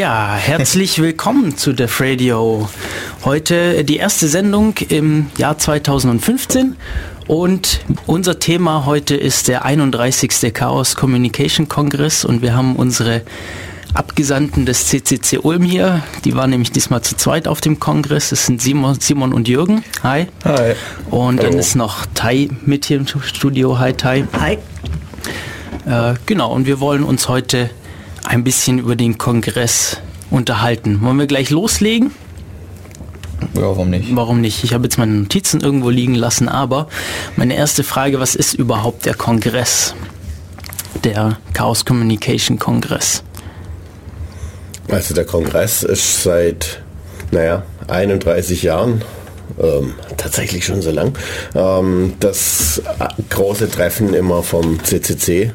[0.00, 2.70] Ja, herzlich willkommen zu Def Radio.
[3.22, 6.76] Heute die erste Sendung im Jahr 2015
[7.26, 10.54] und unser Thema heute ist der 31.
[10.54, 13.20] Chaos Communication Kongress und wir haben unsere
[13.92, 16.02] Abgesandten des CCC Ulm hier.
[16.24, 18.30] Die waren nämlich diesmal zu zweit auf dem Kongress.
[18.30, 19.84] Das sind Simon, Simon und Jürgen.
[20.02, 20.28] Hi.
[20.46, 20.76] Hi.
[21.10, 21.50] Und Hallo.
[21.50, 23.78] dann ist noch Tai mit hier im Studio.
[23.78, 24.24] Hi Tai.
[24.40, 24.56] Hi.
[25.84, 27.68] Äh, genau, und wir wollen uns heute
[28.24, 29.98] ein bisschen über den Kongress
[30.30, 31.00] unterhalten.
[31.02, 32.10] Wollen wir gleich loslegen?
[33.54, 34.14] Ja, warum nicht?
[34.14, 34.64] Warum nicht?
[34.64, 36.88] Ich habe jetzt meine Notizen irgendwo liegen lassen, aber
[37.36, 39.94] meine erste Frage, was ist überhaupt der Kongress?
[41.04, 43.22] Der Chaos Communication Kongress.
[44.88, 46.82] Also der Kongress ist seit,
[47.30, 49.02] naja, 31 Jahren
[49.60, 51.16] ähm, tatsächlich schon so lang.
[51.54, 52.82] Ähm, das
[53.30, 55.52] große Treffen immer vom CCC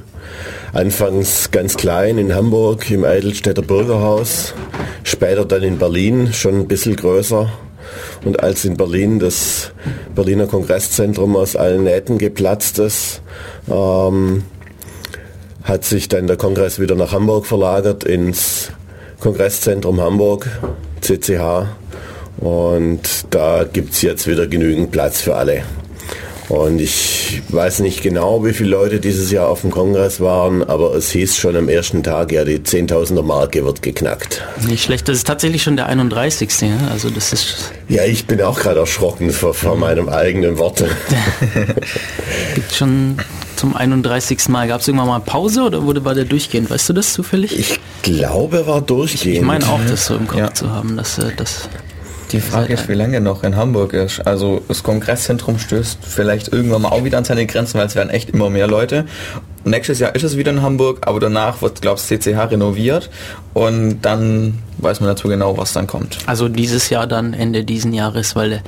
[0.75, 4.53] Anfangs ganz klein in Hamburg im Eidelstädter Bürgerhaus,
[5.05, 7.49] später dann in Berlin schon ein bisschen größer.
[8.25, 9.71] Und als in Berlin das
[10.15, 13.21] Berliner Kongresszentrum aus allen Nähten geplatzt ist,
[13.71, 14.43] ähm,
[15.63, 18.69] hat sich dann der Kongress wieder nach Hamburg verlagert ins
[19.21, 20.45] Kongresszentrum Hamburg,
[20.99, 21.67] CCH.
[22.35, 25.63] Und da gibt es jetzt wieder genügend Platz für alle.
[26.49, 30.93] Und ich weiß nicht genau, wie viele Leute dieses Jahr auf dem Kongress waren, aber
[30.93, 34.43] es hieß schon am ersten Tag, ja, die 10.000er Marke wird geknackt.
[34.67, 36.49] Nicht schlecht, das ist tatsächlich schon der 31.
[36.61, 36.88] Ja?
[36.91, 40.89] Also das ist ja, ich bin auch gerade erschrocken vor, vor meinem eigenen Worte.
[42.56, 43.17] Gibt schon
[43.56, 44.47] zum 31.
[44.50, 44.67] Mal.
[44.67, 46.69] Gab es irgendwann mal Pause oder wurde war der durchgehend?
[46.69, 47.57] Weißt du das zufällig?
[47.57, 49.25] Ich glaube, war durchgehend.
[49.25, 50.53] Ich, ich meine auch, das so im Kopf ja.
[50.53, 51.69] zu haben, dass äh, das
[52.31, 54.25] die Frage ist, wie lange noch in Hamburg ist.
[54.25, 58.09] Also das Kongresszentrum stößt vielleicht irgendwann mal auch wieder an seine Grenzen, weil es werden
[58.09, 59.06] echt immer mehr Leute.
[59.63, 63.09] Nächstes Jahr ist es wieder in Hamburg, aber danach wird, glaube ich, CCH renoviert
[63.53, 66.18] und dann weiß man dazu genau, was dann kommt.
[66.28, 68.62] Also dieses Jahr dann, Ende diesen Jahres, weil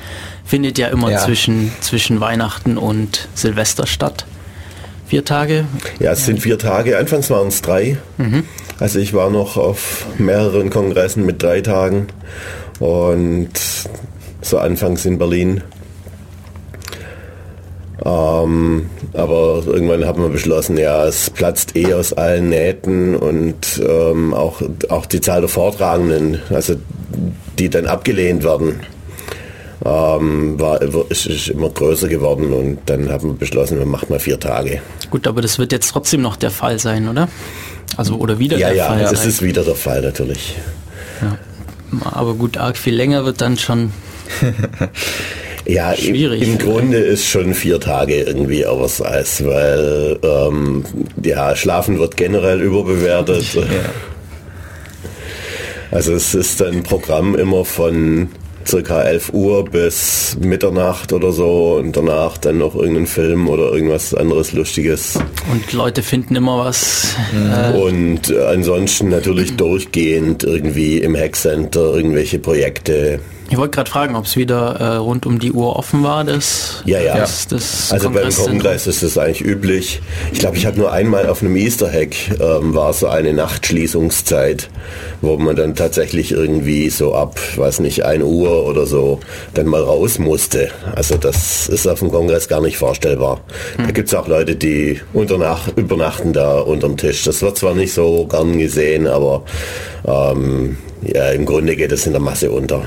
[0.44, 1.20] findet ja immer ja.
[1.20, 4.26] Zwischen, zwischen Weihnachten und Silvester statt.
[5.08, 5.66] Vier Tage?
[6.00, 6.98] Ja, es sind vier Tage.
[6.98, 7.98] Anfangs waren es drei.
[8.18, 8.44] Mhm.
[8.80, 12.08] Also ich war noch auf mehreren Kongressen mit drei Tagen
[12.80, 13.50] und
[14.42, 15.62] so anfangs in Berlin.
[18.06, 24.34] Ähm, aber irgendwann haben wir beschlossen, ja, es platzt eh aus allen Nähten und ähm,
[24.34, 26.76] auch, auch die Zahl der Vortragenden, also
[27.58, 28.80] die dann abgelehnt werden,
[29.84, 34.20] ähm, war, ist, ist, immer größer geworden und dann haben wir beschlossen, wir machen mal
[34.20, 34.82] vier Tage.
[35.10, 37.28] Gut, aber das wird jetzt trotzdem noch der Fall sein, oder?
[37.96, 38.98] Also oder wieder ja, der ja, Fall?
[38.98, 40.56] Ja, ja, das ist wieder der Fall natürlich.
[41.22, 41.38] Ja.
[42.04, 43.92] Aber gut, arg viel länger wird dann schon
[45.66, 46.42] ja, schwierig.
[46.42, 50.84] Im, im Grunde ist schon vier Tage irgendwie Oversize, weil ähm,
[51.24, 53.54] ja, Schlafen wird generell überbewertet.
[53.54, 53.62] Ja.
[55.92, 58.30] Also es ist ein Programm immer von
[58.68, 64.14] circa 11 Uhr bis Mitternacht oder so und danach dann noch irgendeinen Film oder irgendwas
[64.14, 65.18] anderes Lustiges.
[65.52, 67.16] Und Leute finden immer was.
[67.34, 73.20] Äh und ansonsten natürlich durchgehend irgendwie im Hackcenter irgendwelche Projekte.
[73.50, 76.24] Ich wollte gerade fragen, ob es wieder äh, rund um die Uhr offen war.
[76.26, 77.18] Das, ja, ja.
[77.18, 80.02] Das, das also beim Kongress ist das eigentlich üblich.
[80.34, 84.70] Ich glaube, ich habe nur einmal auf einem Easter Hack ähm, war so eine Nachtschließungszeit,
[85.22, 89.22] wo man dann tatsächlich irgendwie so ab, weiß nicht, 1 Uhr oder so
[89.54, 90.70] dann mal raus musste.
[90.96, 93.40] Also das ist auf dem Kongress gar nicht vorstellbar.
[93.78, 93.86] Hm.
[93.86, 97.24] Da gibt es auch Leute, die unternach übernachten da unterm Tisch.
[97.24, 99.44] Das wird zwar nicht so gern gesehen, aber
[100.06, 102.84] ähm, ja, im Grunde geht es in der Masse unter.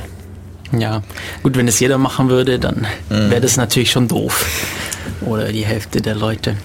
[0.73, 1.03] Ja,
[1.43, 3.31] gut, wenn es jeder machen würde, dann mhm.
[3.31, 4.47] wäre das natürlich schon doof.
[5.23, 6.57] Oder die Hälfte der Leute.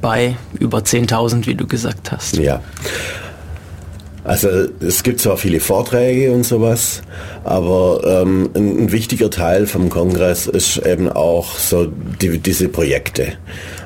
[0.00, 2.36] Bei über 10.000, wie du gesagt hast.
[2.36, 2.62] Ja.
[4.24, 4.48] Also
[4.80, 7.02] es gibt zwar viele Vorträge und sowas,
[7.44, 11.92] aber ähm, ein, ein, wichtiger Teil vom Kongress ist eben auch so
[12.22, 13.34] die, diese Projekte.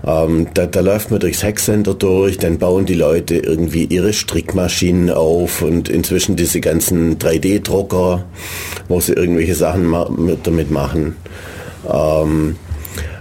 [0.06, 5.10] Ähm, da, da, läuft man durchs Hackcenter durch, dann bauen die Leute irgendwie ihre Strickmaschinen
[5.10, 8.24] auf und inzwischen diese ganzen 3D-Drucker,
[8.86, 10.08] wo sie irgendwelche Sachen ma
[10.44, 11.16] damit machen.
[11.92, 12.54] Ähm,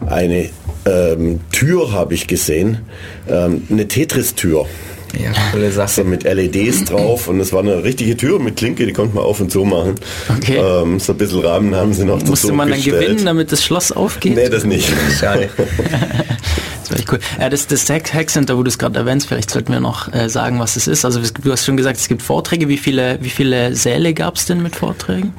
[0.06, 0.50] eine
[0.86, 2.80] ähm, Tür habe ich gesehen,
[3.28, 4.68] ähm, eine Tetris-Tür.
[5.14, 6.04] Ja, coole Sache.
[6.04, 9.40] Mit LEDs drauf und es war eine richtige Tür mit Klinke, die konnte man auf
[9.40, 9.96] und zu machen.
[10.30, 10.58] Okay.
[10.58, 13.08] Ähm, so ein bisschen Rahmen haben sie noch Musste man dann gestellt.
[13.08, 14.36] gewinnen, damit das Schloss aufgeht?
[14.36, 14.92] Nee, das nicht.
[15.20, 15.50] Schade.
[15.58, 17.20] das wäre echt cool.
[17.40, 20.30] Ja, das, das Hack Center, wo du es gerade erwähnst, vielleicht sollten wir noch äh,
[20.30, 21.06] sagen, was es ist.
[21.06, 22.68] Also du hast schon gesagt, es gibt Vorträge.
[22.68, 25.34] Wie viele, wie viele Säle gab es denn mit Vorträgen?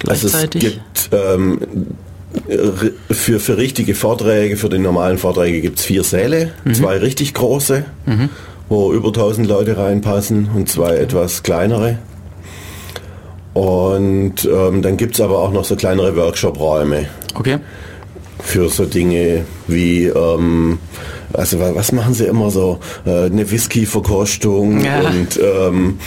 [0.00, 0.64] Gleichzeitig?
[0.64, 1.60] Also es gibt ähm,
[3.10, 6.74] für, für richtige Vorträge, für die normalen Vorträge gibt es vier Säle, mhm.
[6.74, 7.84] zwei richtig große.
[8.06, 8.28] Mhm
[8.68, 11.98] wo über 1000 Leute reinpassen und zwei etwas kleinere.
[13.54, 17.06] Und ähm, dann gibt es aber auch noch so kleinere Workshop-Räume.
[17.34, 17.58] Okay.
[18.40, 20.78] Für so Dinge wie, ähm,
[21.32, 22.78] also was machen sie immer so?
[23.04, 25.00] Äh, eine Whisky-Verkostung Ja.
[25.00, 25.98] und ähm,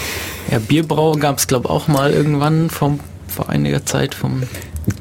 [0.50, 4.44] Ja, Bierbrau gab es, glaube auch mal irgendwann vom, vor einiger Zeit vom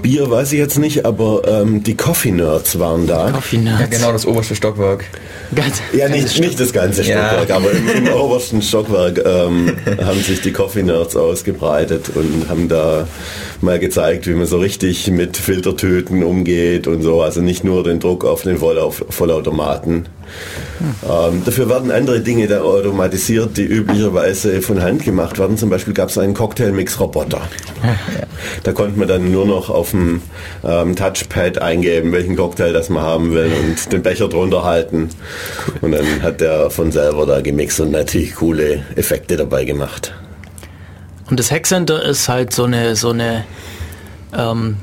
[0.03, 3.31] Bier weiß ich jetzt nicht, aber ähm, die Coffee Nerds waren da.
[3.31, 3.81] Coffee Nerds.
[3.81, 5.05] Ja, genau, das oberste Stockwerk.
[5.55, 7.29] Ganz, Ja, ganz nicht, nicht das ganze Ja.
[7.29, 9.75] Stockwerk, aber im, im obersten Stockwerk ähm,
[10.05, 13.09] haben sich die Coffee Nerds ausgebreitet und haben da
[13.63, 17.23] mal gezeigt, wie man so richtig mit Filtertöten umgeht und so.
[17.23, 20.07] Also nicht nur den Druck auf den Vollauf Vollautomaten.
[21.03, 25.57] Ähm, dafür werden andere Dinge da automatisiert, die üblicherweise von Hand gemacht werden.
[25.57, 27.43] Zum Beispiel gab es einen Cocktailmix-Roboter.
[28.63, 30.23] Da konnte man dann nur noch auf dem
[30.65, 35.11] ähm, Touchpad eingeben, welchen Cocktail das man haben will und den Becher drunter halten.
[35.81, 40.15] Und dann hat der von selber da gemixt und natürlich coole Effekte dabei gemacht.
[41.29, 43.45] Und das Hackcenter ist halt so eine, so eine,
[44.37, 44.77] ähm,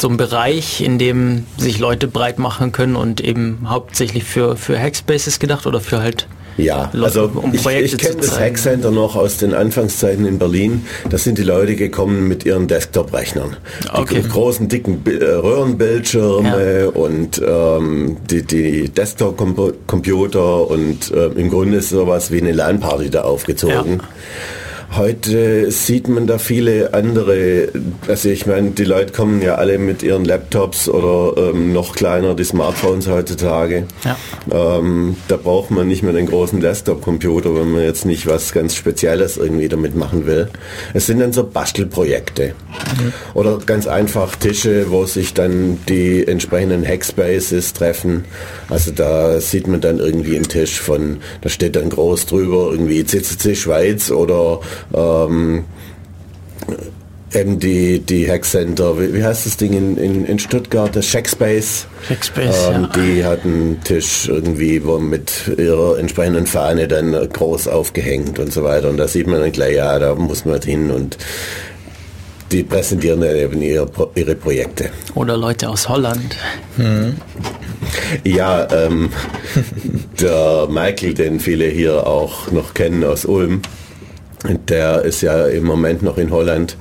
[0.00, 4.78] so ein Bereich, in dem sich Leute breit machen können und eben hauptsächlich für, für
[4.78, 6.26] Hackspaces gedacht oder für halt
[6.56, 8.38] Ja, also um ich, ich kenne das.
[8.38, 10.86] Hackcenter noch aus den Anfangszeiten in Berlin.
[11.10, 13.56] Da sind die Leute gekommen mit ihren Desktop-Rechnern.
[13.82, 14.22] Die Okay.
[14.22, 22.30] großen, dicken äh, Röhrenbildschirme und ähm, die, die Desktop-Computer und äh, im Grunde ist sowas
[22.30, 24.00] wie eine LAN-Party da aufgezogen.
[24.96, 27.68] Heute sieht man da viele andere,
[28.06, 32.34] also ich meine, die Leute kommen ja alle mit ihren Laptops oder ähm, noch kleiner
[32.34, 33.86] die Smartphones heutzutage.
[34.04, 34.16] Ja.
[34.52, 38.76] Ähm, da braucht man nicht mehr den großen Desktop-Computer, wenn man jetzt nicht was ganz
[38.76, 40.48] Spezielles irgendwie damit machen will.
[40.92, 42.54] Es sind dann so Bastelprojekte.
[43.34, 48.26] Oder ganz einfach Tische, wo sich dann die entsprechenden Hackspaces treffen.
[48.68, 53.04] Also da sieht man dann irgendwie einen Tisch von, da steht dann groß drüber irgendwie
[53.04, 54.60] CCC Schweiz oder
[54.92, 55.64] ähm,
[57.34, 61.86] eben die, die Hackcenter, wie, wie heißt das Ding in, in, in Stuttgart, das Shackspace.
[62.08, 62.88] Hackspace, Ähm, ja.
[62.88, 68.64] Die hat einen Tisch irgendwie, wo mit ihrer entsprechenden Fahne dann groß aufgehängt und so
[68.64, 68.88] weiter.
[68.90, 71.18] Und da sieht man dann gleich, ja, da muss man hin und
[72.52, 74.90] die präsentieren dann eben ihre, ihre Projekte.
[75.14, 76.36] Oder Leute aus Holland.
[78.22, 79.10] Ja, ähm,
[80.20, 83.62] der Michael, den viele hier auch noch kennen aus Ulm,
[84.68, 86.76] der ist ja im Moment noch in Holland.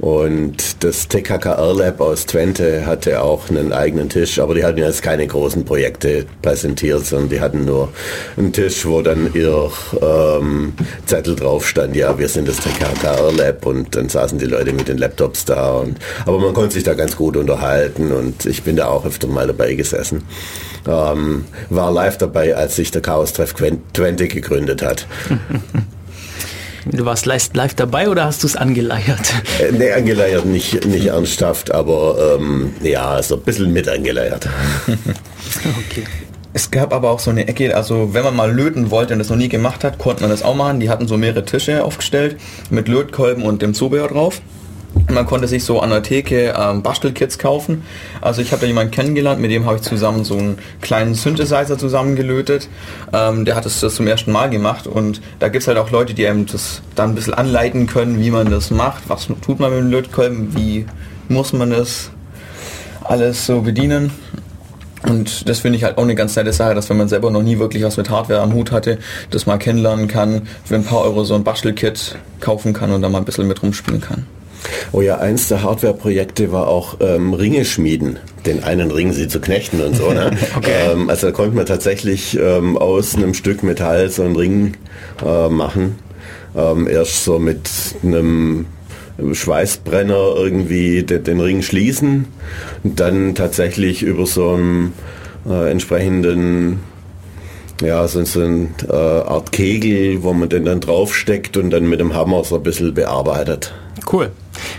[0.00, 5.02] Und das TKKR Lab aus Twente hatte auch einen eigenen Tisch, aber die hatten jetzt
[5.02, 7.88] keine großen Projekte präsentiert, sondern die hatten nur
[8.36, 9.70] einen Tisch, wo dann ihr
[10.00, 10.74] ähm,
[11.06, 13.66] Zettel drauf stand, ja, wir sind das TKKR Lab.
[13.66, 15.72] Und dann saßen die Leute mit den Laptops da.
[15.72, 18.12] Und aber man konnte sich da ganz gut unterhalten.
[18.12, 20.22] Und ich bin da auch öfter mal dabei gesessen.
[20.86, 23.54] Ähm, war live dabei, als sich der Chaos Treff
[23.92, 25.08] Twente gegründet hat.
[26.90, 29.34] Du warst live live dabei oder hast du es angeleiert?
[29.60, 34.48] Äh, nee, angeleiert nicht, nicht ernsthaft, aber ähm, ja, so ein bisschen mit angeleiert.
[35.64, 36.04] Okay.
[36.52, 39.30] Es gab aber auch so eine Ecke, also wenn man mal löten wollte und das
[39.30, 40.78] noch nie gemacht hat, konnte man das auch machen.
[40.80, 42.36] Die hatten so mehrere Tische aufgestellt
[42.68, 44.40] mit Lötkolben und dem Zubehör drauf.
[45.10, 47.82] Man konnte sich so an der Theke ähm, Bastelkits kaufen.
[48.20, 51.78] Also ich habe da jemanden kennengelernt, mit dem habe ich zusammen so einen kleinen Synthesizer
[51.78, 52.68] zusammengelötet.
[53.12, 55.90] Ähm, der hat es das zum ersten Mal gemacht und da gibt es halt auch
[55.90, 59.04] Leute, die einem das dann ein bisschen anleiten können, wie man das macht.
[59.08, 60.86] Was tut man mit dem Lötkolben, wie
[61.28, 62.10] muss man das
[63.04, 64.10] alles so bedienen.
[65.04, 67.42] Und das finde ich halt auch eine ganz nette Sache, dass wenn man selber noch
[67.42, 68.98] nie wirklich was mit Hardware am Hut hatte,
[69.30, 73.08] das mal kennenlernen kann, für ein paar Euro so ein Bastelkit kaufen kann und da
[73.08, 74.26] mal ein bisschen mit rumspielen kann.
[74.92, 78.18] Oh ja, eins der Hardware-Projekte war auch ähm, Ringe schmieden.
[78.46, 80.12] Den einen Ring sie zu knechten und so.
[80.12, 80.30] Ne?
[80.64, 84.74] ähm, also da konnte man tatsächlich ähm, aus einem Stück Metall so einen Ring
[85.24, 85.98] äh, machen.
[86.56, 87.68] Ähm, erst so mit
[88.02, 88.66] einem
[89.32, 92.26] Schweißbrenner irgendwie den, den Ring schließen
[92.84, 94.92] und dann tatsächlich über so einen
[95.48, 96.80] äh, entsprechenden
[97.82, 102.00] ja, so, so eine äh, Art Kegel, wo man den dann draufsteckt und dann mit
[102.00, 103.72] dem Hammer so ein bisschen bearbeitet.
[104.10, 104.30] Cool.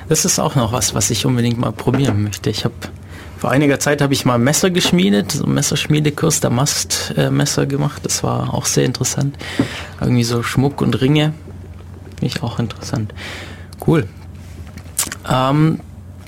[0.08, 2.50] Das ist auch noch was, was ich unbedingt mal probieren möchte.
[2.50, 2.76] Ich habe
[3.40, 8.02] vor einiger Zeit habe ich mal Messer geschmiedet, so Messerschmiedekurs der Mastmesser gemacht.
[8.04, 9.38] Das war auch sehr interessant.
[10.02, 11.34] Irgendwie so Schmuck und Ringe.
[12.18, 13.14] Finde ich auch interessant.
[13.88, 14.08] Cool.
[15.30, 15.80] Ähm,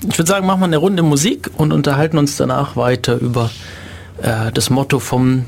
[0.08, 3.50] ich würde sagen, machen wir eine Runde Musik und unterhalten uns danach weiter über
[4.22, 5.44] äh, das Motto vom,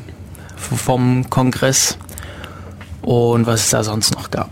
[0.56, 1.96] vom Kongress
[3.00, 4.50] und was es da sonst noch gab.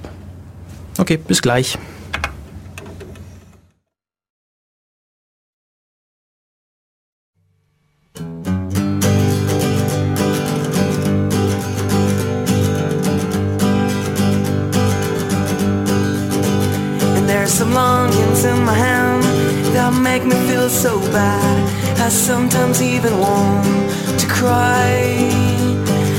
[0.98, 1.78] Okay, bis gleich.
[17.48, 19.22] Some longings in my hand
[19.74, 21.98] that make me feel so bad.
[21.98, 23.66] I sometimes even want
[24.20, 24.86] to cry.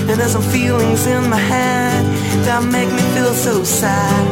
[0.09, 2.03] And there's some feelings in my head
[2.45, 4.25] that make me feel so sad.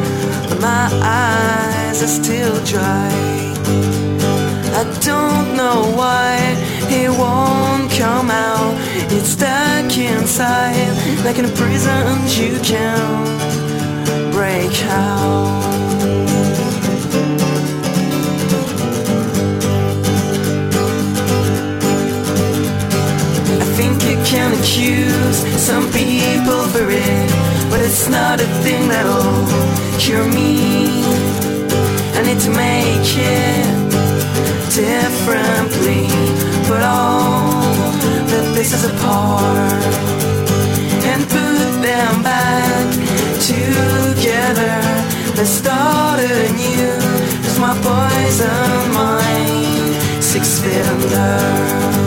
[0.48, 3.10] But my eyes are still dry.
[4.80, 6.36] I don't know why
[6.90, 8.74] it won't come out.
[9.10, 10.92] It's stuck inside,
[11.24, 12.04] like in a prison
[12.38, 15.81] you can't break out.
[24.32, 27.30] Can accuse some people for it,
[27.68, 29.44] but it's not a thing that'll
[30.00, 31.04] cure me.
[32.16, 33.68] I need to make it
[34.72, 36.08] differently,
[36.64, 37.60] put all
[38.32, 39.84] the pieces apart
[41.10, 42.88] and put them back
[43.52, 44.80] together.
[45.36, 46.96] Let's start anew.
[47.44, 52.01] Cause my poison mind, six feet under.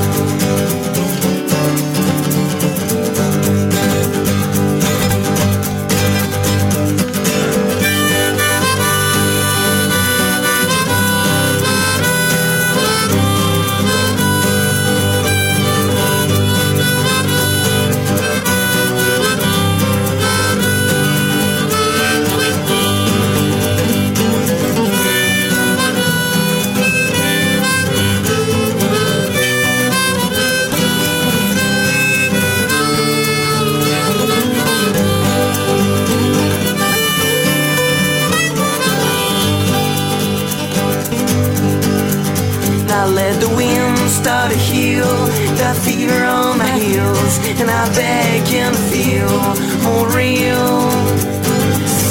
[44.50, 45.14] To heal
[45.58, 49.36] Got fever on my heels And I begin to feel
[49.84, 50.90] more real.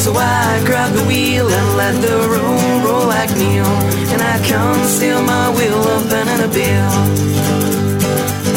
[0.03, 3.73] So I grab the wheel and let the road roll like meal
[4.12, 6.95] And I can't steal my will of a bill.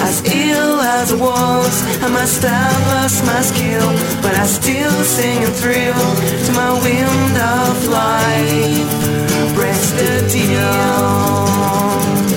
[0.07, 3.89] As ill as I was, I must have lost my skill
[4.21, 6.15] But I still sing and thrill
[6.45, 9.55] To my wind of life.
[9.55, 12.36] Breaks the deal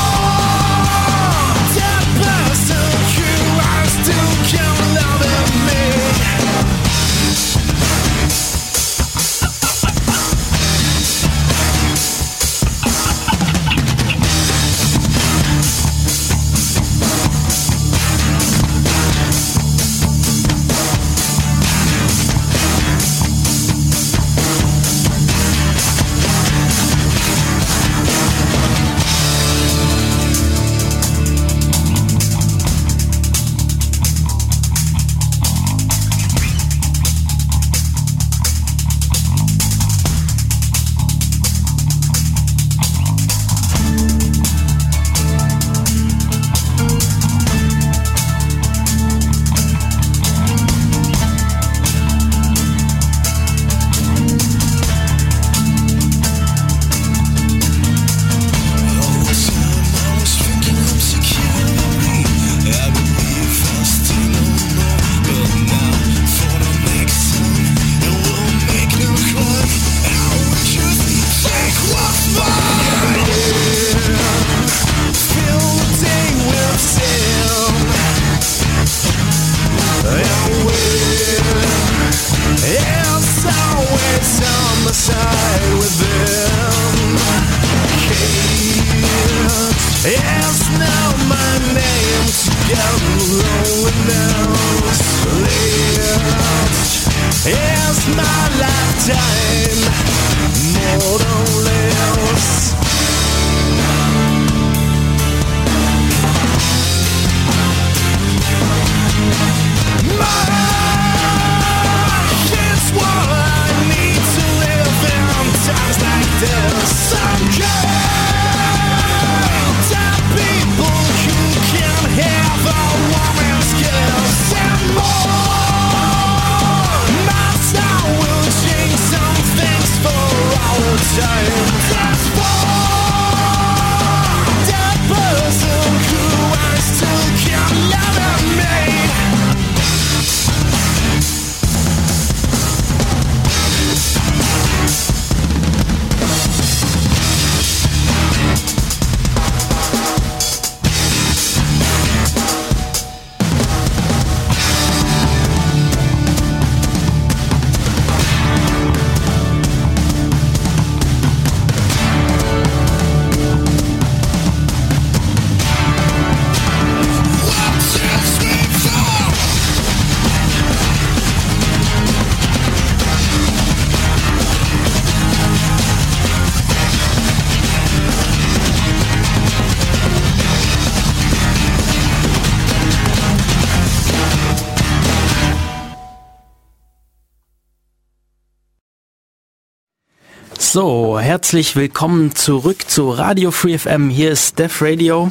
[190.73, 194.09] So, herzlich willkommen zurück zu Radio Free FM.
[194.09, 195.29] Hier ist Def Radio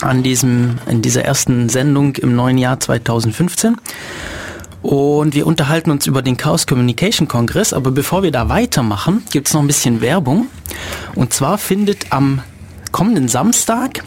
[0.00, 3.74] an diesem, in dieser ersten Sendung im neuen Jahr 2015.
[4.80, 7.72] Und wir unterhalten uns über den Chaos Communication Kongress.
[7.72, 10.46] Aber bevor wir da weitermachen, gibt es noch ein bisschen Werbung.
[11.16, 12.40] Und zwar findet am
[12.92, 14.04] kommenden Samstag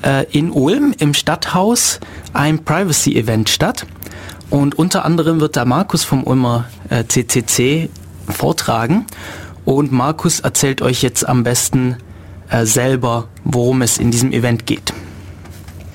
[0.00, 2.00] äh, in Ulm im Stadthaus
[2.32, 3.84] ein Privacy-Event statt.
[4.48, 7.90] Und unter anderem wird da Markus vom Ulmer äh, CCC
[8.26, 9.04] vortragen.
[9.66, 11.96] Und Markus erzählt euch jetzt am besten
[12.48, 14.92] äh, selber, worum es in diesem Event geht.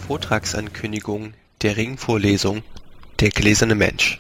[0.08, 2.64] Vortragsankündigung der Ringvorlesung
[3.22, 4.18] Der gläserne Mensch.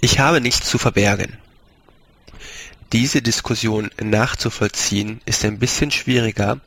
[0.00, 1.38] Ich habe nichts zu verbergen.
[2.92, 6.60] Diese Diskussion nachzuvollziehen ist ein bisschen schwieriger,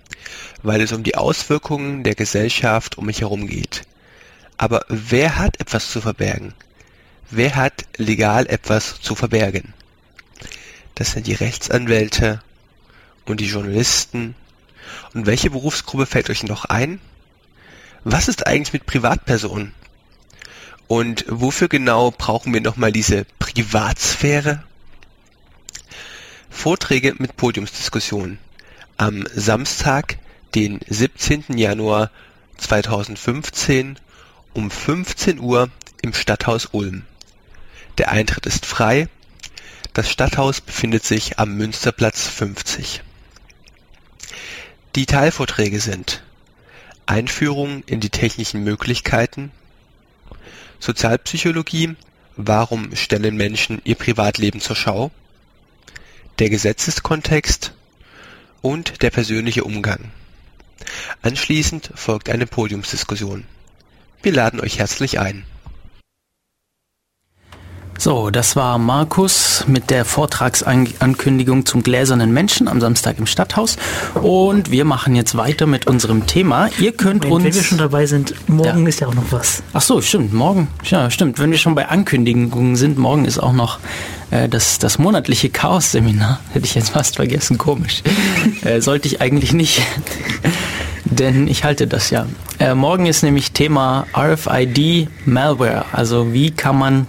[0.63, 3.83] weil es um die Auswirkungen der Gesellschaft um mich herum geht.
[4.57, 6.53] Aber wer hat etwas zu verbergen?
[7.31, 9.73] Wer hat legal etwas zu verbergen?
[10.95, 12.41] Das sind die Rechtsanwälte
[13.25, 14.35] und die Journalisten.
[15.13, 16.99] Und welche Berufsgruppe fällt euch noch ein?
[18.03, 19.73] Was ist eigentlich mit Privatpersonen?
[20.87, 24.63] Und wofür genau brauchen wir nochmal diese Privatsphäre?
[26.49, 28.37] Vorträge mit Podiumsdiskussionen.
[28.97, 30.17] Am Samstag,
[30.53, 31.57] den 17.
[31.57, 32.11] Januar
[32.57, 33.97] 2015
[34.53, 35.69] um 15 Uhr
[36.01, 37.03] im Stadthaus Ulm.
[37.97, 39.07] Der Eintritt ist frei.
[39.91, 43.01] Das Stadthaus befindet sich am Münsterplatz 50.
[44.95, 46.23] Die Teilvorträge sind
[47.05, 49.51] Einführung in die technischen Möglichkeiten,
[50.79, 51.95] Sozialpsychologie,
[52.37, 55.11] warum stellen Menschen ihr Privatleben zur Schau,
[56.39, 57.73] der Gesetzeskontext
[58.61, 60.11] und der persönliche Umgang.
[61.21, 63.45] Anschließend folgt eine Podiumsdiskussion.
[64.21, 65.45] Wir laden euch herzlich ein.
[68.03, 73.77] So, das war Markus mit der Vortragsankündigung zum gläsernen Menschen am Samstag im Stadthaus.
[74.21, 76.69] Und wir machen jetzt weiter mit unserem Thema.
[76.81, 77.45] Ihr könnt Wenn, uns.
[77.45, 78.89] wenn wir schon dabei sind, morgen Ja.
[78.89, 79.63] ist ja auch noch was.
[79.71, 80.33] Ach so, stimmt.
[80.33, 81.39] Morgen, ja, stimmt.
[81.39, 83.79] Wenn wir schon bei Ankündigungen sind, morgen ist auch noch
[84.31, 86.41] äh, das, das monatliche Chaos-Seminar.
[86.51, 88.03] Hätte ich jetzt fast vergessen, komisch.
[88.65, 89.81] äh, sollte ich eigentlich nicht.
[91.05, 92.25] Denn ich halte das ja.
[92.59, 95.85] Äh, morgen ist nämlich Thema RFID Malware.
[95.93, 97.07] Also wie kann man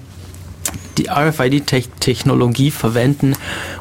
[0.98, 3.34] die RFID-Technologie verwenden,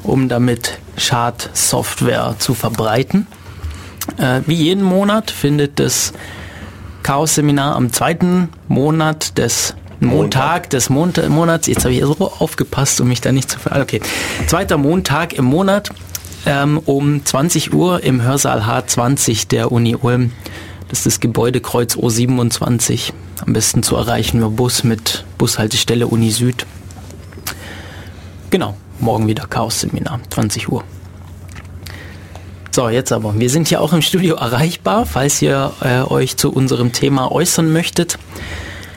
[0.03, 3.27] um damit Schadsoftware zu verbreiten.
[4.17, 6.13] Äh, wie jeden Monat findet das
[7.03, 11.67] Chaos-Seminar am zweiten Monat des Montag des Mont Monats.
[11.67, 13.81] Jetzt habe ich so aufgepasst, um mich da nicht zu ver...
[13.81, 14.01] Okay.
[14.47, 15.91] Zweiter Montag im Monat
[16.45, 20.31] ähm, um 20 Uhr im Hörsaal H20 der Uni Ulm.
[20.93, 23.13] Das ist das Gebäudekreuz O27.
[23.43, 26.67] Am besten zu erreichen über Bus mit Bushaltestelle Uni Süd.
[28.51, 30.83] Genau, morgen wieder Chaos-Seminar, 20 Uhr.
[32.69, 33.39] So, jetzt aber.
[33.39, 35.07] Wir sind hier auch im Studio erreichbar.
[35.07, 38.19] Falls ihr äh, euch zu unserem Thema äußern möchtet,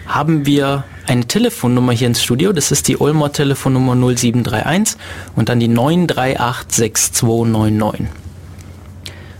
[0.07, 2.53] haben wir eine Telefonnummer hier ins Studio.
[2.53, 4.99] Das ist die Ulmer Telefonnummer 0731
[5.35, 8.26] und dann die 9386299.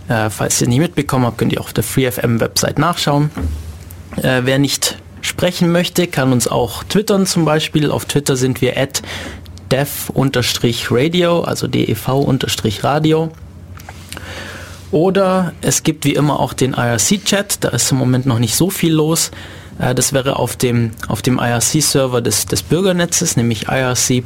[0.07, 3.29] Äh, falls ihr nicht mitbekommen habt, könnt ihr auf der FreeFM Website nachschauen.
[4.17, 7.91] Äh, wer nicht sprechen möchte, kann uns auch twittern zum Beispiel.
[7.91, 9.01] Auf Twitter sind wir at
[9.71, 13.31] dev-radio, also dev-radio.
[14.91, 18.69] Oder es gibt wie immer auch den IRC-Chat, da ist im Moment noch nicht so
[18.69, 19.31] viel los.
[19.79, 24.23] Äh, das wäre auf dem, auf dem IRC-Server des, des Bürgernetzes, nämlich irc.bn-olm.de.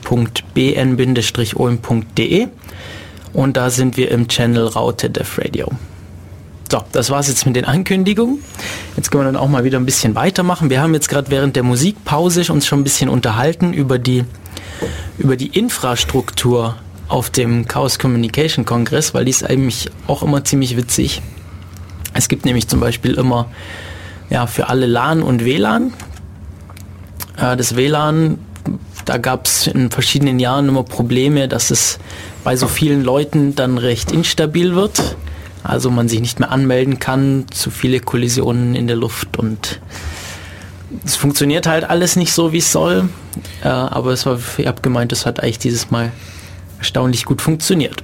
[3.34, 5.72] Und da sind wir im Channel Raute Dev Radio.
[6.72, 8.40] So, das war's jetzt mit den Ankündigungen.
[8.96, 10.70] Jetzt können wir dann auch mal wieder ein bisschen weitermachen.
[10.70, 14.24] Wir haben jetzt gerade während der Musikpause uns schon ein bisschen unterhalten über die,
[15.18, 16.78] über die Infrastruktur
[17.10, 21.22] auf dem Chaos Communication Kongress, weil die ist eigentlich auch immer ziemlich witzig.
[22.14, 23.48] Es gibt nämlich zum Beispiel immer
[24.30, 25.94] ja, für alle LAN und WLAN.
[27.38, 28.40] Äh, das WLAN,
[29.12, 32.00] da gab es in verschiedenen Jahren immer Probleme, dass es
[32.46, 35.18] bei so vielen Leuten dann recht instabil wird.
[35.64, 39.82] Also man sich nicht mehr anmelden kann, zu viele Kollisionen in der Luft und
[41.04, 43.10] es funktioniert halt alles nicht so, wie es soll.
[43.66, 46.14] Äh, aber es war, ich habe gemeint, es hat eigentlich dieses Mal
[46.78, 48.02] erstaunlich gut funktioniert.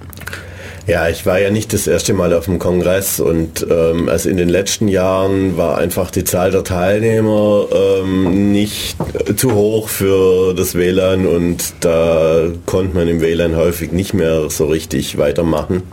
[0.88, 4.38] Ja, ich war ja nicht das erste Mal auf dem Kongress und ähm, also in
[4.38, 8.95] den letzten Jahren war einfach die Zahl der Teilnehmer ähm, nicht
[9.36, 14.67] zu hoch für das WLAN und da konnte man im WLAN häufig nicht mehr so
[14.67, 15.84] richtig weitermachen.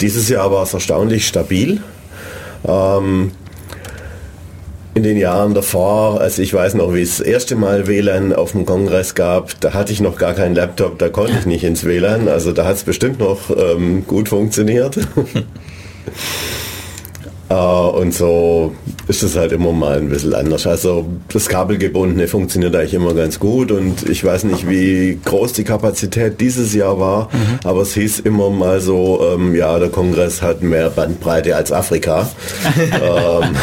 [0.00, 1.80] Dieses Jahr war es erstaunlich stabil.
[2.66, 3.30] Ähm,
[4.94, 8.52] in den Jahren davor, also ich weiß noch, wie es das erste Mal WLAN auf
[8.52, 11.84] dem Kongress gab, da hatte ich noch gar keinen Laptop, da konnte ich nicht ins
[11.84, 14.98] WLAN, also da hat es bestimmt noch ähm, gut funktioniert.
[17.48, 18.74] äh, und so
[19.08, 20.66] ist es halt immer mal ein bisschen anders.
[20.66, 25.64] Also das Kabelgebundene funktioniert eigentlich immer ganz gut und ich weiß nicht, wie groß die
[25.64, 27.60] Kapazität dieses Jahr war, mhm.
[27.64, 32.28] aber es hieß immer mal so, ähm, ja, der Kongress hat mehr Bandbreite als Afrika.
[32.76, 33.56] ähm,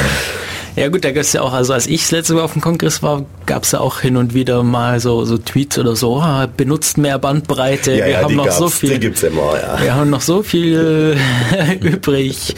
[0.80, 2.62] ja gut, da gibt es ja auch, also als ich das letzte Mal auf dem
[2.62, 6.20] Kongress war, gab es ja auch hin und wieder mal so, so Tweets oder so,
[6.22, 9.00] ah, benutzt mehr Bandbreite, ja, wir ja, haben noch so Die viel.
[9.00, 9.82] gibt's immer, ja.
[9.82, 11.18] Wir haben noch so viel
[11.82, 12.56] übrig.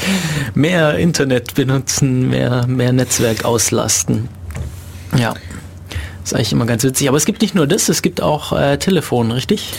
[0.54, 4.30] Mehr Internet benutzen, mehr, mehr Netzwerk auslasten.
[5.18, 5.34] Ja.
[6.24, 7.08] ist eigentlich immer ganz witzig.
[7.08, 9.74] Aber es gibt nicht nur das, es gibt auch äh, Telefon, richtig?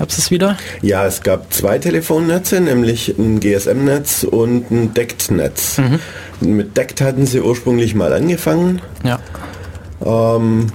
[0.00, 0.56] Gab es das wieder?
[0.80, 5.76] Ja, es gab zwei Telefonnetze, nämlich ein GSM-Netz und ein DECT-Netz.
[5.76, 6.56] Mhm.
[6.56, 8.80] Mit DECT hatten sie ursprünglich mal angefangen.
[9.04, 9.18] Ja.
[10.02, 10.68] Ähm,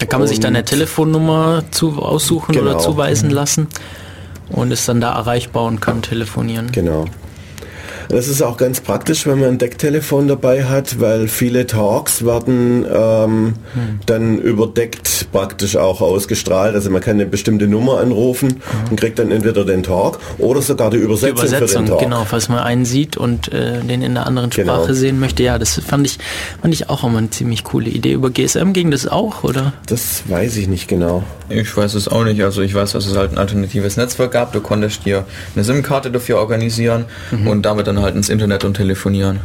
[0.00, 2.80] Da kann man sich dann eine Telefonnummer zu, aussuchen oder Genau.
[2.80, 3.68] zuweisen lassen
[4.50, 6.72] und ist dann da erreichbar und kann telefonieren.
[6.72, 7.04] Genau.
[8.08, 12.84] Das ist auch ganz praktisch, wenn man ein Decktelefon dabei hat, weil viele Talks werden
[12.92, 13.54] ähm,
[14.06, 16.74] dann überdeckt praktisch auch ausgestrahlt.
[16.74, 18.60] Also man kann eine bestimmte Nummer anrufen
[18.90, 22.00] und kriegt dann entweder den Talk oder sogar die Die Übersetzung, für Übersetzung, den Talk.
[22.00, 24.74] genau, falls man einen sieht und äh, den in einer anderen Genau.
[24.76, 25.42] Sprache sehen möchte.
[25.42, 26.18] Ja, das fand ich,
[26.60, 28.12] fand ich auch immer eine ziemlich coole Idee.
[28.12, 29.72] Über GSM ging das auch, oder?
[29.86, 31.22] Das weiß ich nicht genau.
[31.48, 32.42] Ich weiß es auch nicht.
[32.42, 34.52] Also ich weiß, dass es halt ein alternatives Netzwerk gab.
[34.52, 37.04] Du konntest dir eine SIM-Karte dafür organisieren
[37.46, 39.40] und damit dann halt ins Internet und telefonieren.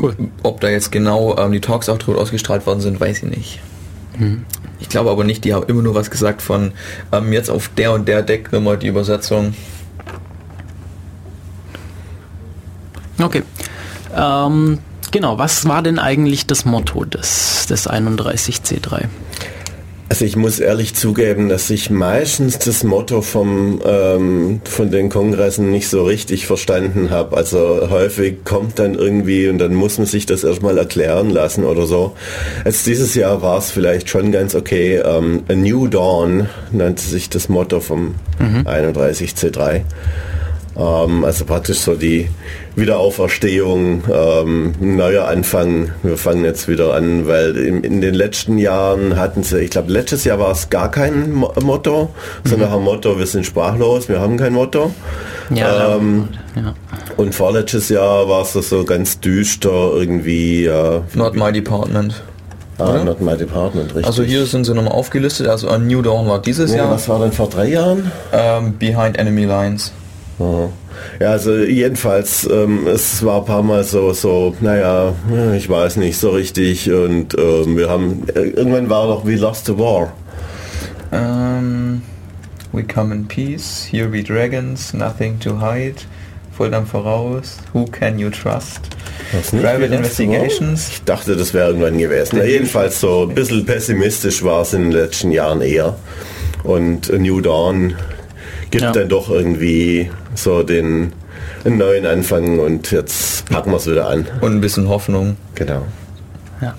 [0.00, 0.14] Cool.
[0.42, 3.60] Ob da jetzt genau ähm, die Talks auch drüber ausgestrahlt worden sind, weiß ich nicht.
[4.80, 6.72] Ich glaube aber nicht, die haben immer nur was gesagt von
[7.12, 9.54] ähm, jetzt auf der und der Decknummer die Übersetzung.
[13.20, 13.42] Okay.
[14.14, 14.78] Ähm,
[15.10, 19.06] genau, was war denn eigentlich das Motto des, des 31C3?
[20.14, 25.72] Also ich muss ehrlich zugeben, dass ich meistens das Motto vom, ähm, von den Kongressen
[25.72, 27.36] nicht so richtig verstanden habe.
[27.36, 31.86] Also häufig kommt dann irgendwie und dann muss man sich das erstmal erklären lassen oder
[31.86, 32.14] so.
[32.64, 35.02] Jetzt dieses Jahr war es vielleicht schon ganz okay.
[35.04, 39.80] Ähm, A New Dawn nannte sich das Motto vom 31C3.
[40.76, 42.28] Ähm, also praktisch so die
[42.76, 45.90] Wiederauferstehung, ähm, ein neuer Anfang.
[46.02, 49.92] Wir fangen jetzt wieder an, weil in, in den letzten Jahren hatten sie, ich glaube
[49.92, 52.10] letztes Jahr war es gar kein Mo Motto,
[52.44, 54.92] sondern ein Motto, wir sind sprachlos, wir haben kein Motto.
[55.50, 56.74] Ja, Ähm, ja.
[57.16, 60.64] Und vorletztes Jahr war es so ganz düster irgendwie.
[60.66, 62.22] Äh, Not my department.
[62.78, 64.06] ah, not my department, richtig.
[64.06, 65.46] Also hier sind sie nochmal aufgelistet.
[65.46, 66.90] Also A New Dawn war dieses ja, Jahr.
[66.90, 68.10] was war denn vor drei Jahren?
[68.32, 69.92] Ähm, Behind Enemy Lines.
[70.38, 70.68] Aha.
[71.20, 75.14] Ja, also jedenfalls, ähm, es war ein paar Mal so, so, naja,
[75.56, 79.66] ich weiß nicht so richtig und ähm, wir haben, äh, irgendwann war doch We Lost
[79.66, 80.12] the War.
[81.12, 82.02] Ähm,
[82.72, 85.96] we come in peace, here be dragons, nothing to hide.
[86.56, 88.80] Volldampf voraus, who can you trust?
[89.50, 89.92] Private?
[89.92, 90.88] Investigations.
[90.88, 92.36] Ich dachte, das wäre irgendwann gewesen.
[92.36, 95.96] Ja, jedenfalls so ein bisschen pessimistisch war es in den letzten Jahren eher.
[96.62, 97.96] Und A New Dawn
[98.74, 98.90] gibt Ja.
[98.92, 101.12] dann doch irgendwie so den
[101.64, 104.26] einen neuen Anfang und jetzt packen wir es wieder an.
[104.40, 105.36] Und ein bisschen Hoffnung.
[105.54, 105.82] Genau.
[106.60, 106.74] Ja.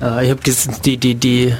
[0.00, 0.40] Äh, ich habe
[0.86, 1.54] die, die, die,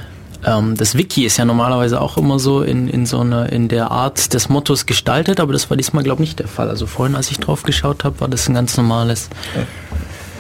[0.47, 3.91] ähm, das Wiki ist ja normalerweise auch immer so in, in so einer, in der
[3.91, 6.71] Art des Mottos gestaltet, aber das war diesmal glaube ich nicht der Fall.
[6.71, 9.29] Also vorhin, als ich drauf geschaut habe, war das ein ganz normales.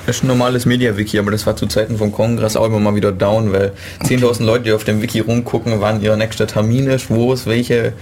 [0.06, 2.94] Das ist ein normales Media-Wiki, aber das war zu Zeiten vom Kongress auch immer mal
[2.94, 3.72] wieder down, weil
[4.04, 7.92] 10.000 Leute, die auf dem Wiki rumgucken, wann ihr nächster Termin ist, wo es welche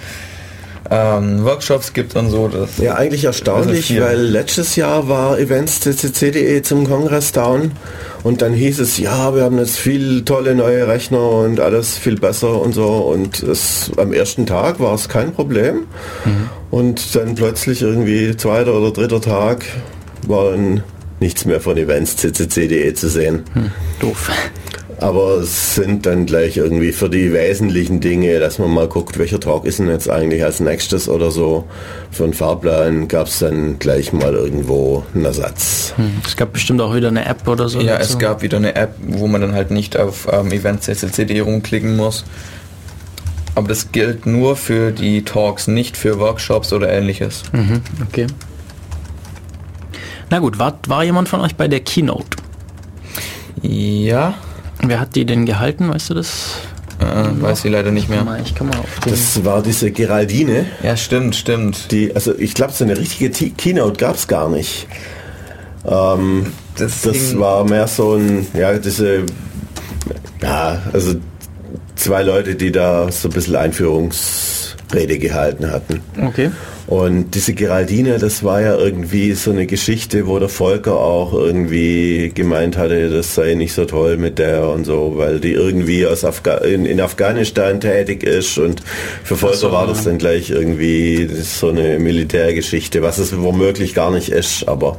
[0.90, 2.48] ähm, Workshops gibt und so.
[2.48, 7.72] Das Ja, eigentlich erstaunlich, weil letztes Jahr war events.ccc.de zum Kongress down
[8.22, 12.16] und dann hieß es, ja, wir haben jetzt viel tolle neue Rechner und alles viel
[12.16, 15.86] besser und so und es, am ersten Tag war es kein Problem
[16.70, 19.64] und dann plötzlich irgendwie zweiter oder dritter Tag
[20.26, 20.82] war dann
[21.20, 23.44] nichts mehr von events.ccc.de zu sehen.
[24.00, 24.30] Doof.
[24.98, 29.40] Aber es sind dann gleich irgendwie für die wesentlichen Dinge, dass man mal guckt, welcher
[29.40, 31.64] Talk ist denn jetzt eigentlich als nächstes oder so.
[32.10, 35.94] Für einen Fahrplan gab es dann gleich mal irgendwo einen Ersatz.
[35.96, 36.22] Hm.
[36.24, 37.80] Es gab bestimmt auch wieder eine App oder so.
[37.80, 38.12] Ja, dazu.
[38.12, 42.24] es gab wieder eine App, wo man dann halt nicht auf ähm, Events.ccc.de rumklicken muss.
[43.54, 47.44] Aber das gilt nur für die Talks, nicht für Workshops oder ähnliches.
[47.52, 48.26] Mhm, okay.
[50.30, 52.36] Na gut, war, war jemand von euch bei der Keynote?
[53.62, 54.34] Ja,
[54.86, 56.56] Wer hat die denn gehalten, weißt du das?
[57.00, 58.24] äh, weiß ich leider nicht mehr.
[58.44, 61.90] Ich kann mal auf den Das war diese Geraldine, Ja, stimmt, stimmt.
[61.90, 64.86] die, also ich glaube, so eine richtige T Keynote gab es gar nicht.
[65.86, 69.24] Ähm, Das, das war mehr so ein, ja, diese,
[70.42, 71.14] ja, also
[71.96, 76.00] zwei Leute, die da so ein bisschen Einführungsrede gehalten hatten.
[76.20, 76.50] Okay.
[76.86, 82.30] Und diese Geraldine, das war ja irgendwie so eine Geschichte, wo der Volker auch irgendwie
[82.34, 86.26] gemeint hatte, das sei nicht so toll mit der und so, weil die irgendwie aus
[86.26, 88.58] Afga in, in Afghanistan tätig ist.
[88.58, 88.82] Und
[89.22, 94.10] für Volker so, war das dann gleich irgendwie so eine Militärgeschichte, was es womöglich gar
[94.10, 94.98] nicht ist, aber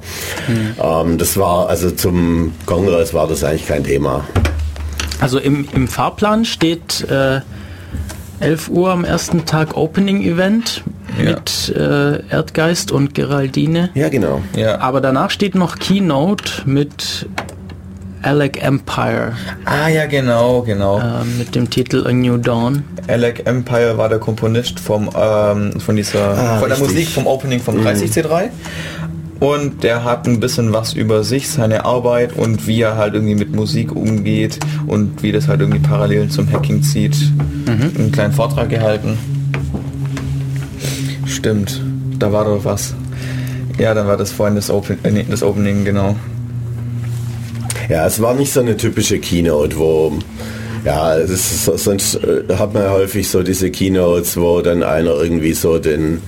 [0.82, 4.26] ähm, das war, also zum Kongress war das eigentlich kein Thema.
[5.20, 7.42] Also im, im Fahrplan steht äh,
[8.40, 10.84] 11 Uhr am ersten Tag Opening Event
[11.18, 11.32] Ja.
[11.32, 13.90] mit äh, Erdgeist und Geraldine.
[13.94, 14.42] Ja, genau.
[14.56, 14.80] Ja.
[14.80, 17.28] Aber danach steht noch Keynote mit
[18.22, 19.34] Alec Empire
[19.66, 20.98] Ah ja, genau, genau.
[21.00, 22.84] äh, mit dem Titel A New Dawn.
[23.08, 26.94] Alec Empire war der Komponist vom, ähm, von dieser, Ah, von der richtig.
[26.96, 28.50] Musik vom Opening vom 30C3.
[29.40, 33.36] Und der hat ein bisschen was über sich, seine Arbeit und wie er halt irgendwie
[33.36, 37.16] mit Musik umgeht und wie das halt irgendwie parallel zum Hacking zieht.
[37.68, 39.18] Einen kleinen Vortrag gehalten.
[41.46, 41.80] Stimmt,
[42.18, 42.96] da war doch was.
[43.78, 46.16] Ja, dann war das vorhin das, Open, äh, nee, das Opening, genau.
[47.88, 50.14] Ja, es war nicht so eine typische Keynote, wo
[50.86, 54.82] ja, es ist, so- sonst äh, hat man ja häufig so diese Keynotes, wo dann
[54.82, 56.20] einer irgendwie so den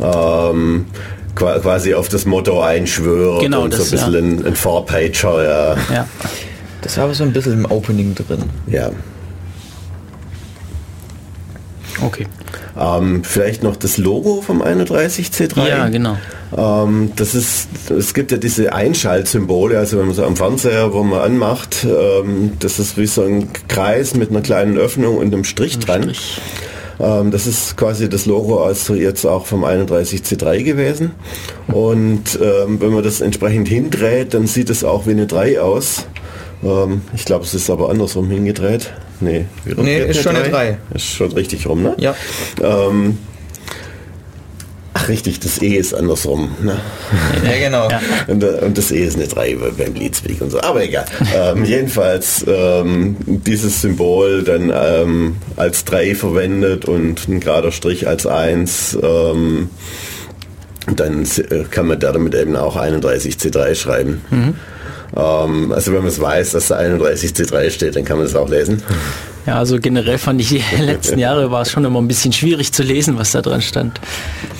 [0.00, 0.86] ähm,
[1.34, 4.40] qua- quasi auf das Motto einschwört Genau, und so das, ein bisschen ja.
[4.42, 5.76] ein, ein Four-Pager, ja.
[5.92, 6.06] Ja.
[6.82, 8.44] Das war aber so ein bisschen im Opening drin.
[8.68, 8.90] ja.
[12.02, 12.26] Okay.
[12.80, 15.68] Ähm, vielleicht noch das Logo vom 31C3.
[15.68, 16.16] Ja, genau.
[16.56, 21.02] Ähm, das ist, es gibt ja diese Einschaltsymbole, also wenn man so am Fernseher, wo
[21.02, 25.44] man anmacht, ähm, das ist wie so ein Kreis mit einer kleinen Öffnung und einem
[25.44, 26.04] Strich dran.
[26.04, 26.40] Strich.
[26.98, 31.12] Ähm, das ist quasi das Logo also jetzt auch vom 31C3 gewesen.
[31.68, 36.06] Und ähm, wenn man das entsprechend hindreht, dann sieht es auch wie eine 3 aus.
[36.62, 38.90] Ähm, ich glaube, es ist aber andersrum hingedreht.
[39.20, 39.44] Nee,
[39.76, 40.78] Nee, ist schon eine 3.
[40.94, 41.94] Ist schon richtig rum, ne?
[41.98, 42.14] Ja.
[42.62, 43.18] Ähm,
[44.94, 46.50] ach richtig, das E ist andersrum.
[46.62, 46.76] Ne?
[47.44, 47.88] Ja, genau.
[47.90, 48.00] Ja.
[48.28, 50.60] Und, äh, und das E ist eine 3 beim Leadspeak und so.
[50.60, 51.04] Aber egal.
[51.34, 58.26] ähm, jedenfalls ähm, dieses Symbol dann ähm, als 3 verwendet und ein gerader Strich als
[58.26, 58.98] 1.
[59.02, 59.70] Ähm,
[60.96, 64.22] dann äh, kann man damit eben auch 31C3 schreiben.
[65.16, 68.48] Ähm, also wenn man es weiß, dass da 31C3 steht, dann kann man es auch
[68.48, 68.82] lesen.
[69.46, 72.72] Ja, also generell fand ich die letzten Jahre war es schon immer ein bisschen schwierig
[72.72, 74.00] zu lesen, was da dran stand.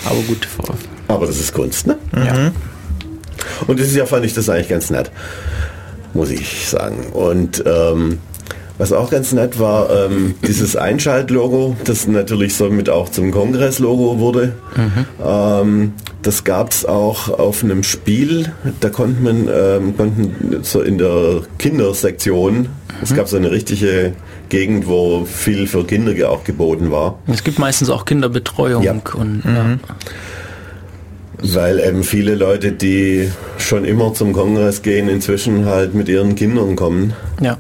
[0.05, 0.45] Aber gut.
[0.47, 0.75] vor-
[1.09, 1.97] Aber das ist Kunst, ne?
[2.15, 2.51] Ja.
[3.67, 5.11] Und dieses Jahr fand ich das eigentlich ganz nett,
[6.15, 7.07] muss ich sagen.
[7.13, 8.19] Und ähm,
[8.81, 14.55] was auch ganz nett war, ähm, dieses Einschaltlogo, das natürlich somit auch zum Kongresslogo wurde.
[15.23, 20.97] Ähm, das gab es auch auf einem Spiel, da konnte man ähm, konnten so in
[20.97, 22.71] der Kindersektion,
[23.03, 24.14] es gab so eine richtige
[24.49, 27.19] Gegend, wo viel für Kinder auch geboten war.
[27.27, 28.95] Es gibt meistens auch Kinderbetreuung Ja.
[29.14, 29.79] und ja.
[31.43, 36.77] Weil eben viele Leute, die schon immer zum Kongress gehen, inzwischen halt mit ihren Kindern
[36.77, 37.12] kommen.
[37.43, 37.59] ja.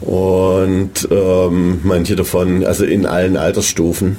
[0.00, 4.16] Und ähm, manche davon, also in allen Altersstufen.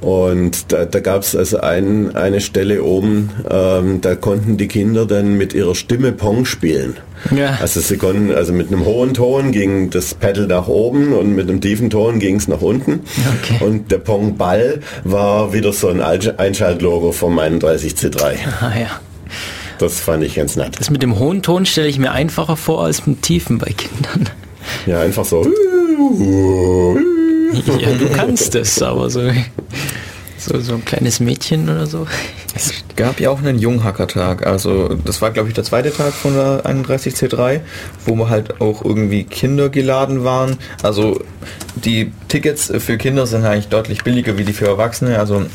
[0.00, 5.06] Und da, da gab es also ein, eine Stelle oben, ähm, da konnten die Kinder
[5.06, 6.98] dann mit ihrer Stimme Pong spielen.
[7.34, 7.56] Ja.
[7.62, 11.48] Also sie konnten, also mit einem hohen Ton ging das Pedal nach oben und mit
[11.48, 13.00] einem tiefen Ton ging es nach unten.
[13.42, 13.64] Okay.
[13.64, 18.34] Und der Pong-Ball war wieder so ein Einsch- Einschaltlogo vom 31C3.
[18.60, 19.00] Ah, ja.
[19.78, 20.78] Das fand ich ganz nett.
[20.78, 23.72] Das mit dem hohen Ton stelle ich mir einfacher vor als mit dem tiefen bei
[23.72, 24.30] Kindern.
[24.86, 25.42] Ja, einfach so.
[27.78, 29.30] Ja, du kannst es, aber so,
[30.38, 32.06] so, so ein kleines Mädchen oder so.
[32.54, 36.34] Es gab ja auch einen Junghackertag, also das war glaube ich der zweite Tag von
[36.34, 37.60] der 31C3,
[38.06, 40.56] wo wir halt auch irgendwie Kinder geladen waren.
[40.82, 41.20] Also
[41.74, 45.18] die Tickets für Kinder sind eigentlich deutlich billiger wie die für Erwachsene.
[45.18, 45.46] Also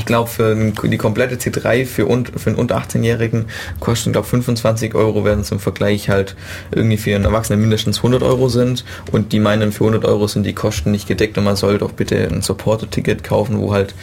[0.00, 0.54] ich glaube für
[0.88, 3.44] die komplette C3 für, un, für einen unter 18-Jährigen
[3.80, 6.36] kosten glaube 25 Euro, es im Vergleich halt
[6.72, 8.86] irgendwie für einen Erwachsenen mindestens 100 Euro sind.
[9.12, 11.92] Und die meinen für 100 Euro sind die Kosten nicht gedeckt und man soll doch
[11.92, 13.94] bitte ein Supporter-Ticket kaufen, wo halt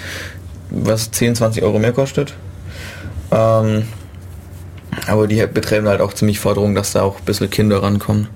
[0.69, 2.35] was 10, 20 Euro mehr kostet.
[3.31, 3.85] Ähm,
[5.07, 8.27] aber die betreiben halt auch ziemlich Forderungen, dass da auch ein bisschen Kinder rankommen.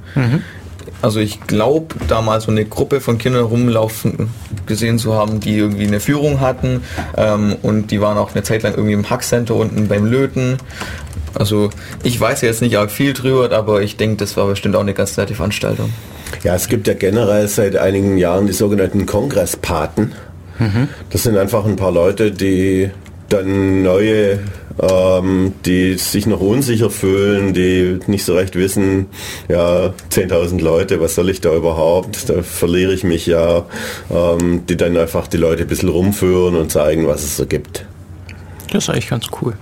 [1.02, 4.30] Also ich glaube, da mal so eine Gruppe von Kindern rumlaufen
[4.66, 6.84] gesehen zu haben, die irgendwie eine Führung hatten
[7.18, 10.58] ähm, und die waren auch eine Zeit lang irgendwie im Hackcenter unten beim Löten.
[11.34, 11.70] Also
[12.04, 14.94] ich weiß jetzt nicht arg viel drüber, aber ich denke, das war bestimmt auch eine
[14.94, 15.92] ganz nette Veranstaltung.
[16.44, 20.14] Ja, es gibt ja generell seit einigen Jahren die sogenannten Kongresspaten.
[21.10, 22.92] Das sind einfach ein paar Leute, die
[23.30, 24.40] dann neue,
[24.80, 29.08] ähm, die sich noch unsicher fühlen, die nicht so recht wissen,
[29.48, 33.66] ja, 10.000 Leute, was soll ich da überhaupt, da verliere ich mich ja,
[34.10, 37.86] ähm, die dann einfach die Leute ein bisschen rumführen und zeigen, was es so gibt.
[38.72, 39.54] Das ist eigentlich ganz cool.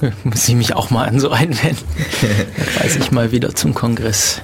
[0.00, 1.78] Ja, Muss ich mich auch mal an so einwenden.
[2.22, 4.40] Dann reise ich mal wieder zum Kongress.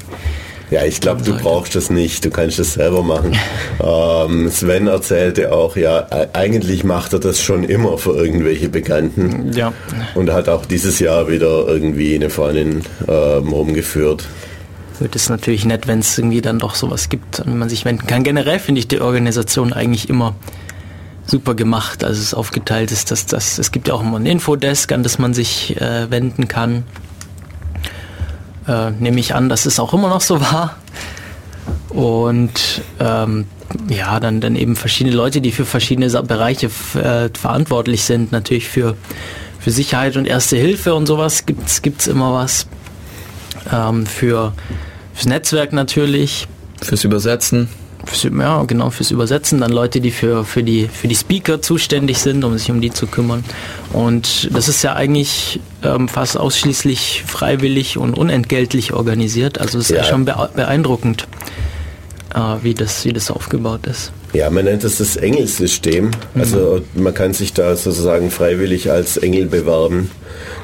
[0.71, 2.25] Ja, ich glaube, du brauchst das nicht.
[2.25, 3.37] Du kannst das selber machen.
[3.83, 9.53] ähm, Sven erzählte auch, ja, e- eigentlich macht er das schon immer für irgendwelche Bekannten.
[9.55, 9.73] Ja.
[10.15, 14.25] Und hat auch dieses Jahr wieder irgendwie eine Freundin ähm, rumgeführt.
[15.01, 18.07] Wird es natürlich nett, wenn es irgendwie dann doch sowas gibt, an man sich wenden
[18.07, 18.23] kann.
[18.23, 20.35] Generell finde ich die Organisation eigentlich immer
[21.27, 22.05] super gemacht.
[22.05, 25.19] Also es aufgeteilt ist, dass das, es gibt ja auch immer ein Infodesk, an das
[25.19, 26.85] man sich äh, wenden kann.
[28.67, 30.77] Äh, nehme ich an, dass es auch immer noch so war.
[31.91, 33.47] Und ähm,
[33.89, 38.33] ja, dann, dann eben verschiedene Leute, die für verschiedene Bereiche äh, verantwortlich sind.
[38.33, 38.97] Natürlich für,
[39.59, 42.67] für Sicherheit und Erste Hilfe und sowas gibt's gibt's immer was.
[43.73, 44.53] Ähm, für,
[45.15, 46.49] fürs Netzwerk natürlich.
[46.83, 47.69] Fürs Übersetzen.
[48.07, 49.61] Fürs, ja, genau, fürs Übersetzen.
[49.61, 52.91] Dann Leute, die für, für, die, für die Speaker zuständig sind, um sich um die
[52.91, 53.45] zu kümmern.
[53.93, 59.59] Und das ist ja eigentlich ähm, fast ausschließlich freiwillig und unentgeltlich organisiert.
[59.61, 60.05] Also es ist Ja.
[60.05, 61.27] schon beeindruckend,
[62.63, 64.13] wie, das, wie das aufgebaut ist.
[64.33, 66.11] Ja, man nennt es das Engelsystem.
[66.35, 70.11] Also man kann sich da sozusagen freiwillig als Engel bewerben.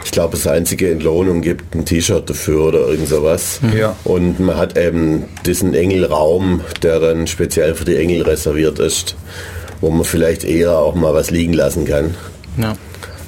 [0.05, 3.61] Ich glaube, das einzige Entlohnung gibt ein T-Shirt dafür oder irgend sowas.
[3.77, 3.95] Ja.
[4.03, 9.15] Und man hat eben diesen Engelraum, der dann speziell für die Engel reserviert ist,
[9.81, 12.17] wo man vielleicht eher auch mal was liegen lassen kann.
[12.61, 12.75] Ja.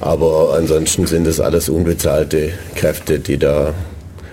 [0.01, 3.73] Aber ansonsten sind es alles unbezahlte Kräfte, die da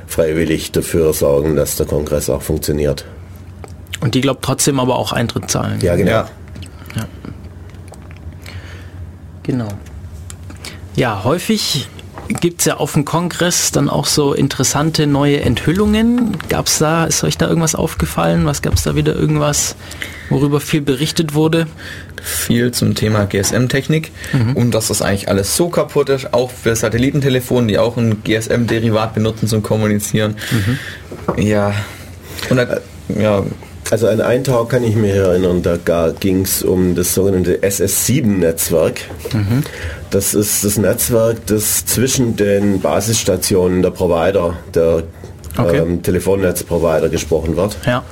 [0.07, 3.05] freiwillig dafür sorgen, dass der Kongress auch funktioniert.
[4.01, 5.79] Und die glaubt trotzdem aber auch Eintritt zahlen.
[5.81, 6.11] Ja, genau.
[6.11, 6.29] Ja.
[9.43, 9.67] Genau.
[10.95, 11.87] Ja, häufig
[12.27, 16.37] gibt es ja auf dem Kongress dann auch so interessante neue Enthüllungen.
[16.49, 18.45] Gab's da, ist euch da irgendwas aufgefallen?
[18.45, 19.75] Was gab es da wieder irgendwas,
[20.29, 21.67] worüber viel berichtet wurde?
[22.21, 24.11] viel zum Thema GSM-Technik
[24.55, 29.13] und dass das eigentlich alles so kaputt ist, auch für Satellitentelefone, die auch ein GSM-Derivat
[29.13, 30.35] benutzen zum Kommunizieren.
[31.37, 31.73] Ja.
[32.49, 32.77] Und da,
[33.17, 33.43] ja,
[33.91, 39.01] Also an einen Tag kann ich mich erinnern, da ging es um das sogenannte SS7-Netzwerk.
[40.11, 45.03] Das ist das Netzwerk, das zwischen den Basisstationen der Provider, der
[45.57, 45.77] Okay.
[45.79, 47.75] ähm, Telefonnetzprovider gesprochen wird.
[47.85, 48.03] Ja.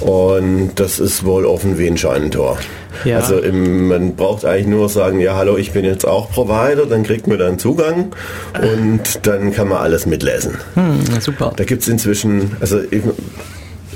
[0.00, 2.58] Und das ist wohl offen wie ein Scheunentor.
[3.04, 3.18] Ja.
[3.18, 7.02] Also im, man braucht eigentlich nur sagen, ja hallo, ich bin jetzt auch Provider, dann
[7.04, 8.12] kriegt man dann Zugang
[8.60, 10.56] und dann kann man alles mitlesen.
[10.74, 11.52] Hm, super.
[11.54, 13.02] Da gibt es inzwischen, also ich,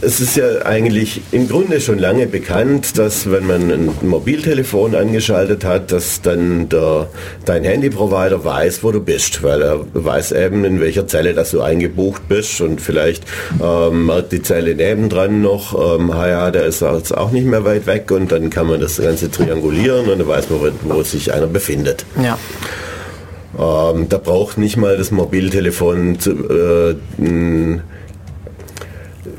[0.03, 5.65] es ist ja eigentlich im Grunde schon lange bekannt, dass wenn man ein Mobiltelefon angeschaltet
[5.65, 7.09] hat, dass dann der,
[7.45, 11.61] dein Handyprovider weiß, wo du bist, weil er weiß eben, in welcher Zelle dass du
[11.61, 13.25] eingebucht bist und vielleicht
[13.63, 17.87] ähm, merkt die Zelle nebendran noch, ähm, ja, der ist jetzt auch nicht mehr weit
[17.87, 21.33] weg und dann kann man das Ganze triangulieren und dann weiß man, wo, wo sich
[21.33, 22.05] einer befindet.
[22.21, 22.37] Ja.
[23.57, 26.97] Ähm, da braucht nicht mal das Mobiltelefon zu, äh,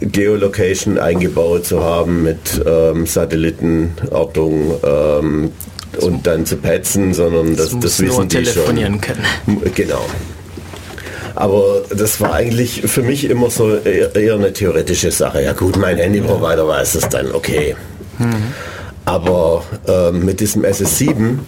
[0.02, 5.52] Geolocation eingebaut zu haben mit ähm, Satellitenortung ähm,
[6.00, 9.02] und dann zu petzen, sondern das, das, muss wissen nur die telefonieren schon.
[9.02, 9.74] können.
[9.76, 10.06] Genau.
[11.36, 15.42] Aber das war eigentlich für mich immer so eher, eher eine theoretische Sache.
[15.42, 17.76] Ja gut, mein Handyprovider weiß es dann, okay.
[19.06, 21.40] Aber ähm, mit diesem SS7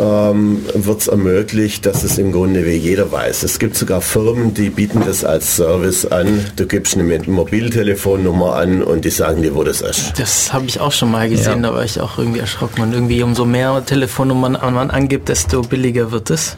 [0.00, 3.44] ähm, wird es ermöglicht, dass es im Grunde wie jeder weiß.
[3.44, 6.44] Es gibt sogar Firmen, die bieten das als Service an.
[6.56, 10.14] Du gibst eine Mobiltelefonnummer an und die sagen dir, wo das ist.
[10.18, 11.70] Das habe ich auch schon mal gesehen, Ja.
[11.70, 12.82] da war ich auch irgendwie erschrocken.
[12.82, 16.56] Und irgendwie umso mehr Telefonnummern man angibt, desto billiger wird es.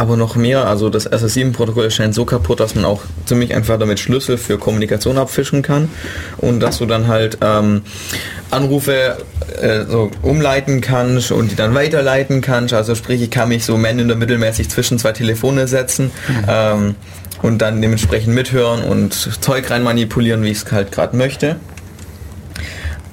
[0.00, 4.00] Aber noch mehr, also das SS7-Protokoll scheint so kaputt, dass man auch ziemlich einfach damit
[4.00, 5.90] Schlüssel für Kommunikation abfischen kann
[6.38, 7.82] und dass du dann halt ähm,
[8.50, 9.18] Anrufe
[9.60, 12.72] äh, so umleiten kannst und die dann weiterleiten kannst.
[12.72, 16.10] Also sprich, ich kann mich so man in der mittelmäßig zwischen zwei Telefone setzen
[16.48, 16.94] ähm,
[17.42, 21.56] und dann dementsprechend mithören und Zeug rein manipulieren, wie ich es halt gerade möchte.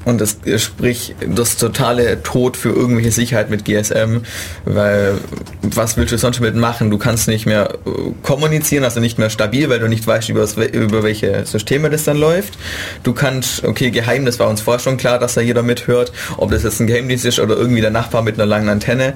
[0.08, 4.22] Und das sprich das totale Tod für irgendwelche Sicherheit mit GSM,
[4.64, 5.16] weil
[5.62, 6.90] was willst du sonst damit machen?
[6.90, 7.90] Du kannst nicht mehr äh,
[8.24, 12.16] kommunizieren, also nicht mehr stabil, weil du nicht weißt, über, über welche Systeme das dann
[12.16, 12.58] läuft.
[13.04, 16.52] Du kannst, okay, geheim, das war uns vorher schon klar, dass da jeder mithört, ob
[16.52, 19.14] das jetzt ein Geheimdienst ist oder irgendwie der Nachbar mit einer langen Antenne.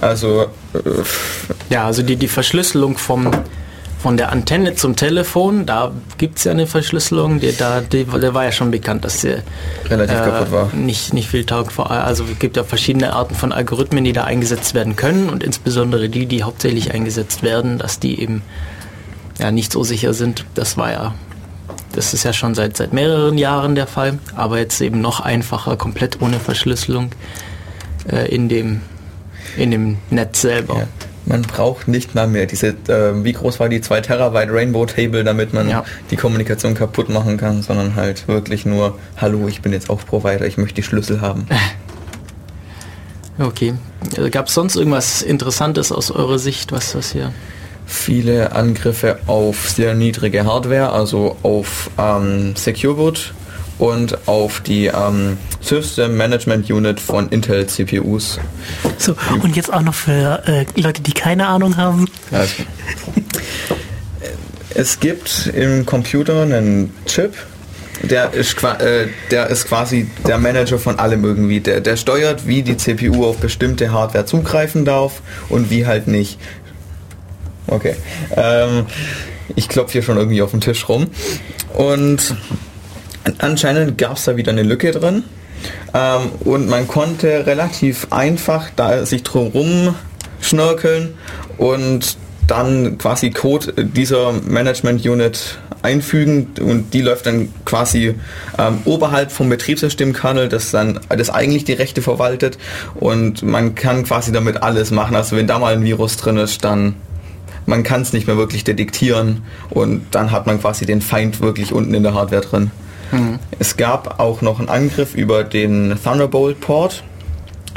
[0.00, 0.78] Also äh,
[1.68, 3.32] Ja, also die, die Verschlüsselung vom,
[3.98, 8.32] von der Antenne zum Telefon, da gibt es ja eine Verschlüsselung, die, da, die, der
[8.32, 9.42] war ja schon bekannt, dass der
[9.90, 10.72] relativ kaputt war.
[10.74, 11.72] nicht, nicht viel taugt.
[11.72, 15.42] Vor- Also es gibt ja verschiedene Arten von Algorithmen, die da eingesetzt werden können und
[15.42, 18.42] insbesondere die, die hauptsächlich eingesetzt werden, dass die eben
[19.40, 20.44] ja nicht so sicher sind.
[20.54, 21.14] Das war ja,
[21.92, 25.76] das ist ja schon seit, seit mehreren Jahren der Fall, aber jetzt eben noch einfacher,
[25.76, 27.10] komplett ohne Verschlüsselung
[28.10, 28.80] äh, in, dem,
[29.56, 30.78] in dem Netz selber.
[30.78, 30.86] Ja.
[31.28, 35.24] Man braucht nicht mal mehr diese, äh, wie groß war die 2 Terabyte Rainbow Table,
[35.24, 35.84] damit man Ja.
[36.10, 40.46] die Kommunikation kaputt machen kann, sondern halt wirklich nur, hallo, ich bin jetzt auch Provider,
[40.46, 41.46] ich möchte die Schlüssel haben.
[43.40, 43.74] Okay.
[44.32, 47.32] Gab es sonst irgendwas Interessantes aus eurer Sicht, was das hier?
[47.86, 53.32] Viele Angriffe auf sehr niedrige Hardware, also auf ähm, SecureBoot
[53.78, 58.38] und auf die ähm, System Management Unit von Intel CPUs.
[58.98, 62.06] So, und jetzt auch noch für äh, Leute, die keine Ahnung haben.
[62.32, 62.54] Also,
[64.74, 67.34] es gibt im Computer einen Chip,
[68.02, 71.60] der ist, äh, der ist quasi der Manager von allem irgendwie.
[71.60, 76.38] Der, der steuert, wie die CPU auf bestimmte Hardware zugreifen darf und wie halt nicht.
[77.66, 77.96] Okay.
[78.36, 78.86] Ähm,
[79.56, 81.08] ich klopfe hier schon irgendwie auf den Tisch rum.
[81.74, 82.36] Und
[83.38, 85.24] anscheinend gab es da wieder eine Lücke drin.
[85.94, 89.94] Ähm, und man konnte relativ einfach da sich drumherum
[90.40, 91.14] schnörkeln
[91.56, 92.16] und
[92.46, 98.14] dann quasi Code dieser Management Unit einfügen und die läuft dann quasi
[98.58, 102.58] ähm, oberhalb vom Betriebssystemkernel, das dann das eigentlich die Rechte verwaltet
[102.94, 105.14] und man kann quasi damit alles machen.
[105.14, 106.94] Also wenn da mal ein Virus drin ist, dann
[107.66, 111.72] man kann es nicht mehr wirklich detektieren und dann hat man quasi den Feind wirklich
[111.72, 112.70] unten in der Hardware drin.
[113.58, 117.02] Es gab auch noch einen Angriff über den Thunderbolt-Port,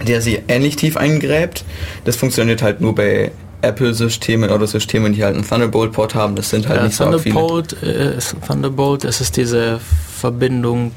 [0.08, 1.64] der sie ähnlich tief eingräbt.
[2.06, 6.36] Das funktioniert halt nur bei Apple-Systemen oder Systemen, die halt einen Thunderbolt-Port haben.
[6.36, 7.36] Das sind halt Äh, nicht so arg viele.
[7.36, 9.80] Thunderbolt, äh, ist Thunderbolt, das ist diese
[10.20, 10.92] Verbindung,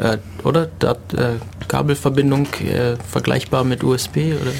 [0.00, 0.68] äh, oder?
[0.78, 1.34] Dat, äh,
[1.68, 4.50] Kabelverbindung äh, vergleichbar mit USB, oder?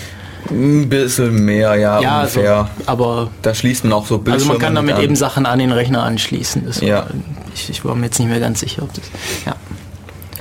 [0.51, 2.71] Ein bisschen mehr, ja, also, ungefähr.
[2.87, 5.73] aber da schließt man auch so also Bildschirme man kann damit eben Sachen an den
[5.73, 6.67] Rechner anschließen.
[6.67, 6.97] Das Ja.
[6.97, 7.07] war,
[7.55, 9.05] ich, ich war mir jetzt nicht mehr ganz sicher, ob das.
[9.47, 9.55] Ja.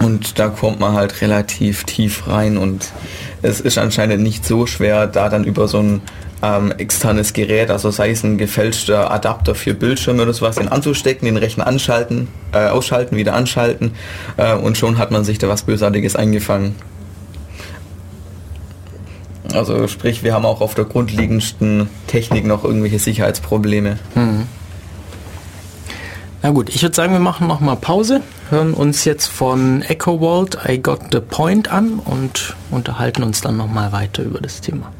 [0.06, 2.88] Und da kommt man halt relativ tief rein und
[3.42, 6.02] es ist anscheinend nicht so schwer, da dann über so ein
[6.42, 11.26] ähm, externes Gerät, also sei es ein gefälschter Adapter für Bildschirme oder sowas, den anzustecken,
[11.26, 13.92] den Rechner anschalten, äh, ausschalten, wieder anschalten
[14.38, 16.76] äh, und schon hat man sich da was Bösartiges eingefangen.
[19.54, 23.98] Also sprich, wir haben auch auf der grundlegendsten Technik noch irgendwelche Sicherheitsprobleme.
[26.42, 30.22] Na gut, ich würde sagen, wir machen noch mal Pause, hören uns jetzt von Echo
[30.22, 34.62] World I Got the Point an und unterhalten uns dann noch mal weiter über das
[34.62, 34.92] Thema.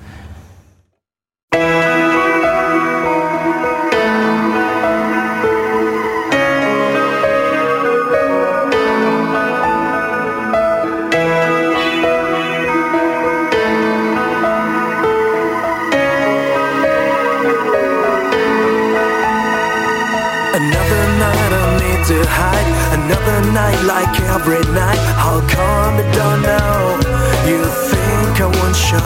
[24.10, 25.00] back every night.
[25.18, 27.00] How come I don't know?
[27.48, 28.98] You think I won't show?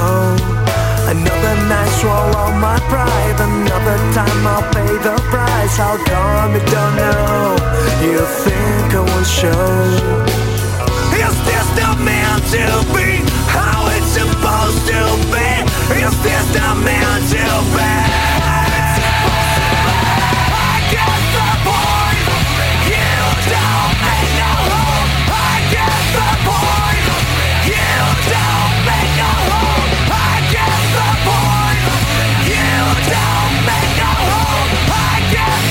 [1.12, 3.38] Another night swallow my pride.
[3.40, 5.78] Another time I'll pay the price.
[5.78, 7.58] How come I don't know?
[8.02, 9.68] You think I won't show?
[11.24, 13.24] Is this the man to be?
[13.48, 15.02] How it's supposed to
[15.32, 15.50] be?
[16.04, 17.44] Is this the man to
[17.76, 18.03] be?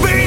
[0.00, 0.21] be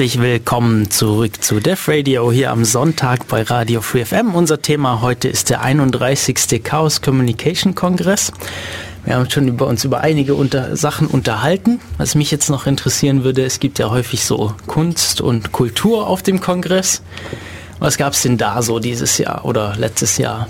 [0.00, 4.34] Herzlich willkommen zurück zu Def Radio hier am Sonntag bei Radio Free FM.
[4.34, 6.64] Unser Thema heute ist der 31.
[6.64, 8.32] Chaos Communication Kongress.
[9.04, 11.80] Wir haben schon über uns über einige unter Sachen unterhalten.
[11.98, 16.22] Was mich jetzt noch interessieren würde, es gibt ja häufig so Kunst und Kultur auf
[16.22, 17.02] dem Kongress.
[17.78, 20.48] Was gab es denn da so dieses Jahr oder letztes Jahr?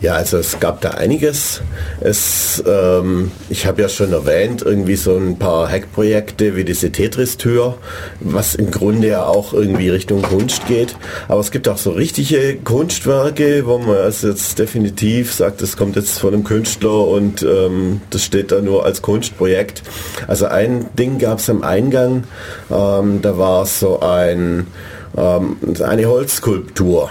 [0.00, 1.60] Ja, also es gab da einiges.
[2.00, 7.78] Es, ähm, ich habe ja schon erwähnt, irgendwie so ein paar Hackprojekte wie diese Tetris-Tür,
[8.20, 10.94] was im Grunde ja auch irgendwie Richtung Kunst geht.
[11.26, 15.96] Aber es gibt auch so richtige Kunstwerke, wo man also jetzt definitiv sagt, das kommt
[15.96, 19.82] jetzt von einem Künstler und ähm, das steht da nur als Kunstprojekt.
[20.28, 22.22] Also ein Ding gab es am Eingang,
[22.70, 24.68] ähm, da war so ein,
[25.16, 27.10] ähm, eine Holzskulptur.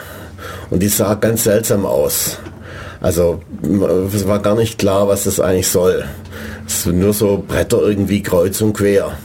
[0.69, 2.37] Und die sah ganz seltsam aus.
[3.01, 3.41] Also
[4.13, 6.05] es war gar nicht klar, was das eigentlich soll.
[6.65, 9.17] Es sind nur so Bretter irgendwie kreuz und quer.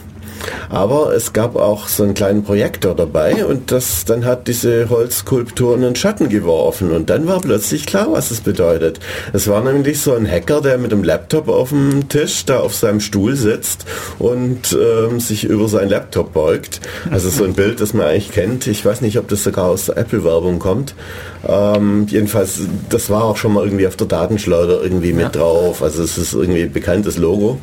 [0.69, 5.75] Aber es gab auch so einen kleinen Projektor dabei und das dann hat diese Holzskulptur
[5.75, 9.01] einen Schatten geworfen und dann war plötzlich klar, was es bedeutet.
[9.33, 12.75] Es war nämlich so ein Hacker, der mit dem Laptop auf dem Tisch da auf
[12.75, 13.85] seinem Stuhl sitzt
[14.19, 16.81] und ähm, sich über seinen Laptop beugt.
[17.11, 18.67] Also so ein Bild, das man eigentlich kennt.
[18.67, 20.95] Ich weiß nicht, ob das sogar aus der Apple-Werbung kommt.
[21.47, 25.83] Ähm, jedenfalls, das war auch schon mal irgendwie auf der Datenschleuder irgendwie mit drauf.
[25.83, 27.59] Also es ist irgendwie ein bekanntes Logo.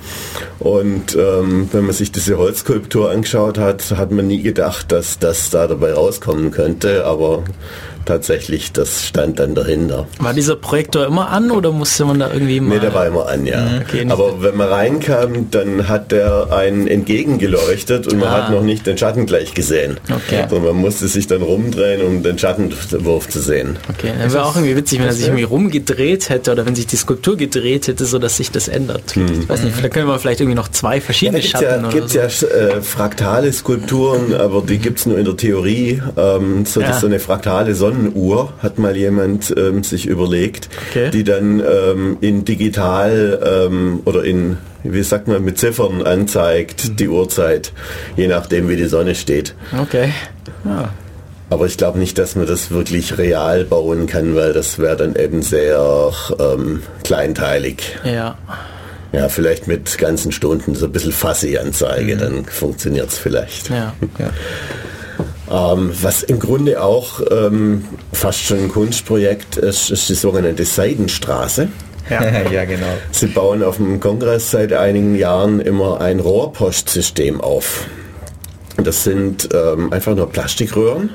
[0.59, 5.49] Und ähm, wenn man sich diese Holzskulptur angeschaut hat, hat man nie gedacht, dass das
[5.49, 7.05] da dabei rauskommen könnte.
[7.05, 7.43] Aber
[8.09, 10.07] tatsächlich, das stand dann dahinter.
[10.19, 12.75] War dieser Projektor immer an oder musste man da irgendwie mal...
[12.75, 13.61] Nee, der war immer an, ja.
[13.61, 18.43] Mhm, okay, Aber wenn man reinkam, dann hat der einen entgegengeleuchtet und man Ah.
[18.47, 19.97] hat noch nicht den Schatten gleich gesehen.
[20.09, 20.41] Okay.
[20.43, 23.77] Also man musste sich dann rumdrehen, um den Schattenwurf zu sehen.
[23.89, 26.87] Okay, dann wäre auch irgendwie witzig, wenn er sich irgendwie rumgedreht hätte oder wenn sich
[26.87, 29.15] die Skulptur gedreht hätte, so dass sich das ändert.
[29.15, 31.87] Ich weiß nicht, da können wir vielleicht irgendwie noch zwei Ja, verschiedene gibt Schatten ja,
[31.87, 32.47] oder gibt's so.
[32.47, 36.01] ja äh, fraktale Skulpturen, aber die gibt es nur in der Theorie.
[36.17, 36.93] Ähm, so, Ja.
[36.99, 41.09] so eine fraktale Sonnenuhr hat mal jemand ähm, sich überlegt, Okay.
[41.11, 43.39] die dann ähm, in digital
[43.69, 47.73] ähm, oder in, wie sagt man, mit Ziffern anzeigt, die Uhrzeit,
[48.15, 49.55] je nachdem wie die Sonne steht.
[49.79, 50.11] Okay.
[50.65, 50.89] Ja.
[51.49, 55.15] Aber ich glaube nicht, dass man das wirklich real bauen kann, weil das wäre dann
[55.15, 57.97] eben sehr ähm, kleinteilig.
[58.03, 58.37] ja.
[59.11, 63.71] Ja, vielleicht mit ganzen Stunden so ein bisschen Fassi-Anzeige, dann funktioniert es vielleicht.
[63.71, 63.93] Ja.
[65.51, 71.69] Ähm, was im Grunde auch ähm, fast schon ein Kunstprojekt ist, ist die sogenannte Seidenstraße.
[72.09, 72.87] ja, genau.
[73.11, 77.87] Sie bauen auf dem Kongress seit einigen Jahren immer ein Rohrpostsystem auf.
[78.77, 81.11] Das sind ähm, einfach nur Plastikröhren.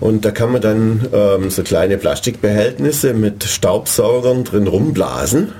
[0.00, 5.52] Und da kann man dann ähm, so kleine Plastikbehältnisse mit Staubsaugern drin rumblasen.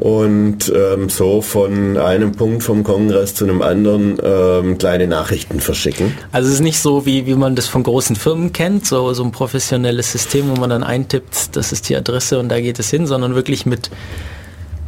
[0.00, 6.16] Und ähm, so von einem Punkt vom Kongress zu einem anderen ähm, kleine Nachrichten verschicken.
[6.32, 9.22] Also es ist nicht so, wie, wie man das von großen Firmen kennt, so, so
[9.22, 12.88] ein professionelles System, wo man dann eintippt, das ist die Adresse und da geht es
[12.88, 13.90] hin, sondern wirklich mit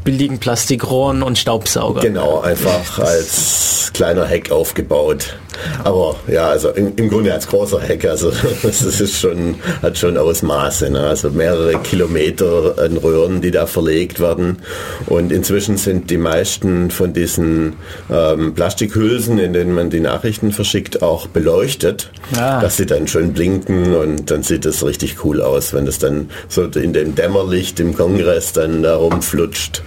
[0.04, 2.00] billigen Plastikrohren und Staubsauger.
[2.00, 5.36] Genau, einfach als kleiner Hack aufgebaut.
[5.84, 8.32] Aber ja, also im, im Grunde als großer Hack, also
[8.62, 10.90] das ist schon, hat schon Ausmaße.
[10.90, 11.00] Ne?
[11.00, 14.58] Also mehrere Kilometer an Röhren, die da verlegt werden.
[15.06, 17.74] Und inzwischen sind die meisten von diesen
[18.10, 22.60] ähm, Plastikhülsen, in denen man die Nachrichten verschickt, auch beleuchtet, Ah.
[22.60, 26.30] dass sie dann schön blinken und dann sieht das richtig cool aus, wenn das dann
[26.48, 29.82] so in dem Dämmerlicht im Kongress dann da rumflutscht.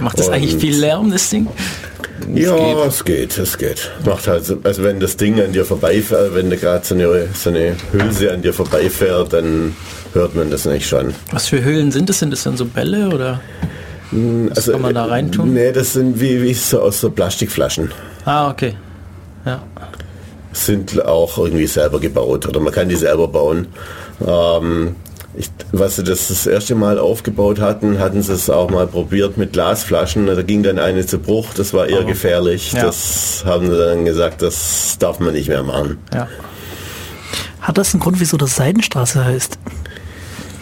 [0.00, 1.48] Macht das Und- eigentlich viel Lärm, das Ding?
[2.34, 3.90] Ja, es geht, es geht.
[4.04, 7.28] Macht halt, so- also wenn das Ding an dir vorbeifährt, wenn da gerade so eine,
[7.32, 9.74] so eine Hülse an dir vorbeifährt, dann
[10.14, 11.14] hört man das nicht schon.
[11.30, 12.18] Was für Höhlen sind das?
[12.18, 13.40] Sind das dann so Bälle oder?
[14.10, 15.52] Was kann man da reintun?
[15.54, 17.92] Nee, das sind wie, wie so aus so Plastikflaschen.
[18.24, 18.74] Ah, okay.
[19.44, 19.62] Ja.
[20.52, 23.68] Sind auch irgendwie selber gebaut oder man kann die selber bauen.
[24.26, 24.96] Ähm,
[25.38, 29.36] ich, was sie das das erste Mal aufgebaut hatten, hatten sie es auch mal probiert
[29.36, 30.26] mit Glasflaschen.
[30.26, 32.72] Da ging dann eine zu Bruch, das war eher gefährlich.
[32.72, 32.82] Ja.
[32.82, 35.98] Das haben sie dann gesagt, das darf man nicht mehr machen.
[36.12, 36.28] ja.
[37.60, 39.58] Hat das einen Grund, wieso das Seidenstraße heißt?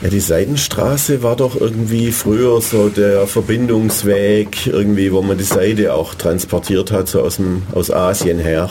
[0.02, 5.94] Ja, die Seidenstraße war doch irgendwie früher so der Verbindungsweg, irgendwie, wo man die Seide
[5.94, 8.70] auch transportiert hat, so aus, dem, aus Asien her.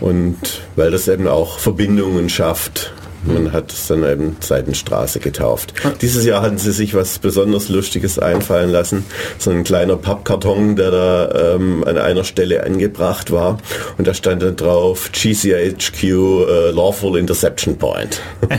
[0.00, 0.36] Und
[0.76, 2.92] weil das eben auch Verbindungen schafft
[3.28, 5.74] Man hat es dann eben Seitenstraße getauft.
[6.00, 9.04] Dieses Jahr hatten sie sich was besonders Lustiges einfallen lassen.
[9.38, 13.58] So ein kleiner Pappkarton, der da ähm, an einer Stelle angebracht war.
[13.96, 18.20] Und da stand dann drauf GCHQ äh, Lawful Interception Point.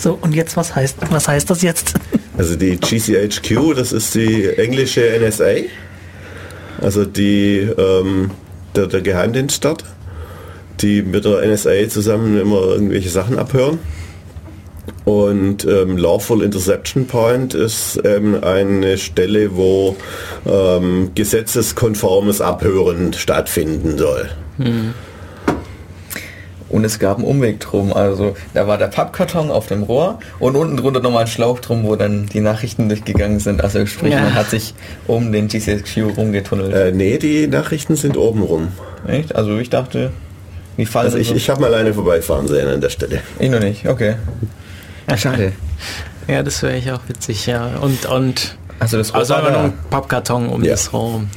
[0.00, 1.94] So, und jetzt, was heißt, was heißt das jetzt?
[2.38, 5.66] Also die GCHQ, das ist die englische NSA.
[6.80, 8.30] Also die, ähm,
[8.74, 9.84] der, der Geheimdienst dort,
[10.82, 13.78] die mit der NSA zusammen immer irgendwelche Sachen abhören.
[15.04, 19.96] Und ähm, Lawful Interception Point ist ähm, eine Stelle, wo
[20.46, 24.28] ähm, gesetzeskonformes Abhören stattfinden soll.
[26.68, 27.92] Und es gab einen Umweg drum.
[27.92, 31.84] Also da war der Pappkarton auf dem Rohr und unten drunter nochmal ein Schlauch drum,
[31.84, 33.62] wo dann die Nachrichten durchgegangen sind.
[33.64, 34.20] Also sprich, Ja.
[34.22, 34.74] man hat sich
[35.08, 36.72] um den GCHQ rumgetunnelt.
[36.72, 38.68] Äh, nee, die Nachrichten sind oben rum.
[39.08, 39.34] Echt?
[39.34, 40.10] Also ich dachte,
[40.80, 43.20] wie fallen Also ich, so- ich habe mal eine vorbeifahren sehen an der Stelle.
[43.38, 44.16] ich noch nicht, okay.
[45.16, 45.52] Schade.
[46.28, 47.66] Ja, das wäre ich auch witzig, ja.
[47.80, 50.70] Und, und Also das also war einfach nur ein Pappkarton um Ja.
[50.72, 51.28] das Raum.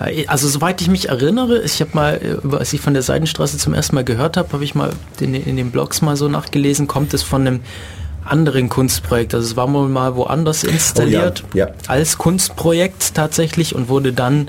[0.00, 3.58] Äh, Also soweit ich mich erinnere, ich habe mal, äh, als ich von der Seidenstraße
[3.58, 6.86] zum ersten Mal gehört habe, habe ich mal in, in den Blogs mal so nachgelesen,
[6.88, 7.60] kommt es von einem
[8.24, 9.34] anderen Kunstprojekt.
[9.34, 11.68] Also es war wohl mal woanders installiert ja.
[11.88, 14.48] als Kunstprojekt tatsächlich und wurde dann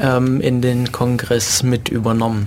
[0.00, 2.46] ähm, in den Kongress mit übernommen.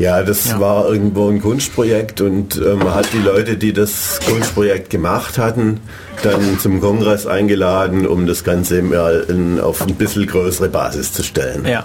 [0.00, 0.58] Ja, das Ja.
[0.60, 5.78] war irgendwo ein Kunstprojekt und äh, man hat die Leute, die das Kunstprojekt gemacht hatten,
[6.22, 11.22] dann zum Kongress eingeladen, um das Ganze mal in, auf ein bisschen größere Basis zu
[11.22, 11.66] stellen.
[11.66, 11.84] Ja,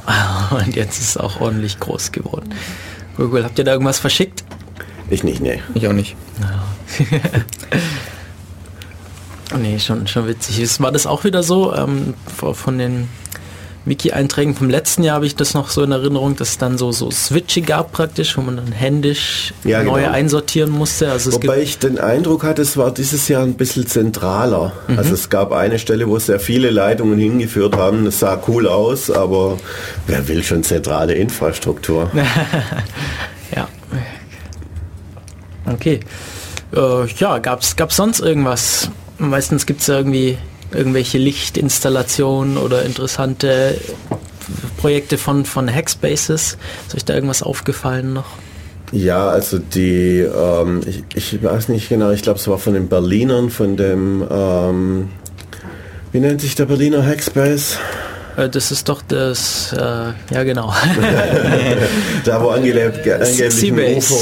[0.65, 2.53] und jetzt ist es auch ordentlich groß geworden.
[3.17, 3.43] Cool, cool.
[3.43, 4.45] Habt ihr da irgendwas verschickt?
[5.09, 5.61] Ich nicht, nee.
[5.73, 6.15] Ich auch nicht.
[9.53, 10.79] Oh nee, schon, schon witzig.
[10.79, 11.75] War das auch wieder so?
[11.75, 12.13] Ähm,
[12.53, 13.09] von den
[13.85, 16.91] Wiki-Einträgen vom letzten Jahr habe ich das noch so in Erinnerung, dass es dann so,
[16.91, 20.13] so Switche gab praktisch, wo man dann händisch Ja, neue genau.
[20.13, 21.11] einsortieren musste.
[21.11, 24.73] Also Wobei ich den Eindruck hatte, es war dieses Jahr ein bisschen zentraler.
[24.87, 24.97] Mhm.
[24.97, 28.05] Also es gab eine Stelle, wo sehr viele Leitungen hingeführt haben.
[28.05, 29.57] Das sah cool aus, aber
[30.07, 32.09] wer will schon zentrale Infrastruktur?
[33.55, 33.67] ja.
[35.71, 35.99] Okay.
[36.75, 38.89] Äh, ja, gab es sonst irgendwas?
[39.17, 40.37] Meistens gibt es ja irgendwie
[40.75, 43.79] irgendwelche Lichtinstallationen oder interessante
[44.77, 46.57] Projekte von, von Hackspaces.
[46.87, 48.25] Ist euch da irgendwas aufgefallen noch?
[48.91, 52.87] Ja, also die, ähm, ich, ich weiß nicht genau, ich glaube es war von den
[52.87, 55.09] Berlinern, von dem, ähm,
[56.11, 57.77] wie nennt sich der Berliner Hackspace?
[58.37, 60.73] Äh, Das ist doch das, äh, ja genau.
[62.25, 63.05] Da wo angeblich
[63.71, 64.15] ein UFO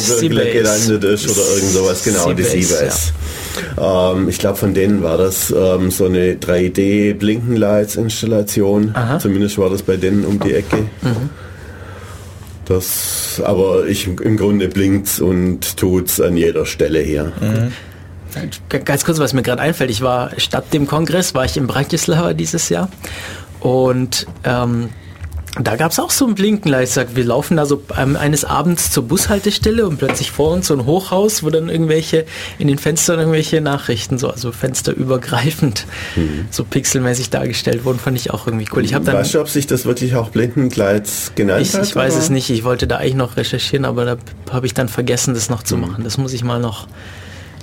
[0.53, 3.11] gelandet ist oder irgend sowas, genau, die Seabase, Seabase.
[4.15, 9.15] Ähm, ich glaube von denen war das ähm, so eine 3D Blinkenlights Installation, Aha.
[9.15, 9.19] Mhm.
[9.19, 10.85] zumindest war das bei denen um die Ecke.
[12.65, 17.33] Das, aber ich im Grunde blinkt's und tut's an jeder Stelle hier.
[18.69, 21.67] G- Ganz kurz, was mir gerade einfällt, ich war statt dem Kongress, war ich in
[21.67, 22.89] Bratislava dieses Jahr
[23.63, 24.89] und ähm,
[25.61, 26.89] da gab es auch so ein Blinkenlight.
[26.89, 30.73] Sagt, Wir laufen da so ähm, eines Abends zur Bushaltestelle und plötzlich vor uns so
[30.73, 32.25] ein Hochhaus, wo dann irgendwelche
[32.57, 35.85] in den Fenstern irgendwelche Nachrichten, so also fensterübergreifend,
[36.49, 38.83] so pixelmäßig dargestellt wurden, fand ich auch irgendwie cool.
[38.83, 41.83] Ich habe dann Weißt du, ob sich das wirklich auch Blinkenkleids genannt Ich, hat?
[41.85, 42.21] ich weiß oder?
[42.23, 42.49] es nicht.
[42.49, 44.17] Ich wollte da eigentlich noch recherchieren, aber da
[44.51, 46.03] habe ich dann vergessen, das noch zu machen.
[46.03, 46.87] Das muss ich mal noch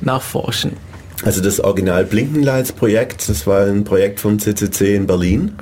[0.01, 0.77] nachforschen.
[1.25, 5.53] Also das Original Blinkenlights Projekt, das war ein Projekt vom CCC in Berlin.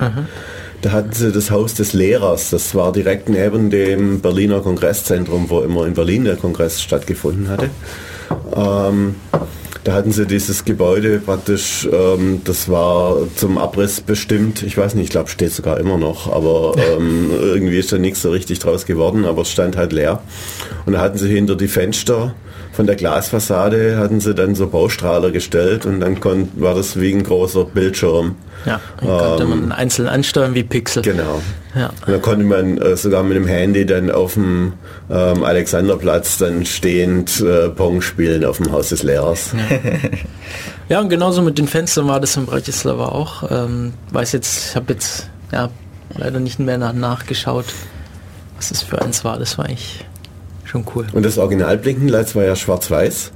[0.81, 5.61] Da hatten sie das Haus des Lehrers, das war direkt neben dem Berliner Kongresszentrum, wo
[5.61, 7.69] immer in Berlin der Kongress stattgefunden hatte.
[8.55, 9.15] Ähm,
[9.83, 14.63] da hatten sie dieses Gebäude praktisch, ähm, das war zum Abriss bestimmt.
[14.63, 18.21] Ich weiß nicht, ich glaube, steht sogar immer noch, aber ähm, irgendwie ist da nichts
[18.21, 20.21] so richtig draus geworden, aber es stand halt leer.
[20.85, 22.35] Und da hatten sie hinter die Fenster
[22.79, 27.11] von der Glasfassade hatten sie dann so Baustrahler gestellt und dann kon, war das wie
[27.11, 28.37] ein großer Bildschirm.
[28.65, 31.03] Ja, dann konnte man einzeln ansteuern wie Pixel.
[31.03, 31.41] Genau.
[31.75, 31.87] Ja.
[32.05, 34.75] Und da konnte man äh, sogar mit dem Handy dann auf dem
[35.09, 39.51] ähm, Alexanderplatz dann stehend äh, Pong spielen auf dem Haus des Lehrers.
[40.87, 43.43] ja, und genauso mit den Fenstern war das in Bratislava auch.
[43.51, 45.69] Ähm, weiß jetzt, ich habe jetzt ja
[46.15, 47.65] leider nicht mehr nach, nachgeschaut,
[48.55, 49.37] was das für eins war.
[49.37, 50.05] Das war eigentlich
[50.69, 51.07] schon cool.
[51.13, 53.31] Und das Original Blinkenlights war ja schwarz-weiß.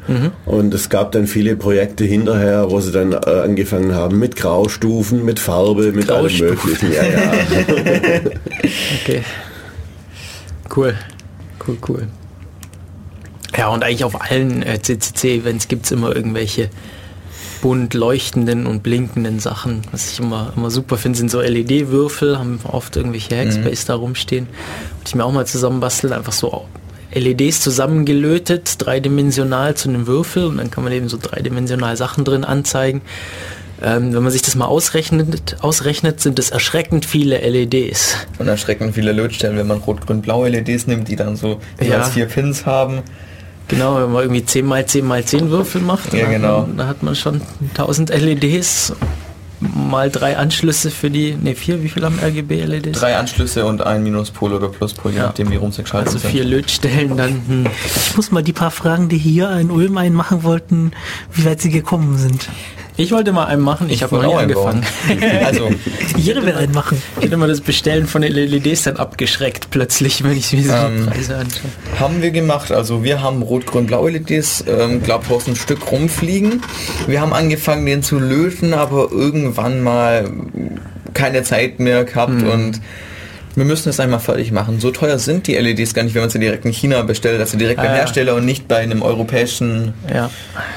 [0.45, 5.25] Und es gab dann viele Projekte hinterher, wo sie dann äh, angefangen haben mit Graustufen,
[5.25, 6.91] mit Farbe, mit allem möglichen.
[6.91, 7.33] Ja, ja.
[9.03, 9.23] Okay.
[10.75, 10.95] Cool.
[11.67, 12.07] Cool, cool.
[13.57, 16.69] Ja, und eigentlich auf allen äh, CCC-Events gibt es immer irgendwelche
[17.61, 19.83] bunt leuchtenden und blinkenden Sachen.
[19.91, 24.47] Was ich immer, immer super finde, sind so LED-Würfel, haben oft irgendwelche Hackspace da rumstehen.
[24.47, 26.51] Und ich mir auch mal zusammenbasteln, einfach so
[27.13, 32.43] LEDs zusammengelötet, dreidimensional zu einem Würfel und dann kann man eben so dreidimensional Sachen drin
[32.43, 33.01] anzeigen.
[33.81, 38.15] Ähm, wenn man sich das mal ausrechnet, ausrechnet, sind es erschreckend viele LEDs.
[38.39, 42.11] Und erschreckend viele Lötstellen, wenn man rot-grün-blaue LEDs nimmt, die dann so jeweils Ja.
[42.11, 43.01] vier Pins haben.
[43.67, 46.59] Genau, wenn man irgendwie 10 mal 10 mal 10 Würfel macht, Ja, dann, genau.
[46.61, 47.41] hat man, da hat man schon
[47.73, 48.93] 1000 LEDs,
[49.75, 52.99] mal drei Anschlüsse für die, ne vier, wie viel haben RGB LEDs?
[52.99, 55.25] Drei Anschlüsse und ein Minuspol oder Pluspol, je Ja.
[55.27, 57.67] nachdem wie rum geschaltet Also vier Lötstellen, dann hm,
[58.09, 60.91] Ich muss mal die paar Fragen, die hier in Ulm einen machen wollten,
[61.31, 62.47] wie weit sie gekommen sind.
[62.95, 64.83] Ich wollte mal einen machen, ich, habe noch nie angefangen.
[65.45, 65.69] Also,
[66.15, 67.01] Jeder will einen machen.
[67.17, 70.69] Ich hätte immer das Bestellen von den LEDs dann abgeschreckt plötzlich, wenn ich mir so
[70.69, 71.71] die Ähm, Preise anschaue.
[71.99, 72.71] haben wir gemacht.
[72.71, 76.61] Also wir haben rot-grün-blau LEDs, ähm, glaub ein Stück rumfliegen.
[77.07, 80.29] Wir haben angefangen, den zu löten, aber irgendwann mal
[81.15, 82.79] keine Zeit mehr gehabt und
[83.55, 84.79] wir müssen es einmal fertig machen.
[84.79, 87.57] So teuer sind die LEDs gar nicht, wenn man sie direkt in China bestellt, also
[87.57, 87.95] direkt beim Ah, ja.
[87.97, 90.29] Hersteller und nicht bei einem europäischen Ja,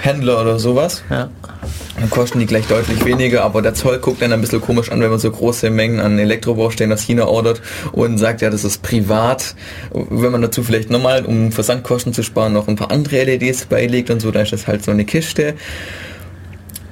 [0.02, 1.02] Händler oder sowas.
[1.10, 1.28] ja.
[1.98, 5.00] Dann kosten die gleich deutlich weniger, aber der Zoll guckt dann ein bisschen komisch an,
[5.00, 7.62] wenn man so große Mengen an Elektrobaustellen aus China ordert
[7.92, 9.54] und sagt, ja, das ist privat.
[9.92, 14.10] Wenn man dazu vielleicht nochmal, um Versandkosten zu sparen, noch ein paar andere LEDs beilegt
[14.10, 15.54] und so, dann ist das halt so eine Kiste.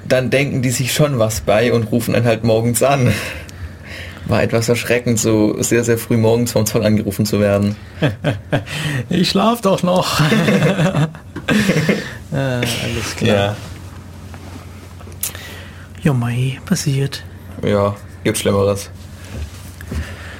[0.07, 3.13] Dann denken die sich schon was bei und rufen dann halt morgens an.
[4.27, 7.75] War etwas erschreckend, so sehr, sehr früh morgens vom Zoll angerufen zu werden.
[9.09, 10.19] Ich schlaf doch noch.
[12.31, 13.35] äh, alles klar.
[13.35, 13.55] Ja,
[16.13, 17.23] mei, passiert.
[17.63, 18.89] ja, gibt Schlimmeres.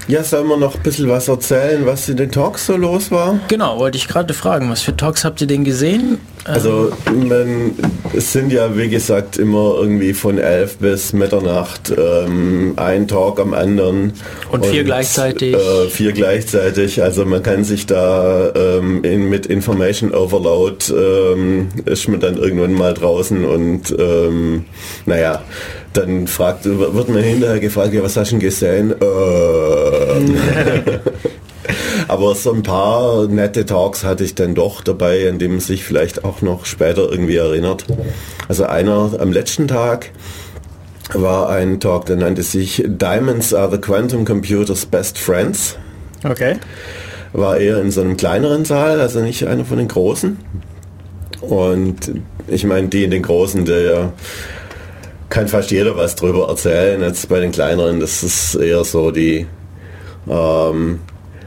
[0.07, 3.39] Ja, sollen wir noch ein bisschen was erzählen, was in den Talks so los war?
[3.47, 6.19] Genau, wollte ich gerade fragen, was für Talks habt ihr denn gesehen?
[6.43, 7.71] Also man,
[8.13, 13.55] es sind ja wie gesagt immer irgendwie von 11 bis Mitternacht ähm, ein Talk am
[13.55, 14.13] anderen.
[14.51, 15.55] Und vier gleichzeitig.
[15.55, 17.01] Äh, vier gleichzeitig.
[17.01, 22.73] Also man kann sich da ähm, in, mit Information Overload ähm, ist man dann irgendwann
[22.73, 24.65] mal draußen und ähm,
[25.07, 25.41] naja,
[25.97, 28.93] dann fragt, wird man hinterher gefragt, ja was hast du denn gesehen?
[29.01, 30.37] Ähm,
[32.07, 35.83] aber so ein paar nette Talks hatte ich dann doch dabei, an dem man sich
[35.83, 37.85] vielleicht auch noch später irgendwie erinnert.
[38.47, 40.11] Also einer am letzten Tag
[41.13, 45.77] war ein Talk, der nannte sich Diamonds are the Quantum Computer's Best Friends.
[46.23, 46.57] Okay.
[47.33, 50.37] War eher in so einem kleineren Saal, also nicht einer von den großen.
[51.41, 52.11] Und
[52.47, 54.13] ich meine, die in den großen, der
[55.29, 57.01] kann fast jeder was drüber erzählen.
[57.01, 59.47] Jetzt bei den kleineren, das ist eher so die
[60.29, 60.99] ähm,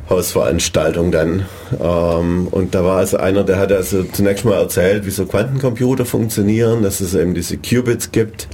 [0.09, 1.47] Hausveranstaltung dann.
[1.81, 6.05] Ähm, und da war also einer, der hat also zunächst mal erzählt, wie so Quantencomputer
[6.05, 8.49] funktionieren, dass es eben diese Qubits gibt,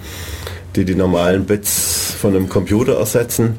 [0.76, 3.58] die die normalen Bits von einem Computer ersetzen.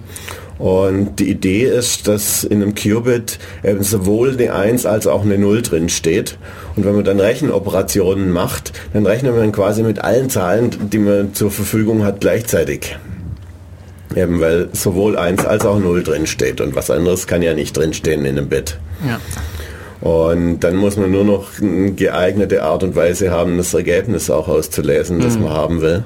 [0.57, 5.37] Und die Idee ist, dass in einem Qubit eben sowohl eine 1 als auch eine
[5.37, 6.37] 0 drin steht.
[6.75, 11.33] Und wenn man dann Rechenoperationen macht, dann rechnet man quasi mit allen Zahlen, die man
[11.33, 12.97] zur Verfügung hat, gleichzeitig.
[14.15, 16.61] Eben weil sowohl 1 als auch 0 drin steht.
[16.61, 18.77] Und was anderes kann ja nicht drinstehen in einem Bit.
[19.05, 19.19] Ja.
[19.99, 24.47] Und dann muss man nur noch eine geeignete Art und Weise haben, das Ergebnis auch
[24.47, 26.05] auszulesen, das man haben will.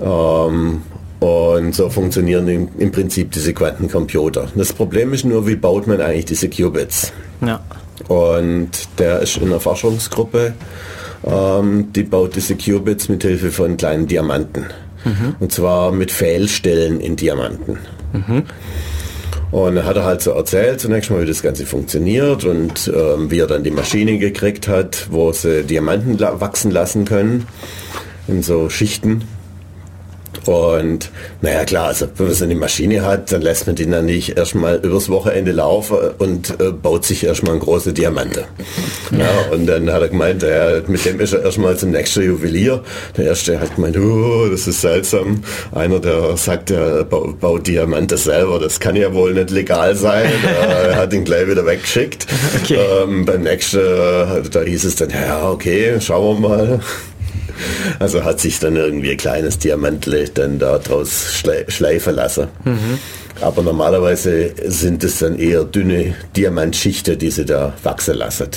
[0.00, 0.82] Ähm,
[1.20, 4.48] und so funktionieren im, im Prinzip diese Quantencomputer.
[4.54, 7.12] Das Problem ist nur, wie baut man eigentlich diese Qubits?
[7.44, 7.60] Ja.
[8.08, 10.54] Und der ist in einer Forschungsgruppe,
[11.26, 14.66] ähm, die baut diese Qubits mit Hilfe von kleinen Diamanten.
[15.40, 17.78] Und zwar mit Fehlstellen in Diamanten.
[19.50, 23.30] Und dann hat er halt so erzählt, zunächst mal, wie das Ganze funktioniert und ähm,
[23.30, 27.46] wie er dann die Maschine gekriegt hat, wo sie Diamanten la wachsen lassen können
[28.26, 29.22] in so Schichten.
[30.46, 34.06] Und naja klar, also wenn man so eine Maschine hat, dann lässt man die dann
[34.06, 38.44] nicht erstmal übers Wochenende laufen und äh, baut sich erstmal eine große Diamante.
[39.10, 42.82] Ja, und dann hat er gemeint, ja, mit dem ist er erstmal zum nächsten Juwelier.
[43.16, 45.42] Der erste hat gemeint, oh, das ist seltsam.
[45.72, 50.24] Einer, der sagt, er bau- baut Diamante selber, das kann ja wohl nicht legal sein.
[50.84, 52.26] Er hat ihn gleich wieder weggeschickt.
[52.62, 52.78] Okay.
[53.02, 53.78] Ähm, beim nächsten,
[54.50, 56.80] da hieß es dann, ja, okay, schauen wir mal.
[57.98, 62.48] Also hat sich dann irgendwie ein kleines Diamantle dann da draus schle schleifen lassen.
[63.40, 68.48] Aber normalerweise sind es dann eher dünne Diamantschichten, die sie da wachsen lassen.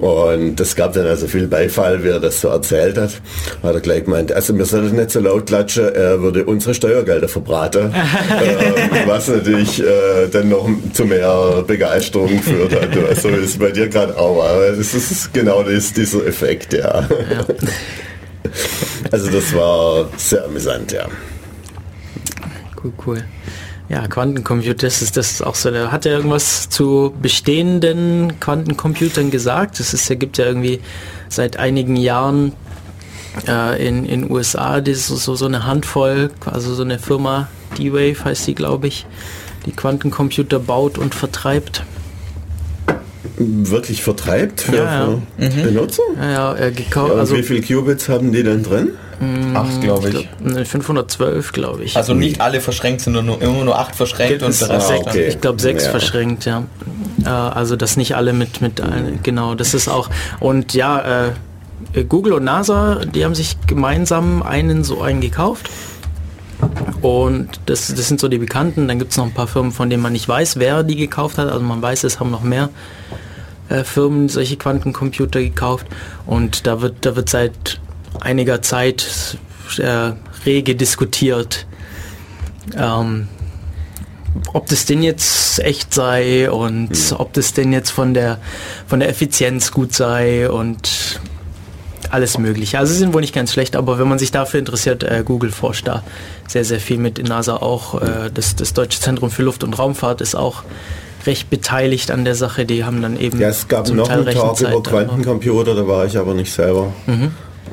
[0.00, 3.20] Und das gab dann also viel Beifall, wie er das so erzählt hat.
[3.62, 7.28] Hat er gleich gemeint, also wir sollten nicht so laut klatschen, er würde unsere Steuergelder
[7.28, 7.94] verbraten.
[8.42, 12.90] ähm, was natürlich äh, dann noch zu mehr Begeisterung geführt hat.
[13.20, 14.42] So ist es bei dir gerade auch.
[14.42, 17.06] Aber das ist genau das, dieser Effekt, ja.
[19.10, 21.06] Also das war sehr amüsant, ja.
[22.82, 23.24] Cool, cool.
[23.90, 25.70] Ja, Quantencomputer, das ist, das ist auch so.
[25.90, 29.80] Hat ja irgendwas zu bestehenden Quantencomputern gesagt.
[29.80, 30.78] Es gibt ja irgendwie
[31.28, 32.52] seit einigen Jahren
[33.48, 37.48] äh, in in USA das so, so eine Handvoll, also so eine Firma,
[37.78, 39.06] D-Wave heißt die, glaube ich,
[39.66, 41.82] die Quantencomputer baut und vertreibt.
[43.36, 44.84] Wirklich vertreibt für, Ja,
[45.38, 45.50] ja.
[45.50, 46.02] für Benutzer?
[46.16, 48.90] Ja, ja, gekauft, also wie viele Qubits haben die denn drin?
[49.54, 50.28] Acht, glaube ich.
[50.42, 51.96] glaub, 512, glaube ich.
[51.96, 55.26] Also nicht alle verschränkt, sondern nur, immer nur acht verschränkt und der Rest ah, okay.
[55.28, 55.90] Ich glaube sechs Ja.
[55.90, 56.64] verschränkt, ja.
[57.24, 60.08] Äh, also das nicht alle mit mit ein- genau, das ist auch
[60.40, 65.68] und ja, äh, Google und NASA, die haben sich gemeinsam einen so einen gekauft.
[67.00, 68.86] Und das, das sind so die Bekannten.
[68.86, 71.38] Dann gibt es noch ein paar Firmen, von denen man nicht weiß, wer die gekauft
[71.38, 71.48] hat.
[71.48, 72.68] Also man weiß, es haben noch mehr
[73.70, 75.86] äh, Firmen solche Quantencomputer gekauft.
[76.26, 77.80] Und da wird, da wird seit
[78.20, 79.38] einiger Zeit
[79.78, 80.12] äh,
[80.46, 81.66] rege diskutiert,
[82.76, 83.28] ähm,
[84.52, 88.38] ob das denn jetzt echt sei und ob das denn jetzt von der
[88.86, 91.20] von der Effizienz gut sei und
[92.10, 92.78] alles mögliche.
[92.78, 95.50] Also sie sind wohl nicht ganz schlecht, aber wenn man sich dafür interessiert, äh, Google
[95.50, 96.02] forscht da
[96.48, 98.00] sehr, sehr viel mit in NASA auch.
[98.00, 100.64] Äh, das, das Deutsche Zentrum für Luft- und Raumfahrt ist auch
[101.26, 102.64] recht beteiligt an der Sache.
[102.64, 105.86] Die haben dann eben Ja, es gab zum noch Teil einen Talk über Quantencomputer, da
[105.86, 106.92] war ich aber nicht selber.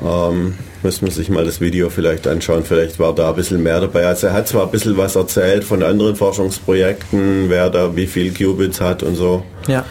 [0.04, 2.62] Ähm, müssen wir sich mal das Video vielleicht anschauen.
[2.64, 4.06] Vielleicht war da ein bisschen mehr dabei.
[4.06, 8.32] Also er hat zwar ein bisschen was erzählt von anderen Forschungsprojekten, wer da wie viel
[8.32, 9.42] Qubits hat und so.
[9.66, 9.84] Ja.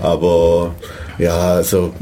[0.00, 0.74] Aber
[1.18, 1.92] ja, also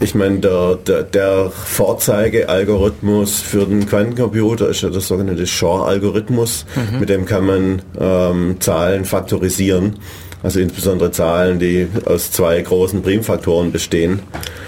[0.00, 6.64] ich meine, der, der, der Vorzeigealgorithmus für den Quantencomputer ist ja das sogenannte Shor-Algorithmus.
[6.98, 9.96] Mit dem kann man ähm, Zahlen faktorisieren.
[10.42, 14.20] Also insbesondere Zahlen, die aus zwei großen Primfaktoren bestehen.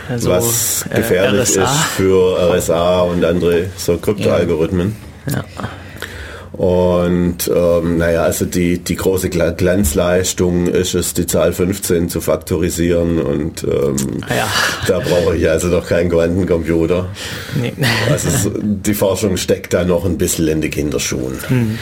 [0.08, 1.64] Also, was äh, gefährlich RSA.
[1.64, 4.94] ist für RSA und andere so Kryptoalgorithmen.
[5.30, 5.44] Ja.
[6.52, 12.20] Und ähm, naja, also die, die große Gla- Glanzleistung ist es, die Zahl 15 zu
[12.20, 13.96] faktorisieren und ähm,
[14.28, 14.46] Ah ja.
[14.86, 17.06] da brauche ich also noch keinen Quantencomputer.
[17.60, 17.72] Nee.
[18.08, 21.38] Also es, die Forschung steckt da noch ein bisschen in die Kinderschuhen.
[21.48, 21.78] Hm.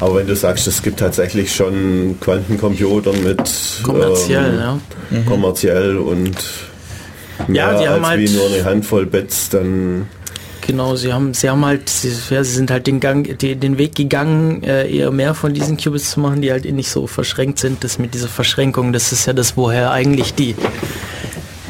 [0.00, 3.42] Aber wenn du sagst, es gibt tatsächlich schon Quantencomputer mit
[3.82, 4.80] Kommerziell, ähm,
[5.10, 5.20] ja.
[5.28, 6.36] kommerziell und
[7.48, 10.06] Ja, mehr die haben als halt- wie nur eine Handvoll Bits, dann
[10.66, 13.76] Genau, sie haben, sie haben halt, sie, ja, sie sind halt den Gang, die, den
[13.78, 17.06] Weg gegangen, äh, eher mehr von diesen Qubits zu machen, die halt eh nicht so
[17.08, 17.82] verschränkt sind.
[17.82, 20.54] Das mit dieser Verschränkung, das ist ja das, woher eigentlich die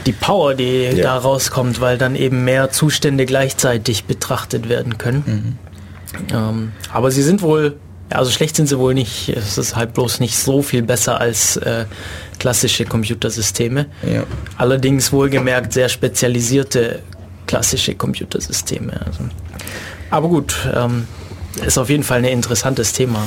[0.06, 1.02] die Power, die Ja.
[1.02, 5.58] da rauskommt, weil dann eben mehr Zustände gleichzeitig betrachtet werden können.
[6.34, 7.76] Ähm, aber sie sind wohl,
[8.10, 9.28] ja, also schlecht sind sie wohl nicht.
[9.28, 11.84] Es ist halt bloß nicht so viel besser als äh,
[12.38, 13.86] klassische Computersysteme.
[14.02, 14.24] Ja.
[14.56, 17.00] Allerdings wohlgemerkt sehr spezialisierte
[17.46, 19.00] klassische Computersysteme.
[19.06, 19.24] Also.
[20.10, 21.06] Aber gut, ähm,
[21.64, 23.24] ist auf jeden Fall ein interessantes Thema.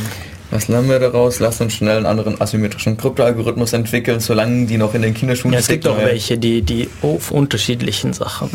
[0.52, 1.40] Was lernen wir daraus?
[1.40, 5.60] Lass uns schnell einen anderen asymmetrischen Kryptoalgorithmus entwickeln, solange die noch in den Kinderschuhen Ja,
[5.60, 8.50] es gibt auch welche, die, die auf unterschiedlichen Sachen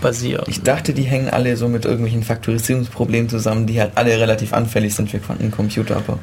[0.00, 0.44] basieren.
[0.48, 4.94] Ich dachte, die hängen alle so mit irgendwelchen Faktorisierungsproblemen zusammen, die halt alle relativ anfällig
[4.94, 6.18] sind für Quantencomputer, aber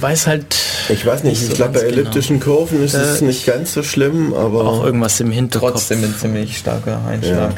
[0.00, 0.56] Weiß halt
[0.88, 1.92] ich weiß nicht, Nicht ich so glaube bei genau.
[1.92, 5.72] elliptischen Kurven ist es Äh, nicht ganz so schlimm, aber auch irgendwas im Hinterkopf.
[5.72, 7.54] trotzdem ein ziemlich starker Einschlag.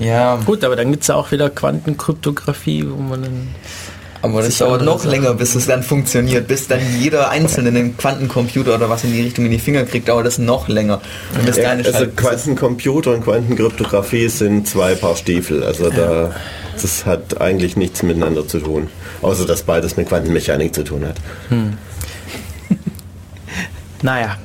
[0.00, 3.48] Ja, Gut, aber dann gibt es ja auch wieder Quantenkryptographie, wo man dann
[4.22, 6.48] aber das dauert noch Sachen- länger, bis es dann funktioniert.
[6.48, 10.08] Bis dann jeder Einzelne einen Quantencomputer oder was in die Richtung in die Finger kriegt,
[10.08, 11.00] dauert das noch länger.
[11.36, 15.62] Und bis Ja, also Quantencomputer und Quantenkryptographie sind zwei Paar Stiefel.
[15.62, 16.32] Also da
[16.80, 18.88] das hat eigentlich nichts miteinander zu tun.
[19.22, 21.16] Außer dass beides mit Quantenmechanik zu tun hat.
[24.02, 24.36] Naja.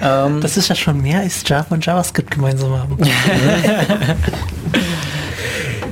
[0.00, 2.96] ähm, Das ist ja schon mehr als Java und JavaScript gemeinsam haben.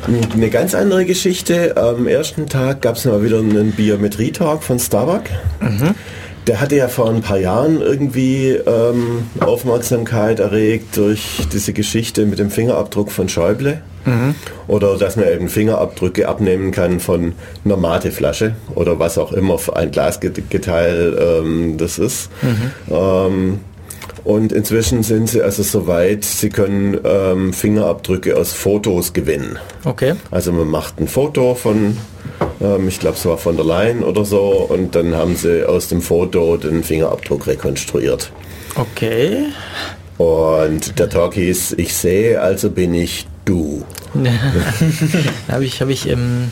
[0.09, 1.77] Eine ganz andere Geschichte.
[1.77, 5.25] Am ersten Tag gab es mal wieder einen Biometrie-Talk von Starbuck.
[6.47, 12.39] Der hatte ja vor ein paar Jahren irgendwie ähm, Aufmerksamkeit erregt durch diese Geschichte mit
[12.39, 13.83] dem Fingerabdruck von Schäuble.
[14.67, 17.35] Oder dass man eben Fingerabdrücke abnehmen kann von
[17.67, 22.31] einer Mateflasche oder was auch immer für ein Glasgeteil ähm, das ist.
[22.91, 23.61] Ähm,
[24.29, 29.59] und inzwischen sind sie also so weit, sie können ähm, Fingerabdrücke aus Fotos gewinnen.
[29.85, 30.17] okay.
[30.31, 31.97] Also man macht ein Foto von,
[32.61, 35.89] ähm, ich glaube es war von der Leyen oder so, und dann haben sie aus
[35.89, 38.31] dem Foto den Fingerabdruck rekonstruiert.
[38.75, 39.47] Okay.
[40.19, 43.83] Und der Talk hieß, ich sehe, also bin ich du.
[45.49, 46.51] habe ich, hab ich im,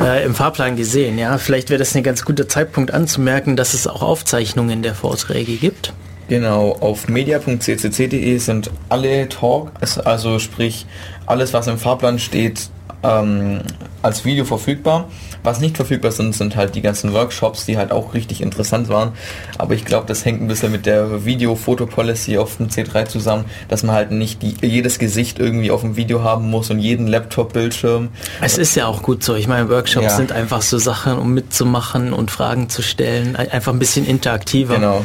[0.00, 1.18] äh, im Fahrplan gesehen.
[1.18, 5.56] Ja, vielleicht wäre das ein ganz guter Zeitpunkt anzumerken, dass es auch Aufzeichnungen der Vorträge
[5.56, 5.92] gibt.
[6.28, 10.86] Genau, auf media.ccc.de sind alle Talks, also sprich
[11.26, 12.70] alles, was im Fahrplan steht,
[13.02, 13.60] ähm,
[14.02, 15.08] als Video verfügbar.
[15.44, 19.12] Was nicht verfügbar sind, sind halt die ganzen Workshops, die halt auch richtig interessant waren.
[19.58, 23.82] Aber ich glaube, das hängt ein bisschen mit der Video-Foto-Policy auf dem C3 zusammen, dass
[23.82, 28.08] man halt nicht die, jedes Gesicht irgendwie auf dem Video haben muss und jeden Laptop-Bildschirm.
[28.40, 29.34] Es ist ja auch gut so.
[29.34, 30.16] Ich meine, Workshops Ja.
[30.16, 33.34] sind einfach so Sachen, um mitzumachen und Fragen zu stellen.
[33.36, 34.76] Ein- Einfach ein bisschen interaktiver.
[34.76, 35.04] Genau.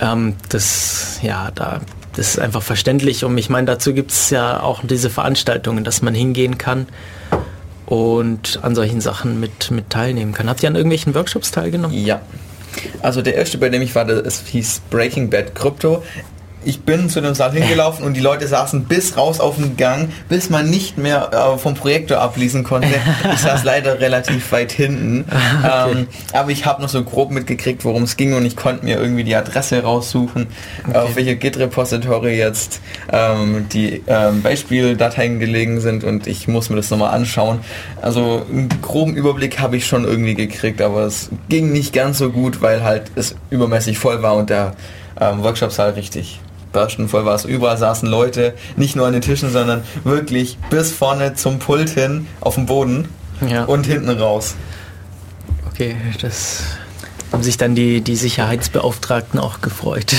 [0.00, 1.80] Ähm, das, ja, da,
[2.14, 3.24] das ist einfach verständlich.
[3.24, 6.86] Und ich meine, dazu gibt es ja auch diese Veranstaltungen, dass man hingehen kann
[7.88, 10.48] und an solchen Sachen mit, mit teilnehmen kann.
[10.48, 11.96] Habt ihr an irgendwelchen Workshops teilgenommen?
[11.96, 12.20] Ja.
[13.00, 16.02] Also der erste, bei dem ich war, das hieß Breaking Bad Crypto.
[16.64, 20.10] Ich bin zu dem Saal hingelaufen und die Leute saßen bis raus auf den Gang,
[20.28, 22.88] bis man nicht mehr äh, vom Projektor ablesen konnte.
[23.32, 25.24] Ich saß leider relativ weit hinten.
[25.64, 28.98] ähm, aber ich habe noch so grob mitgekriegt, worum es ging und ich konnte mir
[28.98, 30.48] irgendwie die Adresse raussuchen,
[30.92, 32.80] auf welche Git-Repository jetzt
[33.12, 37.60] ähm, die ähm, Beispieldateien gelegen sind und ich muss mir das nochmal anschauen.
[38.02, 42.30] Also einen groben Überblick habe ich schon irgendwie gekriegt, aber es ging nicht ganz so
[42.30, 44.74] gut, weil halt es übermäßig voll war und der
[45.20, 46.40] ähm, Workshop-Saal richtig
[46.72, 47.34] bersten voll war.
[47.34, 51.90] Es überall saßen Leute, nicht nur an den Tischen, sondern wirklich bis vorne zum Pult
[51.90, 53.08] hin auf dem Boden
[53.48, 53.64] Ja.
[53.64, 54.54] und hinten raus.
[55.72, 56.62] Okay, das
[57.32, 60.14] haben sich dann die, die Sicherheitsbeauftragten auch gefreut.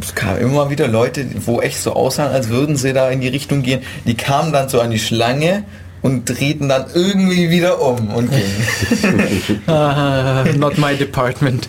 [0.00, 3.28] Es kamen immer wieder Leute, wo echt so aussahen, als würden sie da in die
[3.28, 3.80] Richtung gehen.
[4.04, 5.64] Die kamen dann so an die Schlange
[6.02, 9.62] und drehten dann irgendwie wieder um und gingen.
[9.66, 11.66] Ah, not my department.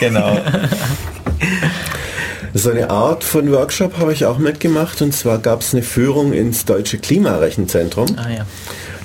[0.00, 0.38] genau.
[2.56, 6.32] So eine Art von Workshop habe ich auch mitgemacht und zwar gab es eine Führung
[6.32, 8.06] ins Deutsche Klimarechenzentrum.
[8.16, 8.46] Ah ja.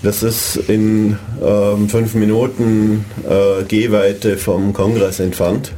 [0.04, 5.74] Das ist in ähm, fünf Minuten äh, Gehweite vom Kongress entfernt.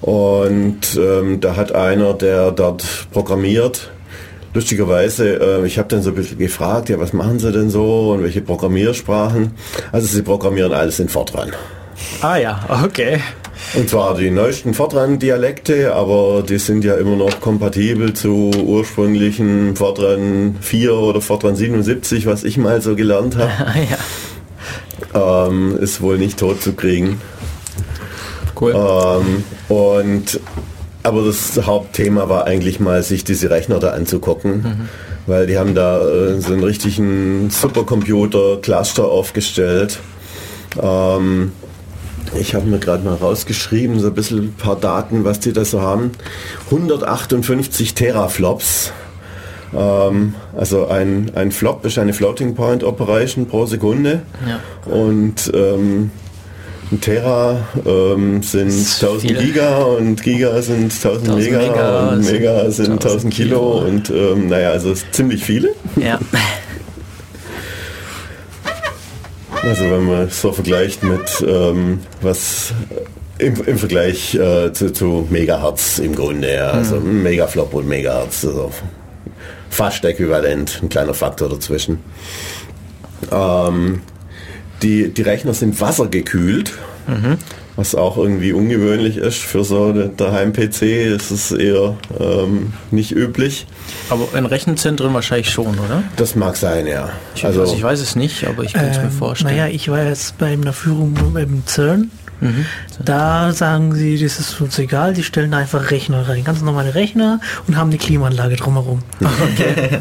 [0.00, 3.90] Und ähm, da hat einer, der dort programmiert,
[4.54, 8.12] lustigerweise, äh, ich habe dann so ein bisschen gefragt, ja, was machen sie denn so
[8.12, 9.50] und welche Programmiersprachen?
[9.92, 11.52] Also sie programmieren alles in Fortran.
[12.22, 13.20] Ah ja, okay.
[13.74, 20.56] Und zwar die neuesten Fortran-Dialekte, aber die sind ja immer noch kompatibel zu ursprünglichen Fortran
[20.60, 23.50] 4 oder Fortran 77, was ich mal so gelernt habe.
[25.14, 25.46] Ja.
[25.46, 27.20] ähm, ist wohl nicht tot zu kriegen.
[28.60, 28.74] Cool.
[28.74, 30.40] Ähm, und
[31.02, 34.88] aber das Hauptthema war eigentlich mal, sich diese Rechner da anzugucken,
[35.26, 40.00] weil die haben da äh, so einen richtigen Supercomputer-Cluster aufgestellt.
[40.82, 41.52] Ähm,
[42.38, 45.64] ich habe mir gerade mal rausgeschrieben, so ein bisschen ein paar Daten, was die da
[45.64, 46.12] so haben.
[46.66, 48.92] 158 Teraflops.
[49.76, 54.22] Ähm, also ein, ein Flop ist eine Floating Point Operation pro Sekunde.
[54.46, 54.60] Ja.
[54.92, 56.10] Und ähm,
[56.90, 59.42] ein Tera ähm, sind ist 1000 viel.
[59.42, 63.78] Giga und Giga sind 1000 1000 Mega, Mega und Mega sind 1000 1000 Kilo Kilo.
[63.86, 65.74] und ähm, naja, also ziemlich viele.
[65.96, 66.18] Ja.
[69.62, 72.72] Also wenn man so vergleicht mit ähm, was
[73.38, 76.70] im, im Vergleich äh, zu, zu Megahertz im Grunde, ja.
[76.70, 78.72] also ein Megaflop und Megahertz, also
[79.70, 81.98] fast äquivalent, ein kleiner Faktor dazwischen.
[83.30, 84.00] Ähm,
[84.82, 86.72] die, die Rechner sind wassergekühlt,
[87.76, 90.82] was auch irgendwie ungewöhnlich ist für so Daheim-PC,
[91.16, 93.66] ist es eher ähm, nicht üblich.
[94.10, 96.02] Aber in Rechenzentren wahrscheinlich schon, oder?
[96.16, 97.10] Das mag sein, ja.
[97.34, 99.56] Ich, also, ich weiß es nicht, aber ich kann es mir Ähm, vorstellen.
[99.56, 102.10] Naja, ich war jetzt bei einer Führung beim CERN.
[102.40, 102.66] Mhm.
[103.04, 106.94] Da sagen sie, das ist uns egal, die stellen da einfach Rechner rein, ganz normale
[106.94, 109.02] Rechner und haben eine Klimaanlage drumherum.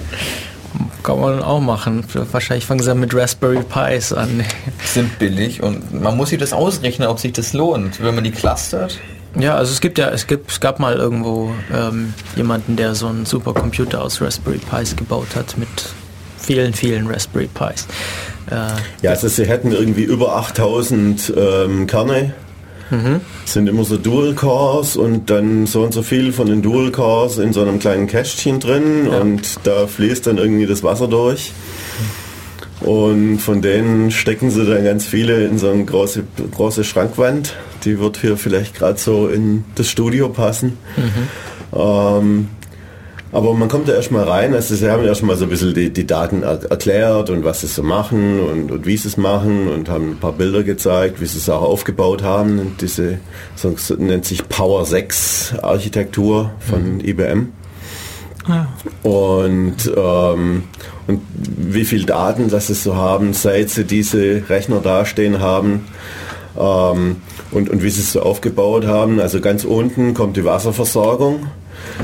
[1.04, 2.04] Kann man auch machen.
[2.32, 4.44] Wahrscheinlich fangen sie mit Raspberry Pis an.
[4.84, 8.32] Sind billig und man muss sich das ausrechnen, ob sich das lohnt, wenn man die
[8.32, 9.00] clustert.
[9.40, 13.08] Ja, also es gibt ja, es gibt, es gab mal irgendwo ähm, jemanden, der so
[13.08, 15.68] einen Supercomputer aus Raspberry Pis gebaut hat mit
[16.38, 17.86] vielen, vielen Raspberry Pis.
[18.50, 18.56] Äh,
[19.04, 22.34] Ja, also sie hätten irgendwie über 8000 ähm, Kerne.
[23.44, 27.38] Sind immer so Dual Cores und dann so und so viel von den Dual Cores
[27.38, 29.18] in so einem kleinen Kästchen drin Ja.
[29.20, 31.52] und da fließt dann irgendwie das Wasser durch.
[32.80, 36.24] Und von denen stecken sie dann ganz viele in so eine große,
[36.56, 37.56] große Schrankwand.
[37.88, 40.78] Die wird hier vielleicht gerade so in das Studio passen.
[41.74, 42.50] Ähm,
[43.32, 46.06] aber man kommt da erstmal rein, also sie haben erstmal so ein bisschen die, die
[46.06, 49.90] Daten er erklärt und was sie so machen und, und wie sie es machen und
[49.90, 52.60] haben ein paar Bilder gezeigt, wie sie es auch aufgebaut haben.
[52.60, 53.20] Und diese
[53.56, 57.54] so, nennt sich Power 6 Architektur von IBM.
[58.48, 58.68] Ja.
[59.04, 60.64] Und, ähm,
[61.08, 65.86] und wie viel Daten das sie so haben, seit sie diese Rechner dastehen haben.
[66.58, 67.18] Ähm,
[67.52, 71.48] Und, und wie sie es so aufgebaut haben, also ganz unten kommt die Wasserversorgung,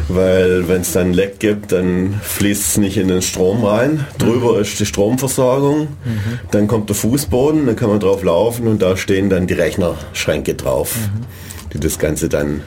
[0.08, 4.06] weil wenn es dann Leck gibt, dann fließt es nicht in den Strom rein.
[4.18, 5.90] Drüber ist die Stromversorgung,
[6.52, 10.56] dann kommt der Fußboden, dann kann man drauf laufen und da stehen dann die Rechnerschränke
[10.56, 10.96] drauf,
[11.74, 12.62] die das Ganze dann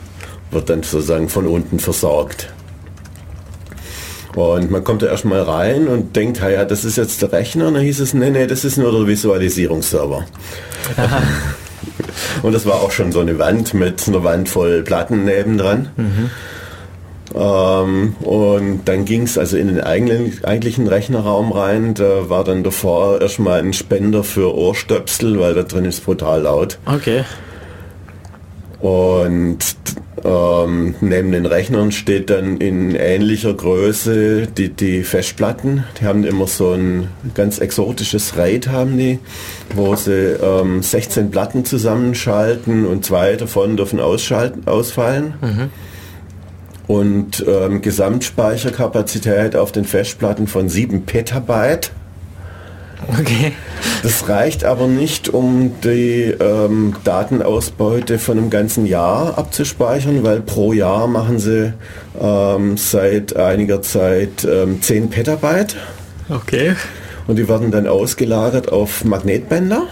[0.50, 2.52] wird dann sozusagen von unten versorgt.
[4.36, 7.68] Und man kommt da erstmal rein und denkt, ja, das ist jetzt der Rechner.
[7.68, 10.26] Und dann hieß es, nee, nee, das ist nur der Visualisierungsserver.
[12.42, 15.90] und das war auch schon so eine Wand mit einer Wand voll Platten nebendran.
[17.34, 21.94] Ähm, und dann ging es also in den eigentlichen Rechnerraum rein.
[21.94, 26.78] Da war dann davor erstmal ein Spender für Ohrstöpsel, weil da drin ist brutal laut.
[26.86, 27.24] Okay.
[28.80, 29.58] Und
[30.24, 35.84] ähm, neben den Rechnern steht dann in ähnlicher Größe die, die Festplatten.
[36.00, 39.18] Die haben immer so ein ganz exotisches RAID haben die,
[39.74, 45.34] wo sie ähm, 16 Platten zusammenschalten und zwei davon dürfen ausschalten, ausfallen.
[46.86, 51.90] Und ähm, Gesamtspeicherkapazität auf den Festplatten von 7 Petabyte.
[53.18, 53.52] Okay.
[54.02, 60.72] Das reicht aber nicht, um die ähm, Datenausbeute von einem ganzen Jahr abzuspeichern, weil pro
[60.72, 61.72] Jahr machen sie
[62.20, 65.76] ähm, seit einiger Zeit ähm, 10 Petabyte
[66.28, 66.74] Okay.
[67.26, 69.86] und die werden dann ausgelagert auf Magnetbänder.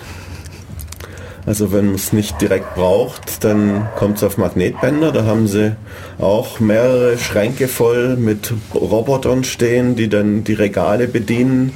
[1.47, 5.13] Also wenn man es nicht direkt braucht, dann kommt es auf Magnetbänder.
[5.13, 5.77] Da haben sie
[6.19, 11.73] auch mehrere Schränke voll mit Robotern stehen, die dann die Regale bedienen,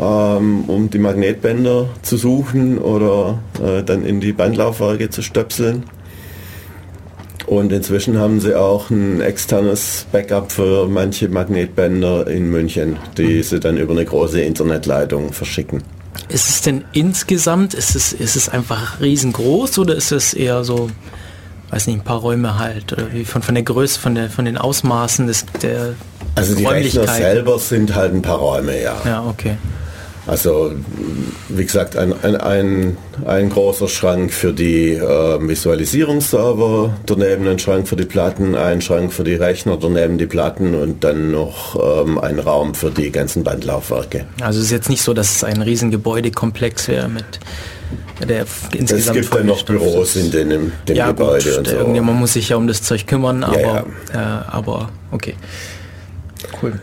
[0.00, 5.84] ähm, um die Magnetbänder zu suchen oder äh, dann in die Bandlaufwerke zu stöpseln.
[7.46, 13.58] Und inzwischen haben sie auch ein externes Backup für manche Magnetbänder in München, die sie
[13.58, 15.82] dann über eine große Internetleitung verschicken.
[16.28, 20.90] Ist es denn insgesamt, ist es, ist es einfach riesengroß oder ist es eher so,
[21.70, 22.92] weiß nicht, ein paar Räume halt?
[22.92, 25.94] Oder wie von, von der Größe, von, der, von den Ausmaßen des, der
[26.34, 29.00] Also die Rechner selber sind halt ein paar Räume, ja.
[29.06, 29.56] Ja, okay.
[30.28, 30.72] Also
[31.48, 32.96] wie gesagt, ein, ein, ein,
[33.26, 35.00] ein großer Schrank für die äh,
[35.40, 40.74] Visualisierungsserver, daneben ein Schrank für die Platten, ein Schrank für die Rechner, daneben die Platten
[40.74, 44.26] und dann noch ähm, ein Raum für die ganzen Bandlaufwerke.
[44.42, 47.24] Also es ist jetzt nicht so, dass es ein riesen Gebäudekomplex wäre mit
[48.28, 51.68] der f- Es insgesamt gibt dann noch Büros in dem, dem ja, Gebäude gut, und
[51.68, 51.76] so.
[51.76, 54.16] irgendjemand muss sich ja um das Zeug kümmern, aber, Ja, Äh,
[54.50, 55.34] aber okay.
[56.62, 56.78] Cool.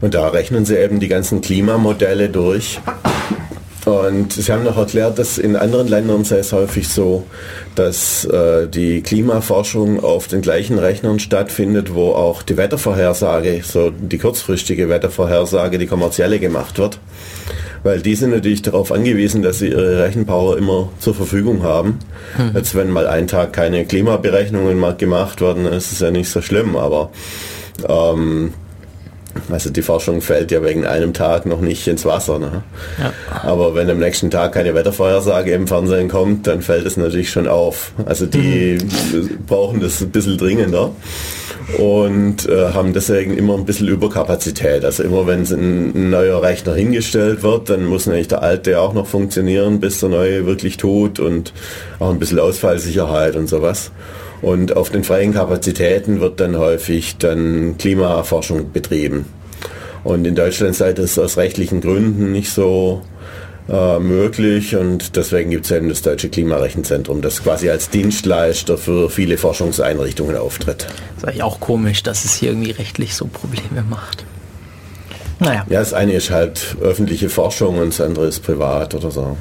[0.00, 2.80] Und da rechnen sie eben die ganzen Klimamodelle durch.
[3.86, 7.24] Und sie haben noch erklärt, dass in anderen Ländern sei es häufig so,
[7.74, 14.18] dass äh, die Klimaforschung auf den gleichen Rechnern stattfindet, wo auch die Wettervorhersage, so die
[14.18, 16.98] kurzfristige Wettervorhersage, die kommerzielle gemacht wird.
[17.82, 21.98] Weil die sind natürlich darauf angewiesen, dass sie ihre Rechenpower immer zur Verfügung haben.
[22.54, 26.42] Jetzt wenn mal ein Tag keine Klimaberechnungen gemacht werden, dann ist es ja nicht so
[26.42, 27.10] schlimm, aber
[27.88, 28.52] ähm,
[29.50, 32.38] also die Forschung fällt ja wegen einem Tag noch nicht ins Wasser.
[32.38, 32.62] Ne?
[32.98, 33.12] Ja.
[33.42, 37.48] Aber wenn am nächsten Tag keine Wettervorhersage im Fernsehen kommt, dann fällt es natürlich schon
[37.48, 37.92] auf.
[38.06, 38.78] Also die
[39.46, 40.90] brauchen das ein bisschen dringender
[41.78, 44.84] und äh, haben deswegen immer ein bisschen Überkapazität.
[44.84, 49.06] Also immer wenn ein, neuer Rechner hingestellt wird, dann muss natürlich der alte auch noch
[49.06, 51.52] funktionieren, bis der neue wirklich tut und
[51.98, 53.92] auch ein bisschen Ausfallsicherheit und sowas.
[54.42, 59.26] Und auf den freien Kapazitäten wird dann häufig dann Klimaforschung betrieben.
[60.02, 63.02] Und in Deutschland sei das aus rechtlichen Gründen nicht so
[63.68, 69.10] äh, möglich und deswegen gibt es eben das Deutsche Klimarechenzentrum, das quasi als Dienstleister für
[69.10, 70.86] viele Forschungseinrichtungen auftritt.
[71.16, 74.24] Ist eigentlich auch komisch, dass es hier irgendwie rechtlich so Probleme macht.
[75.38, 75.64] Naja.
[75.68, 79.36] Ja, das eine ist halt öffentliche Forschung und das andere ist privat oder so.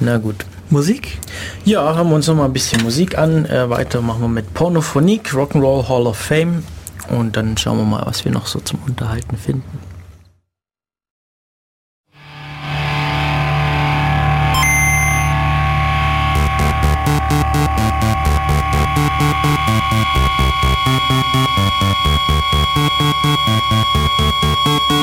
[0.00, 0.44] Na gut.
[0.74, 1.18] Musik?
[1.64, 3.46] Ja, haben wir uns noch mal ein bisschen Musik an.
[3.46, 6.64] Äh, weiter machen wir mit Pornophonik, Rock'n'Roll Hall of Fame.
[7.08, 9.78] Und dann schauen wir mal, was wir noch so zum Unterhalten finden.
[24.76, 24.93] Thank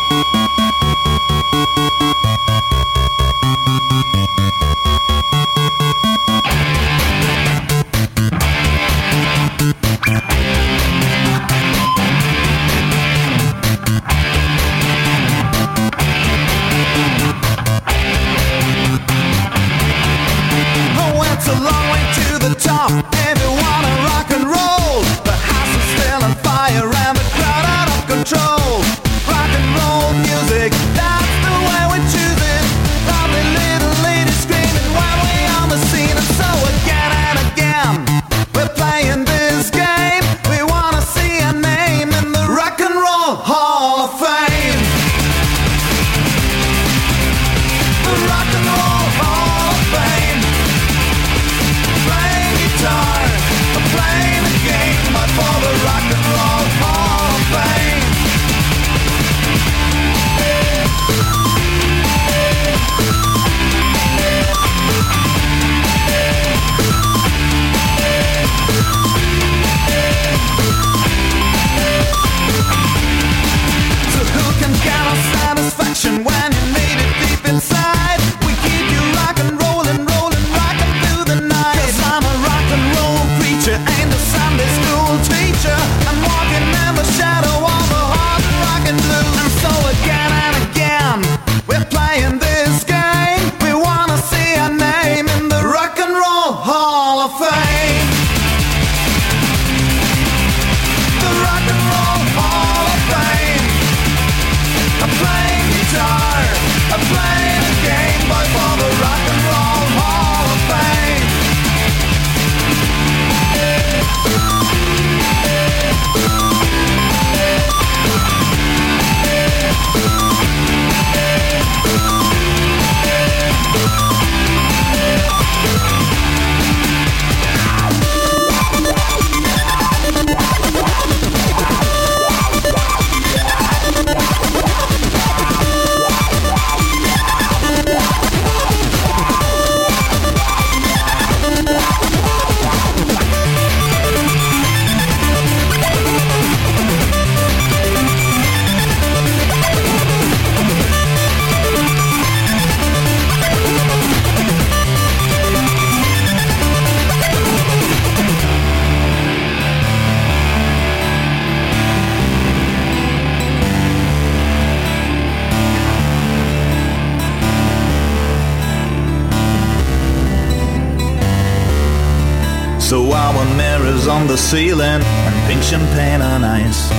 [174.08, 176.90] on the ceiling and pink champagne on ice.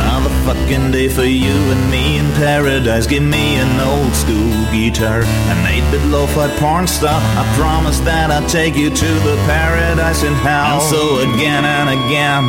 [0.00, 3.06] Another fucking day for you and me in paradise.
[3.06, 7.18] Give me an old school guitar, an 8-bit lo-fi porn star.
[7.18, 10.80] I promise that I'll take you to the paradise in hell.
[10.80, 12.44] And so again and again.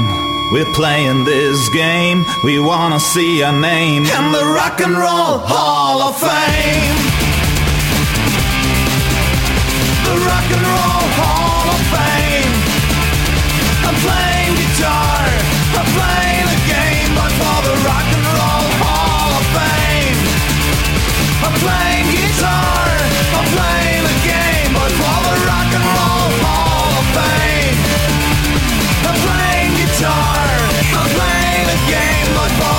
[0.51, 2.25] We're playing this game.
[2.43, 6.97] We wanna see our name in the Rock and Roll Hall of Fame.
[10.05, 12.32] The Rock and Roll Hall of Fame.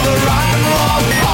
[0.05, 1.34] The Rock and Roll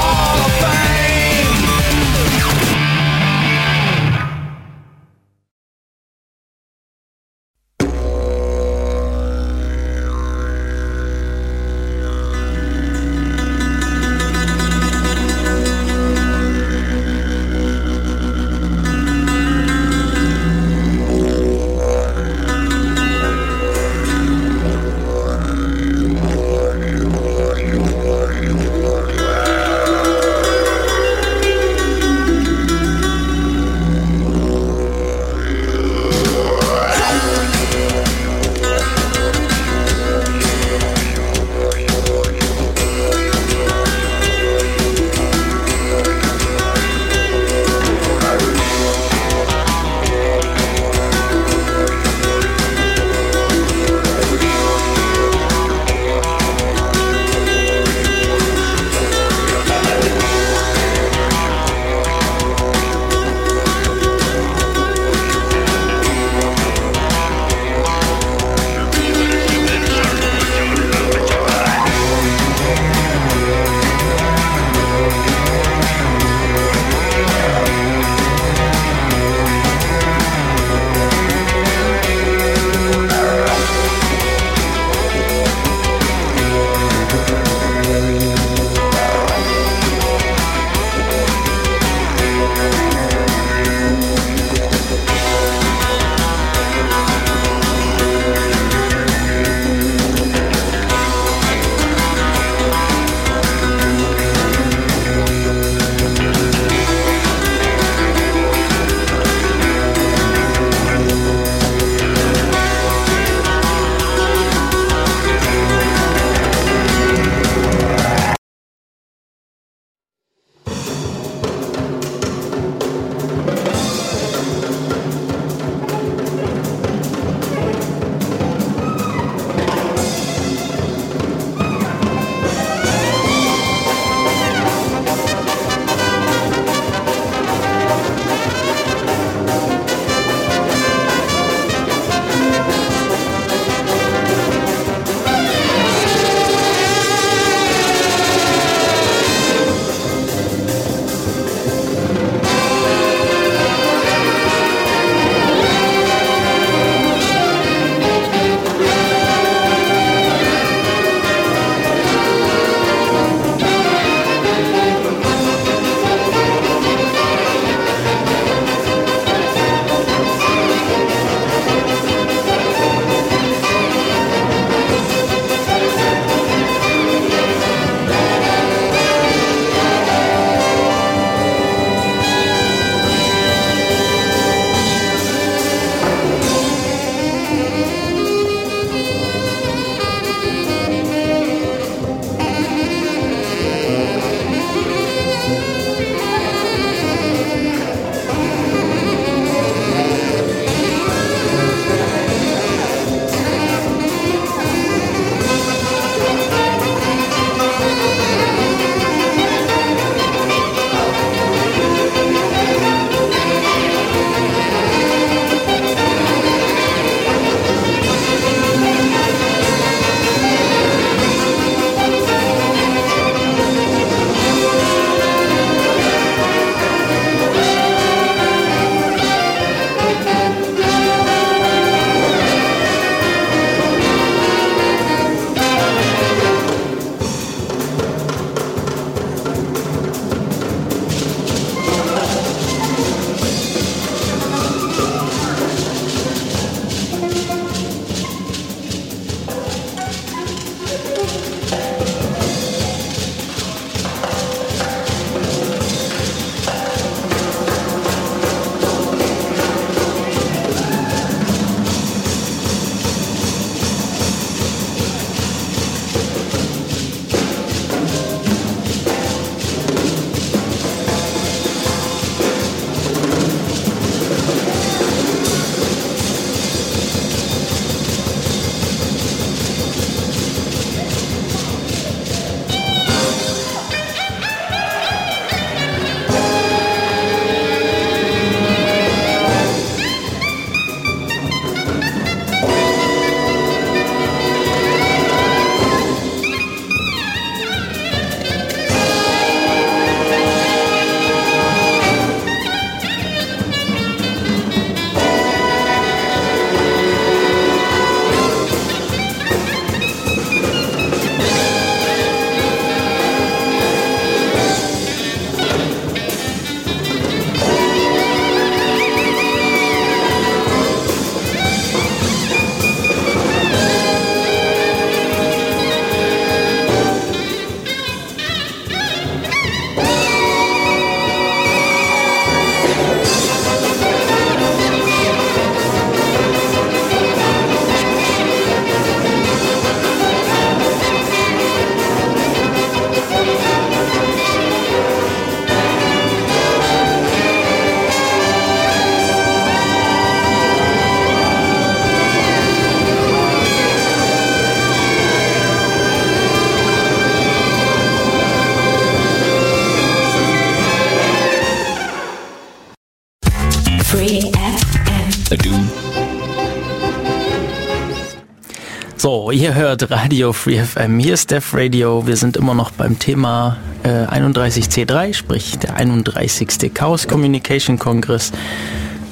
[369.51, 371.18] So, ihr hört Radio Free FM.
[371.18, 372.24] Hier ist Def Radio.
[372.24, 376.94] Wir sind immer noch beim Thema äh, 31C3, sprich der 31.
[376.94, 378.52] Chaos Communication Kongress,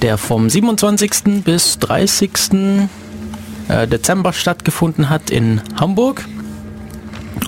[0.03, 1.45] der vom 27.
[1.45, 2.31] bis 30.
[3.69, 6.25] äh, Dezember stattgefunden hat in Hamburg.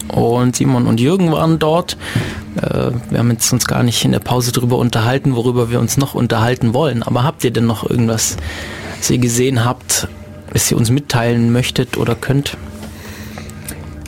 [0.06, 1.96] Und Simon und Jürgen waren dort.
[2.54, 5.96] Äh, wir haben jetzt uns gar nicht in der Pause darüber unterhalten, worüber wir uns
[5.96, 7.02] noch unterhalten wollen.
[7.02, 8.36] Aber habt ihr denn noch irgendwas,
[8.96, 10.06] was ihr gesehen habt,
[10.52, 12.56] was ihr uns mitteilen möchtet oder könnt?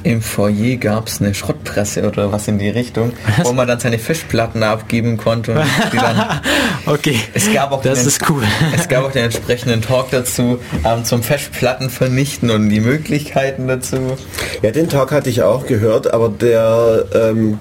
[0.05, 3.13] Im Foyer gab es eine Schrottpresse oder was in die Richtung,
[3.45, 5.53] wo man dann seine Fischplatten abgeben konnte.
[5.53, 6.41] Und die dann,
[6.87, 8.43] Okay, es gab auch das den, ist cool.
[8.77, 14.17] Es gab auch den entsprechenden Talk dazu, ähm, zum Festplatten vernichten und die Möglichkeiten dazu.
[14.63, 17.59] Ja, den Talk hatte ich auch gehört, aber der ähm,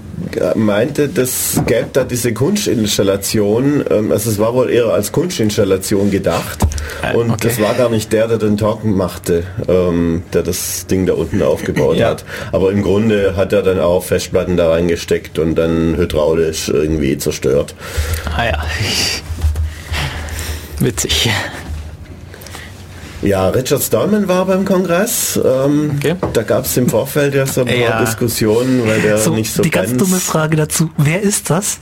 [0.56, 6.66] meinte, das gäbe da diese Kunstinstallation, ähm, also es war wohl eher als Kunstinstallation gedacht
[7.14, 7.48] und okay.
[7.48, 11.42] das war gar nicht der, der den Talk machte, ähm, der das Ding da unten
[11.42, 12.10] aufgebaut Ja.
[12.10, 12.26] hat.
[12.52, 17.74] Aber im Grunde hat er dann auch Festplatten da reingesteckt und dann hydraulisch irgendwie zerstört.
[18.36, 18.64] Ah ja.
[20.80, 21.30] Witzig.
[23.22, 25.40] Ja, Richard Stallman war beim Kongress.
[25.44, 26.16] Ähm, Okay.
[26.34, 28.02] Da gab es im Vorfeld ja so ein paar Ja.
[28.02, 31.78] Diskussionen, weil der So, nicht so die ganz dumme Frage dazu, wer ist das?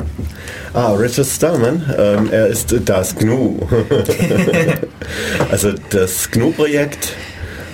[0.73, 3.59] Ah, Richard Stallman, ähm, er ist das GNU.
[5.51, 7.13] also das GNU-Projekt,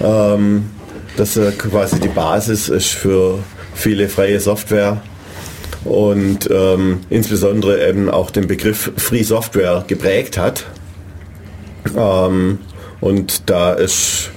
[0.03, 0.69] ähm,
[1.17, 3.39] das äh, quasi die Basis ist für
[3.73, 5.01] viele freie Software
[5.85, 10.65] und ähm, insbesondere eben auch den Begriff Free Software geprägt hat.
[11.97, 12.59] Ähm,
[13.05, 14.31] und da ist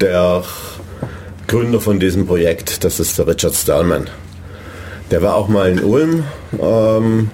[0.00, 0.42] der
[1.46, 4.08] Gründer von diesem Projekt, das ist der Richard Stallman.
[5.12, 6.24] Der war auch mal in Ulm
[6.60, 7.30] ähm,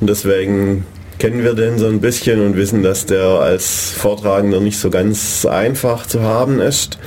[0.00, 0.86] und deswegen
[1.20, 5.46] kennen wir den so ein bisschen und wissen, dass der als Vortragender nicht so ganz
[5.46, 6.98] einfach zu haben ist.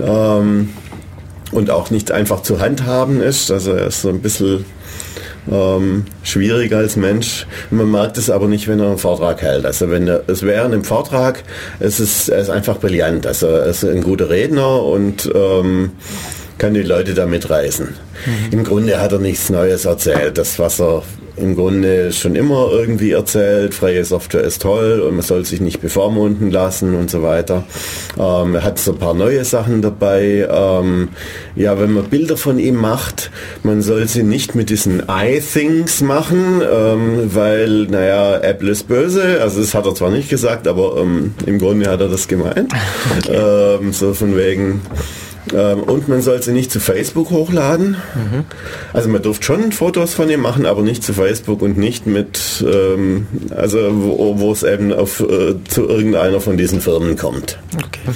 [0.00, 0.70] Ähm,
[1.50, 3.50] und auch nicht einfach zu handhaben ist.
[3.50, 4.64] Also er ist so ein bisschen
[5.50, 7.46] ähm, schwierig als Mensch.
[7.70, 9.66] Man merkt es aber nicht, wenn er einen Vortrag hält.
[9.66, 11.42] Also wenn er, es wäre im Vortrag,
[11.80, 13.26] es ist, er ist einfach brillant.
[13.26, 15.92] Also er ist ein guter Redner und ähm,
[16.58, 17.88] kann die Leute da mitreißen.
[18.50, 20.38] Im Grunde hat er nichts Neues erzählt.
[20.38, 21.02] Das, was er
[21.36, 25.80] im Grunde schon immer irgendwie erzählt, freie Software ist toll und man soll sich nicht
[25.80, 27.64] bevormunden lassen und so weiter.
[28.18, 30.48] Ähm, er hat so ein paar neue Sachen dabei.
[30.48, 31.08] Ähm,
[31.56, 33.30] ja, wenn man Bilder von ihm macht,
[33.64, 39.40] man soll sie nicht mit diesen I-Things machen, ähm, weil, naja, Apple ist böse.
[39.42, 42.72] Also das hat er zwar nicht gesagt, aber ähm, im Grunde hat er das gemeint.
[43.26, 44.80] Ähm, so von wegen,
[45.52, 47.96] ähm, und man soll sie nicht zu Facebook hochladen.
[48.92, 52.64] Also man durft schon Fotos von ihm machen, aber nicht zu Facebook und nicht mit,
[52.66, 57.58] ähm, also wo, wo es eben auf, äh, zu irgendeiner von diesen Firmen kommt.
[57.76, 58.10] Okay.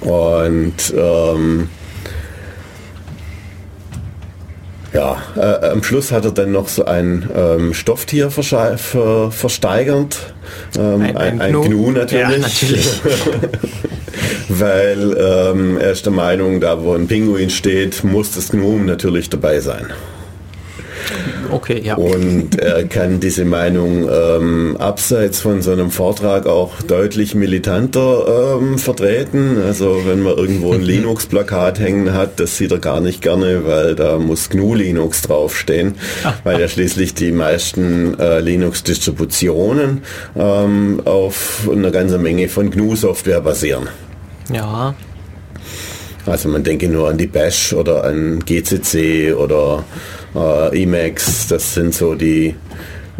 [0.00, 1.68] Und ähm,
[4.92, 8.76] ja, äh, am Schluss hat er dann noch so ein ähm, Stofftier ver
[9.30, 10.16] versteigert.
[10.78, 11.62] Ähm, Ein- ein ein, ein, Gnu.
[11.64, 12.20] Gnu natürlich.
[12.22, 13.00] Ja, natürlich.
[14.48, 19.28] Weil ähm, er ist der Meinung, da wo ein Pinguin steht, muss das Gnu natürlich
[19.28, 19.86] dabei sein.
[21.50, 21.96] Okay, ja.
[21.96, 28.78] Und er kann diese Meinung ähm, abseits von so einem Vortrag auch deutlich militanter ähm,
[28.78, 29.58] vertreten.
[29.64, 33.94] Also wenn man irgendwo ein Linux-Plakat hängen hat, das sieht er gar nicht gerne, weil
[33.94, 35.94] da muss GNU Linux draufstehen,
[36.44, 40.02] weil ja schließlich die meisten äh, Linux-Distributionen
[40.36, 43.88] ähm, auf einer ganzen Menge von GNU-Software basieren.
[44.52, 44.94] Ja.
[46.26, 49.84] Also man denke nur an die Bash oder an GCC oder
[50.34, 52.54] äh, Emacs, das sind so die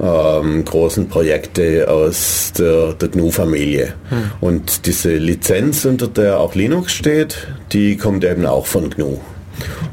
[0.00, 3.94] ähm, großen Projekte aus der, der GNU-Familie.
[4.40, 9.18] Und diese Lizenz, unter der auch Linux steht, die kommt eben auch von GNU.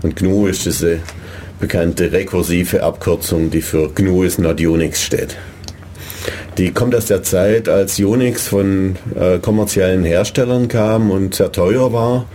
[0.04, 1.00] Und GNU ist diese
[1.60, 5.36] bekannte rekursive Abkürzung, die für GNU is not Unix steht.
[6.58, 11.92] Die kommt aus der Zeit, als Unix von äh, kommerziellen Herstellern kam und sehr teuer
[11.92, 12.26] war.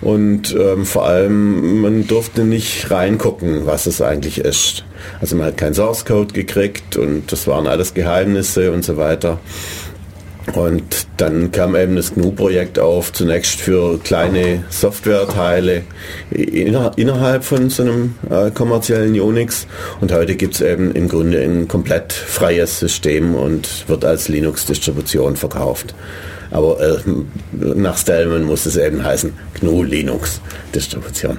[0.00, 4.84] Und ähm, vor allem, man durfte nicht reingucken, was es eigentlich ist.
[5.20, 9.38] Also man hat keinen Source Code gekriegt und das waren alles Geheimnisse und so weiter.
[10.54, 15.82] Und dann kam eben das GNU-Projekt auf, zunächst für kleine Softwareteile
[16.30, 19.66] inner, innerhalb von so einem äh, kommerziellen Unix.
[20.00, 25.36] Und heute gibt es eben im Grunde ein komplett freies System und wird als Linux-Distribution
[25.36, 25.94] verkauft.
[26.50, 26.98] Aber äh,
[27.52, 31.38] nach Stallman muss es eben heißen GNU Linux-Distribution.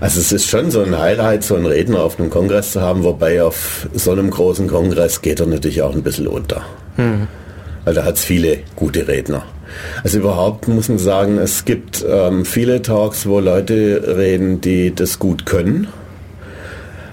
[0.00, 3.02] Also es ist schon so ein Highlight, so einen Redner auf einem Kongress zu haben,
[3.04, 6.62] wobei auf so einem großen Kongress geht er natürlich auch ein bisschen unter.
[7.84, 9.42] Weil da hat es viele gute Redner.
[10.02, 15.18] Also überhaupt muss man sagen, es gibt ähm, viele Talks, wo Leute reden, die das
[15.18, 15.88] gut können.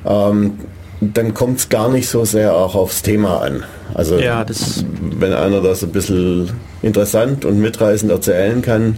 [0.05, 0.53] Ähm,
[1.01, 3.63] dann kommt es gar nicht so sehr auch aufs Thema an.
[3.93, 4.45] Also Ja,
[4.99, 6.51] wenn einer das ein bisschen
[6.81, 8.97] interessant und mitreißend erzählen kann,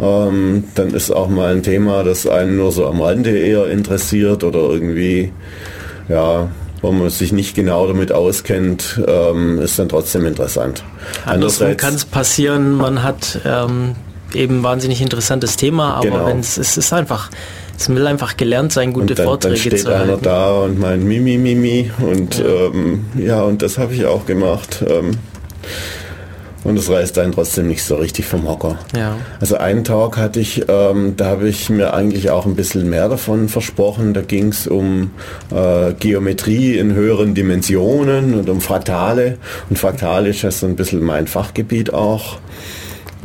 [0.00, 4.44] ähm, dann ist auch mal ein Thema, das einen nur so am Rande eher interessiert
[4.44, 5.32] oder irgendwie,
[6.08, 6.48] ja,
[6.82, 10.84] wo man sich nicht genau damit auskennt, ähm, ist dann trotzdem interessant.
[11.26, 13.96] Andersrum kann es passieren, man hat ähm,
[14.34, 16.26] eben wahnsinnig interessantes Thema, aber Genau.
[16.26, 17.30] wenn es es ist einfach,
[17.78, 20.22] es will einfach gelernt sein, gute und dann, Vorträge dann steht zu einer halten.
[20.22, 24.84] da und meint Mimi, Mimi und ähm, ja, und das habe ich auch gemacht.
[24.86, 25.12] Ähm,
[26.64, 28.78] und es reißt einen trotzdem nicht so richtig vom Hocker.
[28.96, 29.16] Ja.
[29.40, 33.08] Also einen Talk hatte ich, ähm, da habe ich mir eigentlich auch ein bisschen mehr
[33.08, 34.12] davon versprochen.
[34.12, 35.12] Da ging es um
[35.54, 39.38] äh, Geometrie in höheren Dimensionen und um Fraktale.
[39.70, 42.38] Und Fraktale ist ja so ein bisschen mein Fachgebiet auch.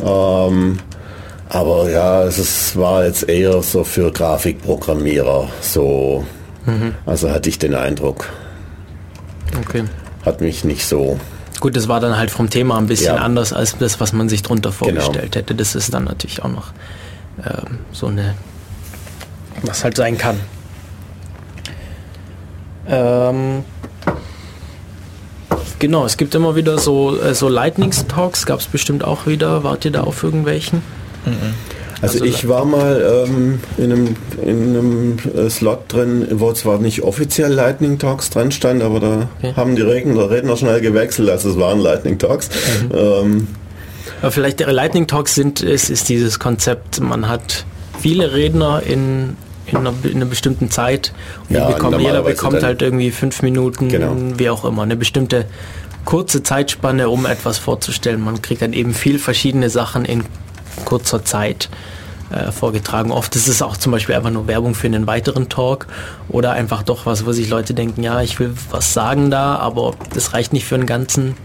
[0.02, 0.78] Ähm,
[1.50, 5.50] aber ja, es ist, war jetzt eher so für Grafikprogrammierer.
[5.62, 6.26] So,
[7.06, 8.30] also hatte ich den Eindruck.
[9.60, 9.84] Okay.
[10.26, 11.20] Hat mich nicht so.
[11.60, 13.22] Gut, das war dann halt vom Thema ein bisschen Ja.
[13.22, 15.02] anders als das, was man sich drunter Genau.
[15.02, 15.54] vorgestellt hätte.
[15.56, 16.72] Das ist dann natürlich auch noch
[17.46, 18.34] ähm, so eine,
[19.64, 20.40] was halt sein kann.
[22.88, 23.64] Ähm,
[25.80, 29.64] genau, es gibt immer wieder so, äh, so Lightning-Talks, gab es bestimmt auch wieder.
[29.64, 30.82] Wart ihr da auf irgendwelchen?
[32.02, 36.78] Also, Also ich war mal ähm, in einem, in einem äh, Slot drin, wo zwar
[36.80, 39.54] nicht offiziell Lightning Talks dran stand, aber da Okay.
[39.56, 42.50] haben die Redner, Redner schnell gewechselt, also es waren Lightning Talks.
[42.94, 43.48] Ähm,
[44.22, 47.66] Aber vielleicht der Lightning Talks sind, ist, ist dieses Konzept, man hat
[48.02, 51.14] viele Redner in, in, einer, in einer bestimmten Zeit
[51.50, 54.14] und Ja, bekommen, jeder bekommt halt irgendwie fünf Minuten, Genau.
[54.38, 55.46] wie auch immer, eine bestimmte
[56.04, 58.22] kurze Zeitspanne, um etwas vorzustellen.
[58.22, 60.26] Man kriegt dann eben viel verschiedene Sachen in
[60.86, 61.70] kurzer Zeit
[62.32, 63.12] äh, vorgetragen.
[63.12, 65.88] Oft ist es auch zum Beispiel einfach nur Werbung für einen weiteren Talk
[66.30, 69.94] oder einfach doch was, wo sich Leute denken, ja, ich will was sagen da, aber
[70.14, 71.36] das reicht nicht für einen ganzen.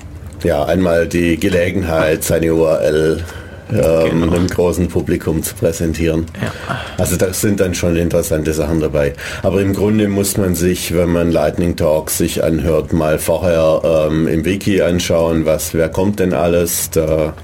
[0.44, 3.24] ja, einmal die Gelegenheit, seine URL
[3.70, 4.34] ähm, Genau.
[4.34, 6.24] einem großen Publikum zu präsentieren.
[6.40, 6.52] Ja.
[6.96, 9.12] Also das sind dann schon interessante Sachen dabei.
[9.42, 14.26] Aber im Grunde muss man sich, wenn man Lightning Talks sich anhört, mal vorher ähm,
[14.26, 16.88] im Wiki anschauen, was, wer kommt denn alles.
[16.88, 17.34] Da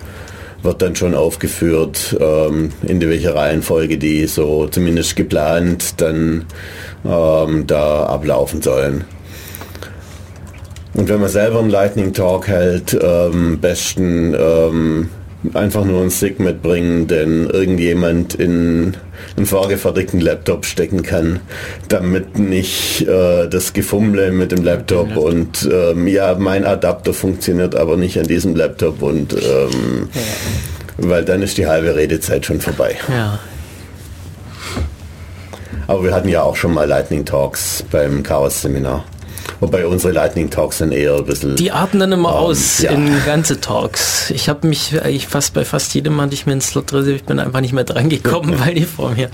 [0.65, 6.47] wird dann schon aufgeführt, ähm, in welcher Reihenfolge die so zumindest geplant dann
[7.05, 9.05] ähm, da ablaufen sollen.
[10.95, 15.11] Und wenn man selber einen Lightning Talk hält, ähm, besten ähm,
[15.52, 18.96] einfach nur einen Stick mitbringen, den irgendjemand in
[19.36, 21.40] einen vorgefertigten Laptop stecken kann,
[21.88, 27.96] damit nicht äh, das Gefummle mit dem Laptop und ähm, ja, mein Adapter funktioniert aber
[27.96, 30.08] nicht an diesem Laptop und ähm,
[30.96, 32.96] weil dann ist die halbe Redezeit schon vorbei.
[33.08, 33.38] Ja.
[35.86, 39.04] Aber wir hatten ja auch schon mal Lightning Talks beim Chaos Seminar.
[39.65, 42.91] Wobei unsere Lightning Talks dann eher ein bisschen Die arten dann immer Ähm, aus ja.
[42.91, 44.28] in ganze Talks.
[44.31, 47.23] Ich habe mich eigentlich fast bei fast jedem hatte ich mir einen Slot reserviert.
[47.23, 49.31] Ich bin einfach nicht mehr dran gekommen, weil die vor mir.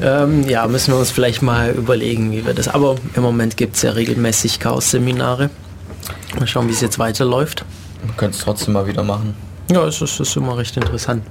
[0.00, 2.66] Ähm, ja, müssen wir uns vielleicht mal überlegen, wie wir das.
[2.68, 5.50] Aber im Moment gibt es ja regelmäßig Chaos-Seminare.
[6.38, 7.66] Mal schauen, wie es jetzt weiterläuft.
[8.06, 9.34] Wir können es trotzdem mal wieder machen.
[9.70, 11.24] Ja, es ist, es ist immer recht interessant.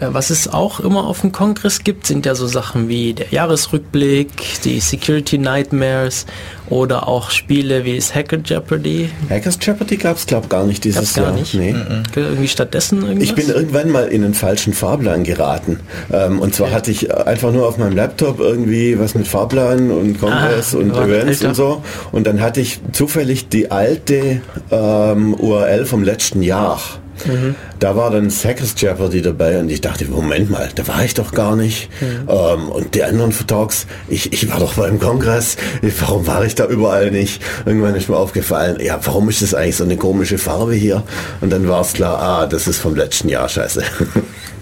[0.00, 3.28] Äh, Was es auch immer auf dem Kongress gibt, sind ja so Sachen wie der
[3.30, 4.28] Jahresrückblick,
[4.64, 6.26] die Security Nightmares
[6.70, 9.10] oder auch Spiele wie das Hacker Jeopardy.
[9.30, 11.34] Hackers Jeopardy gab es glaube gar nicht dieses Gab's gar Jahr.
[11.34, 11.54] nicht?
[11.54, 11.74] Nee.
[12.14, 13.24] Irgendwie stattdessen irgendwas?
[13.24, 15.80] Ich bin irgendwann mal in einen falschen Fahrplan geraten.
[16.12, 20.20] Ähm, und zwar hatte ich einfach nur auf meinem Laptop irgendwie was mit Fahrplan und
[20.20, 21.82] Kongress Ah, und Events und so.
[22.12, 26.80] Und dann hatte ich zufällig die alte ähm, URL vom letzten Jahr.
[27.26, 27.54] Mhm.
[27.78, 31.32] Da war dann Hackers Jeopardy dabei und ich dachte, Moment mal, da war ich doch
[31.32, 31.88] gar nicht.
[32.00, 32.28] Mhm.
[32.28, 35.56] Ähm, und die anderen Talks, ich, ich war doch beim Kongress,
[36.00, 37.42] warum war ich da überall nicht?
[37.66, 41.02] Irgendwann ist mir aufgefallen, ja, warum ist das eigentlich so eine komische Farbe hier?
[41.40, 43.82] Und dann war es klar, ah, das ist vom letzten Jahr, scheiße.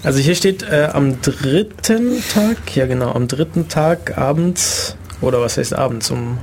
[0.03, 5.57] Also hier steht äh, am dritten Tag, ja genau, am dritten Tag abends, oder was
[5.57, 6.39] heißt abends, um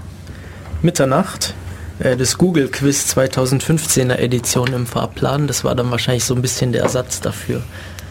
[0.82, 1.54] Mitternacht,
[2.00, 5.48] das Google Quiz 2015er Edition im Fahrplan.
[5.48, 7.62] Das war dann wahrscheinlich so ein bisschen der Ersatz dafür.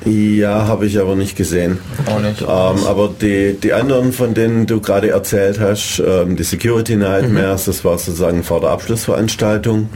[0.04, 1.78] Ja, habe ich aber nicht gesehen.
[2.06, 2.40] Auch nicht.
[2.42, 7.64] Ähm, aber die, die anderen, von denen du gerade erzählt hast, ähm, die Security Nightmares,
[7.66, 9.88] das war sozusagen vor der Abschlussveranstaltung.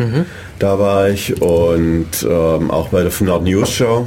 [0.59, 4.07] Da war ich und ähm, auch bei der FNARD News Show.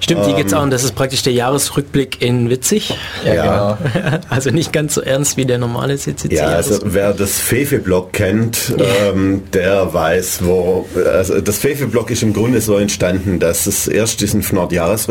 [0.00, 2.94] Stimmt, die geht's auch und das ist praktisch der Jahresrückblick in witzig.
[3.24, 3.78] ja, ja.
[3.92, 4.18] genau.
[4.28, 6.34] Also nicht ganz so ernst wie der normale CCC.
[6.34, 10.86] Ja, also wer das Fefe-Blog kennt, ähm, der weiß, wo.
[11.12, 14.42] Also das Fefe-Blog ist im Grunde so entstanden, dass es erst diesen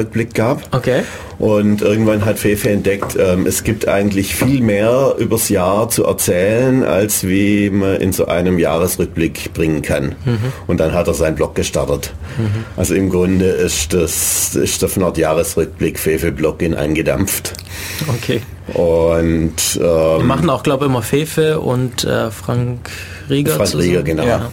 [0.08, 0.76] FNORD-Jahresrückblick gab.
[0.76, 1.04] Okay.
[1.40, 6.84] Und irgendwann hat Fefe entdeckt, ähm, es gibt eigentlich viel mehr übers Jahr zu erzählen,
[6.84, 10.16] als wie man in so einem Jahresrückblick bringen kann.
[10.66, 12.14] Und dann hat er seinen Blog gestartet.
[12.76, 17.54] Also im Grunde ist das ist der FNORD-Jahresrückblick Fefe-Blog in eingedampft.
[18.08, 18.42] Okay.
[18.74, 22.90] Und Wir ähm, machen auch, glaube ich, immer Fefe und äh, Frank
[23.30, 23.90] Rieger Frank zusammen.
[23.90, 24.26] Rieger, genau.
[24.26, 24.52] Ja.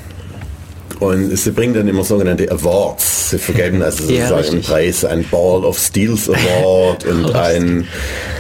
[1.01, 3.31] Und sie bringen dann immer sogenannte Awards.
[3.31, 4.67] Sie vergeben also Ja, sozusagen einen richtig.
[4.69, 7.87] Preis, ein Ball of Steels Award und ein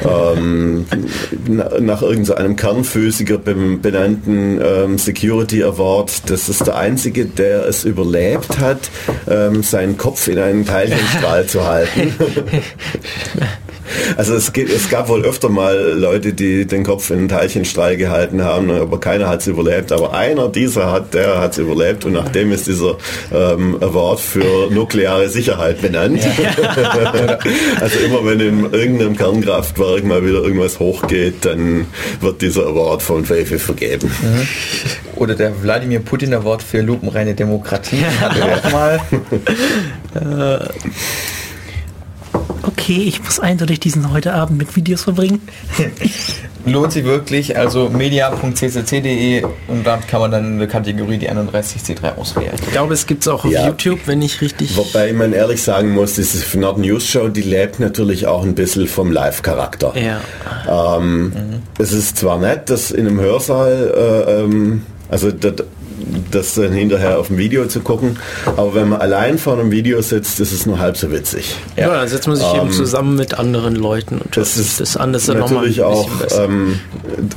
[0.08, 0.86] ähm,
[1.46, 6.30] na- nach irgendeinem Kernphysiker benannten ähm, Security Award.
[6.30, 8.90] Das ist der einzige, der es überlebt hat,
[9.28, 12.14] ähm, seinen Kopf in einen Teilchenstrahl zu halten.
[14.16, 18.42] Also es, es gab wohl öfter mal Leute, die den Kopf in einen Teilchenstrahl gehalten
[18.42, 19.92] haben, aber keiner hat es überlebt.
[19.92, 22.96] Aber einer dieser hat, der hat es überlebt und nachdem ist dieser
[23.32, 26.20] ähm, Award für nukleare Sicherheit benannt.
[27.80, 31.86] also immer wenn in irgendeinem Kernkraftwerk mal wieder irgendwas hochgeht, dann
[32.20, 34.10] wird dieser Award von Fefe vergeben.
[35.16, 39.00] Oder der Wladimir Putin Award für lupenreine Demokratie hat er auch mal.
[42.66, 45.40] Okay, ich muss eindeutig diesen heute Abend mit Videos verbringen.
[46.66, 52.54] Lohnt sich wirklich, also media.ccc.de und dort kann man dann eine Kategorie die 31C3 auswählen.
[52.54, 53.66] Ich glaube, es gibt es auch auf Ja.
[53.66, 54.74] YouTube, wenn ich richtig...
[54.74, 58.86] Wobei man ehrlich sagen muss, diese Nord News Show, die lebt natürlich auch ein bisschen
[58.88, 59.92] vom Live-Charakter.
[59.94, 60.96] Ja.
[60.96, 61.32] Ähm,
[61.78, 65.54] Es ist zwar nett, das in einem Hörsaal, äh, ähm, also das,
[66.30, 68.18] das dann hinterher auf dem Video zu gucken,
[68.56, 71.54] aber wenn man allein vor einem Video sitzt, ist es nur halb so witzig.
[71.76, 74.96] Ja, dann setzt man sich eben zusammen mit anderen Leuten und Ähm, Das ist das
[74.96, 76.08] andere dann nochmal ein natürlich auch
[76.38, 76.78] ähm,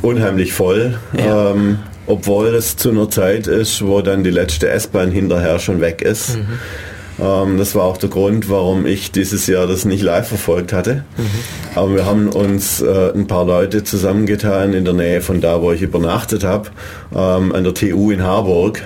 [0.01, 0.97] unheimlich voll.
[1.17, 1.51] Ja.
[1.51, 6.01] Ähm, obwohl es zu einer Zeit ist, wo dann die letzte S-Bahn hinterher schon weg
[6.01, 6.37] ist.
[6.37, 6.47] Mhm.
[7.19, 11.03] Ähm, das war auch der Grund, warum ich dieses Jahr das nicht live verfolgt hatte.
[11.17, 11.25] Mhm.
[11.75, 15.71] Aber wir haben uns äh, ein paar Leute zusammengetan in der Nähe von da, wo
[15.71, 16.69] ich übernachtet habe,
[17.15, 18.81] ähm, an der TU in Harburg.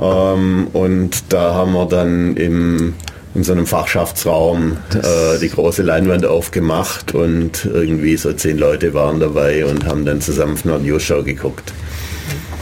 [0.00, 2.94] Ähm, und da haben wir dann im
[3.34, 9.20] in so einem Fachschaftsraum äh, die große Leinwand aufgemacht und irgendwie so zehn Leute waren
[9.20, 11.72] dabei und haben dann zusammen eine News Show geguckt.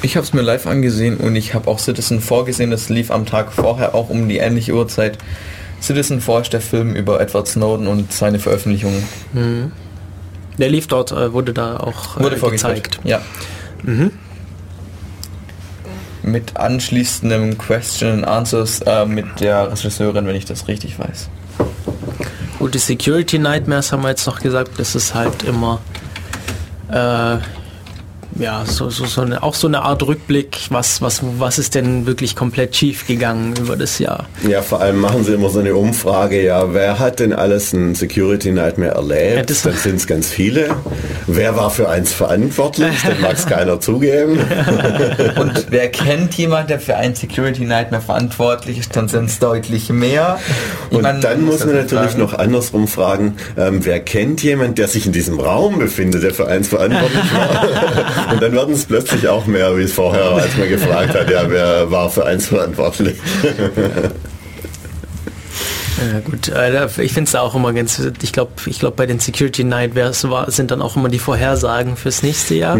[0.03, 3.27] Ich habe es mir live angesehen und ich habe auch Citizen vorgesehen, das lief am
[3.27, 5.19] Tag vorher auch um die ähnliche Uhrzeit.
[5.83, 8.93] Citizen Four ist der Film über Edward Snowden und seine Veröffentlichung.
[10.59, 13.01] Der lief dort, äh, wurde da auch äh, Wurde gezeigt.
[13.05, 13.21] Ja.
[16.23, 21.29] Mit anschließendem Question and Answers äh, mit der Regisseurin, wenn ich das richtig weiß.
[22.59, 25.81] Gut, die Security Nightmares haben wir jetzt noch gesagt, das ist halt immer
[26.91, 27.39] äh,
[28.39, 32.07] ja, so, so, so eine, auch so eine Art Rückblick, was, was, was ist denn
[32.07, 34.27] wirklich komplett schief gegangen über das Jahr.
[34.49, 37.95] Ja, vor allem machen sie immer so eine Umfrage, ja, wer hat denn alles ein
[37.95, 39.37] Security Nightmare erlebt?
[39.37, 40.69] Ja, das- dann sind es ganz viele.
[41.27, 42.95] Wer war für eins verantwortlich?
[43.05, 44.39] Dann mag es keiner zugeben.
[45.39, 49.91] Und wer kennt jemand, der für ein Security Nightmare verantwortlich ist, dann sind es deutlich
[49.91, 50.39] mehr.
[50.91, 52.21] Ich Und meine, dann muss man das natürlich fragen.
[52.21, 56.47] noch andersrum fragen, ähm, wer kennt jemand, der sich in diesem Raum befindet, der für
[56.47, 58.28] eins verantwortlich war?
[58.33, 61.31] Und dann werden es plötzlich auch mehr, wie es vorher, war, als man gefragt hat,
[61.31, 63.17] ja, wer war für eins verantwortlich?
[66.01, 69.19] Ja, gut, äh, ich finde es auch immer ganz, ich glaube, ich glaube bei den
[69.19, 72.79] Security Nightmares war, sind dann auch immer die Vorhersagen fürs nächste Jahr,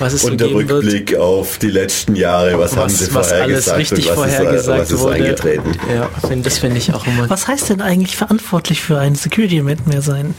[0.00, 0.82] was es so Und der geben wird.
[0.82, 4.34] Rückblick auf die letzten Jahre, was, haben sie Was, was alles richtig und was ist,
[4.36, 5.14] vorhergesagt was ist wurde.
[5.14, 5.72] eingetreten?
[5.94, 7.30] Ja, find, das finde ich auch immer.
[7.30, 10.34] Was heißt denn eigentlich verantwortlich für ein Security-Event mehr sein?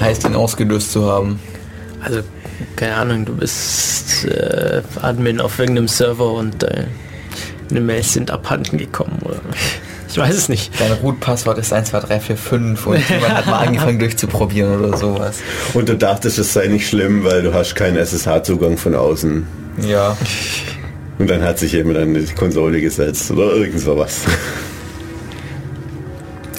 [0.00, 1.40] heißt, ihn ausgelöst zu haben.
[2.02, 2.20] Also,
[2.76, 6.84] keine Ahnung, du bist äh, Admin auf irgendeinem Server und äh,
[7.70, 9.40] eine Mails sind abhanden gekommen oder
[10.08, 10.70] ich weiß es nicht.
[10.80, 15.40] Dein Root-Passwort ist 12345 und jemand hat mal angefangen durchzuprobieren oder sowas.
[15.74, 19.46] Und du dachtest, es sei nicht schlimm, weil du hast keinen SSH-Zugang von außen.
[19.82, 20.16] Ja.
[21.18, 24.22] Und dann hat sich jemand an die Konsole gesetzt oder irgend sowas.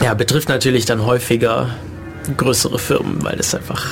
[0.03, 1.69] Ja, betrifft natürlich dann häufiger
[2.35, 3.85] größere Firmen, weil es einfach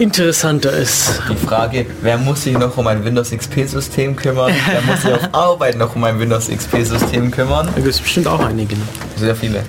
[0.00, 1.20] interessanter ist.
[1.30, 4.52] Die Frage, wer muss sich noch um ein Windows XP-System kümmern?
[4.70, 7.66] Wer muss sich auf Arbeit noch um ein Windows XP-System kümmern?
[7.66, 8.76] Da gibt es bestimmt auch einige.
[9.16, 9.62] Sehr viele.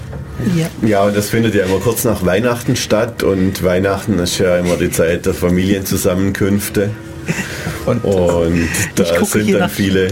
[0.55, 0.67] Ja.
[0.87, 4.77] Ja, und das findet ja immer kurz nach Weihnachten statt und Weihnachten ist ja immer
[4.77, 6.91] die Zeit der Familienzusammenkünfte.
[7.85, 10.07] Und Und da gucke sind hier dann nach- viele.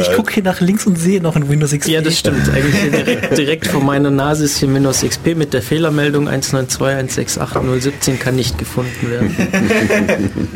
[0.00, 1.88] Ich Äh, gucke hier nach links und sehe noch ein Windows XP.
[1.92, 2.48] Ja, das stimmt.
[2.48, 8.34] Eigentlich direkt, direkt vor meiner Nase ist hier Windows XP mit der Fehlermeldung 192.168.017 kann
[8.36, 9.36] nicht gefunden werden.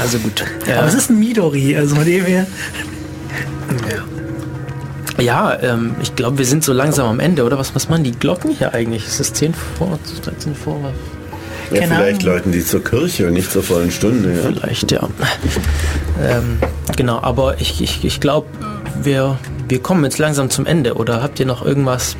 [0.00, 0.44] Also gut.
[0.76, 2.46] Aber es ist ein Midori, also von dem her.
[5.20, 7.58] Ja, ähm, ich glaube, wir sind so langsam am Ende, oder?
[7.58, 9.06] Was, was machen die Glocken hier eigentlich?
[9.06, 10.92] Ist es 10 vor, 13 vor?
[11.72, 14.34] Ja, keine vielleicht läuten die zur Kirche und nicht zur vollen Stunde.
[14.34, 14.42] Ja.
[14.52, 15.08] Vielleicht, ja.
[16.22, 16.58] Ähm,
[16.96, 18.46] genau, aber ich, ich, ich glaube,
[19.02, 19.38] wir,
[19.68, 20.94] wir kommen jetzt langsam zum Ende.
[20.94, 22.16] Oder habt ihr noch irgendwas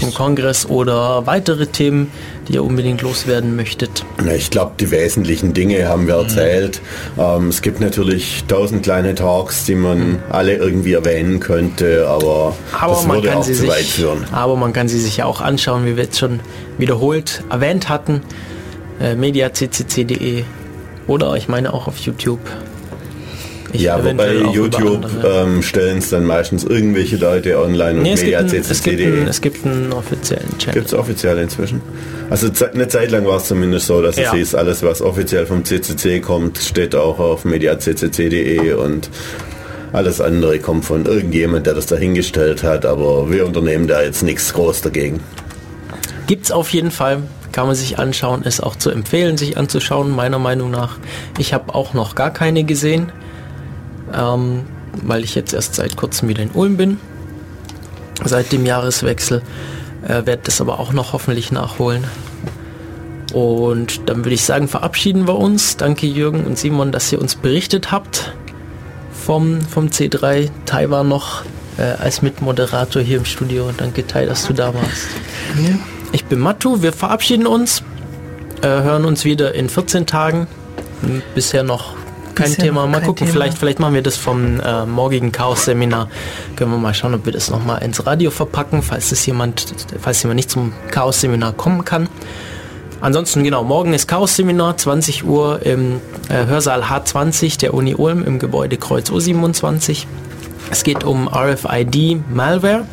[0.00, 2.10] im Kongress oder weitere Themen,
[2.48, 4.04] die ihr unbedingt loswerden möchtet?
[4.24, 6.80] Na, ich glaube, die wesentlichen Dinge haben wir erzählt.
[7.18, 12.94] Ähm, es gibt natürlich tausend kleine Talks, die man alle irgendwie erwähnen könnte, aber, Aber
[12.94, 14.24] das man würde kann auch sie zu weit sich, führen.
[14.32, 16.40] aber man kann sie sich ja auch anschauen, wie wir jetzt schon
[16.78, 18.22] wiederholt erwähnt hatten.
[19.00, 20.44] Äh, mediaccc.de
[21.06, 22.40] oder ich meine auch auf YouTube.
[23.72, 25.42] Ich Ja, wobei eventuell auch über YouTube andere.
[25.44, 28.98] ähm, stellen es dann meistens irgendwelche Leute online und Nee, es gibt, einen, es, gibt
[28.98, 29.28] mediaccc.de.
[29.30, 30.74] es gibt einen offiziellen Channel.
[30.74, 31.80] Gibt es offiziell inzwischen?
[32.30, 34.24] Also eine Zeit lang war es zumindest so, dass Ja.
[34.24, 39.08] es hieß, alles was offiziell vom CCC kommt, steht auch auf mediaccc.de und
[39.92, 44.52] alles andere kommt von irgendjemand, der das dahingestellt hat, aber wir unternehmen da jetzt nichts
[44.54, 45.20] groß dagegen.
[46.26, 47.18] Gibt's auf jeden Fall,
[47.52, 50.96] kann man sich anschauen, ist auch zu empfehlen, sich anzuschauen, meiner Meinung nach.
[51.38, 53.12] Ich habe auch noch gar keine gesehen,
[54.14, 54.62] ähm,
[55.02, 56.98] weil ich jetzt erst seit kurzem wieder in Ulm bin,
[58.24, 59.42] seit dem Jahreswechsel.
[60.04, 62.04] Äh, Werde das aber auch noch hoffentlich nachholen.
[63.32, 65.76] Und dann würde ich sagen, verabschieden wir uns.
[65.76, 68.34] Danke Jürgen und Simon, dass ihr uns berichtet habt
[69.12, 70.50] vom, vom C3.
[70.66, 71.42] Tai war noch
[71.78, 73.70] äh, als Mitmoderator hier im Studio.
[73.76, 75.08] Danke Tai, dass du da warst.
[76.12, 77.82] Ich bin Mattu, wir verabschieden uns,
[78.60, 80.46] äh, hören uns wieder in 14 Tagen.
[81.00, 81.94] Hm, Bisher noch
[82.34, 82.86] kein Thema.
[82.86, 83.32] Mal kein gucken, Thema.
[83.32, 86.08] vielleicht, vielleicht machen wir das vom äh, morgigen Chaos-Seminar.
[86.56, 90.22] Können wir mal schauen, ob wir das nochmal ins Radio verpacken, falls es jemand, falls
[90.22, 92.08] jemand nicht zum Chaos-Seminar kommen kann.
[93.00, 98.38] Ansonsten, genau, morgen ist Chaos-Seminar, 20 Uhr im äh, Hörsaal H20 der Uni Ulm im
[98.38, 100.06] Gebäude Kreuz O27.
[100.70, 102.84] Es geht um RFID-Malware.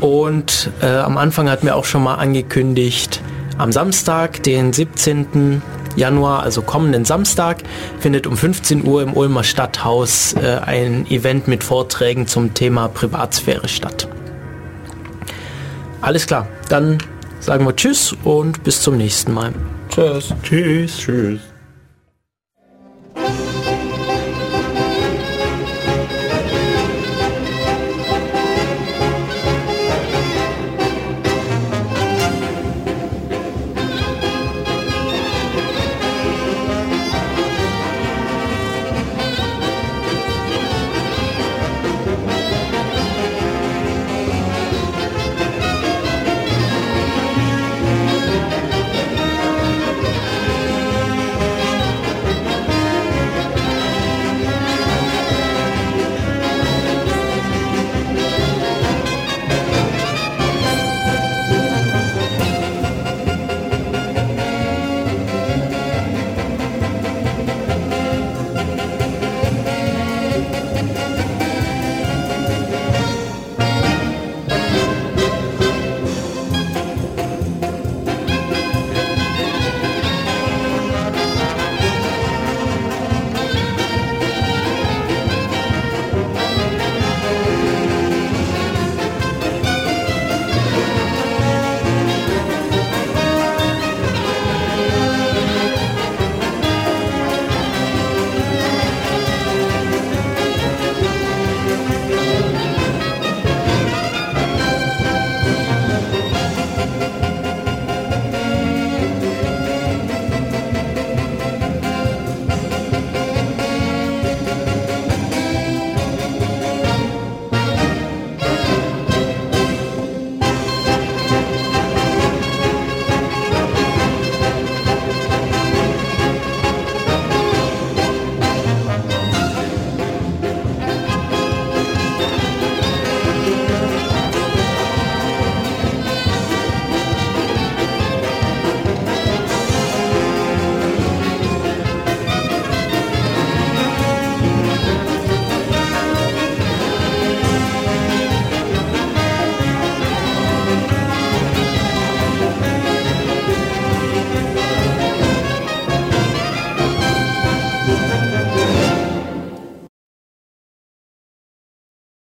[0.00, 3.22] Und äh, am Anfang hatten wir auch schon mal angekündigt,
[3.58, 5.62] am Samstag, den 17.
[5.96, 7.58] Januar, also kommenden Samstag,
[7.98, 13.68] findet um 15 Uhr im Ulmer Stadthaus äh, ein Event mit Vorträgen zum Thema Privatsphäre
[13.68, 14.08] statt.
[16.00, 16.98] Alles klar, dann
[17.40, 19.52] sagen wir Tschüss und bis zum nächsten Mal.
[19.88, 20.34] Tschüss.
[20.42, 20.98] Tschüss.
[20.98, 21.55] Tschüss.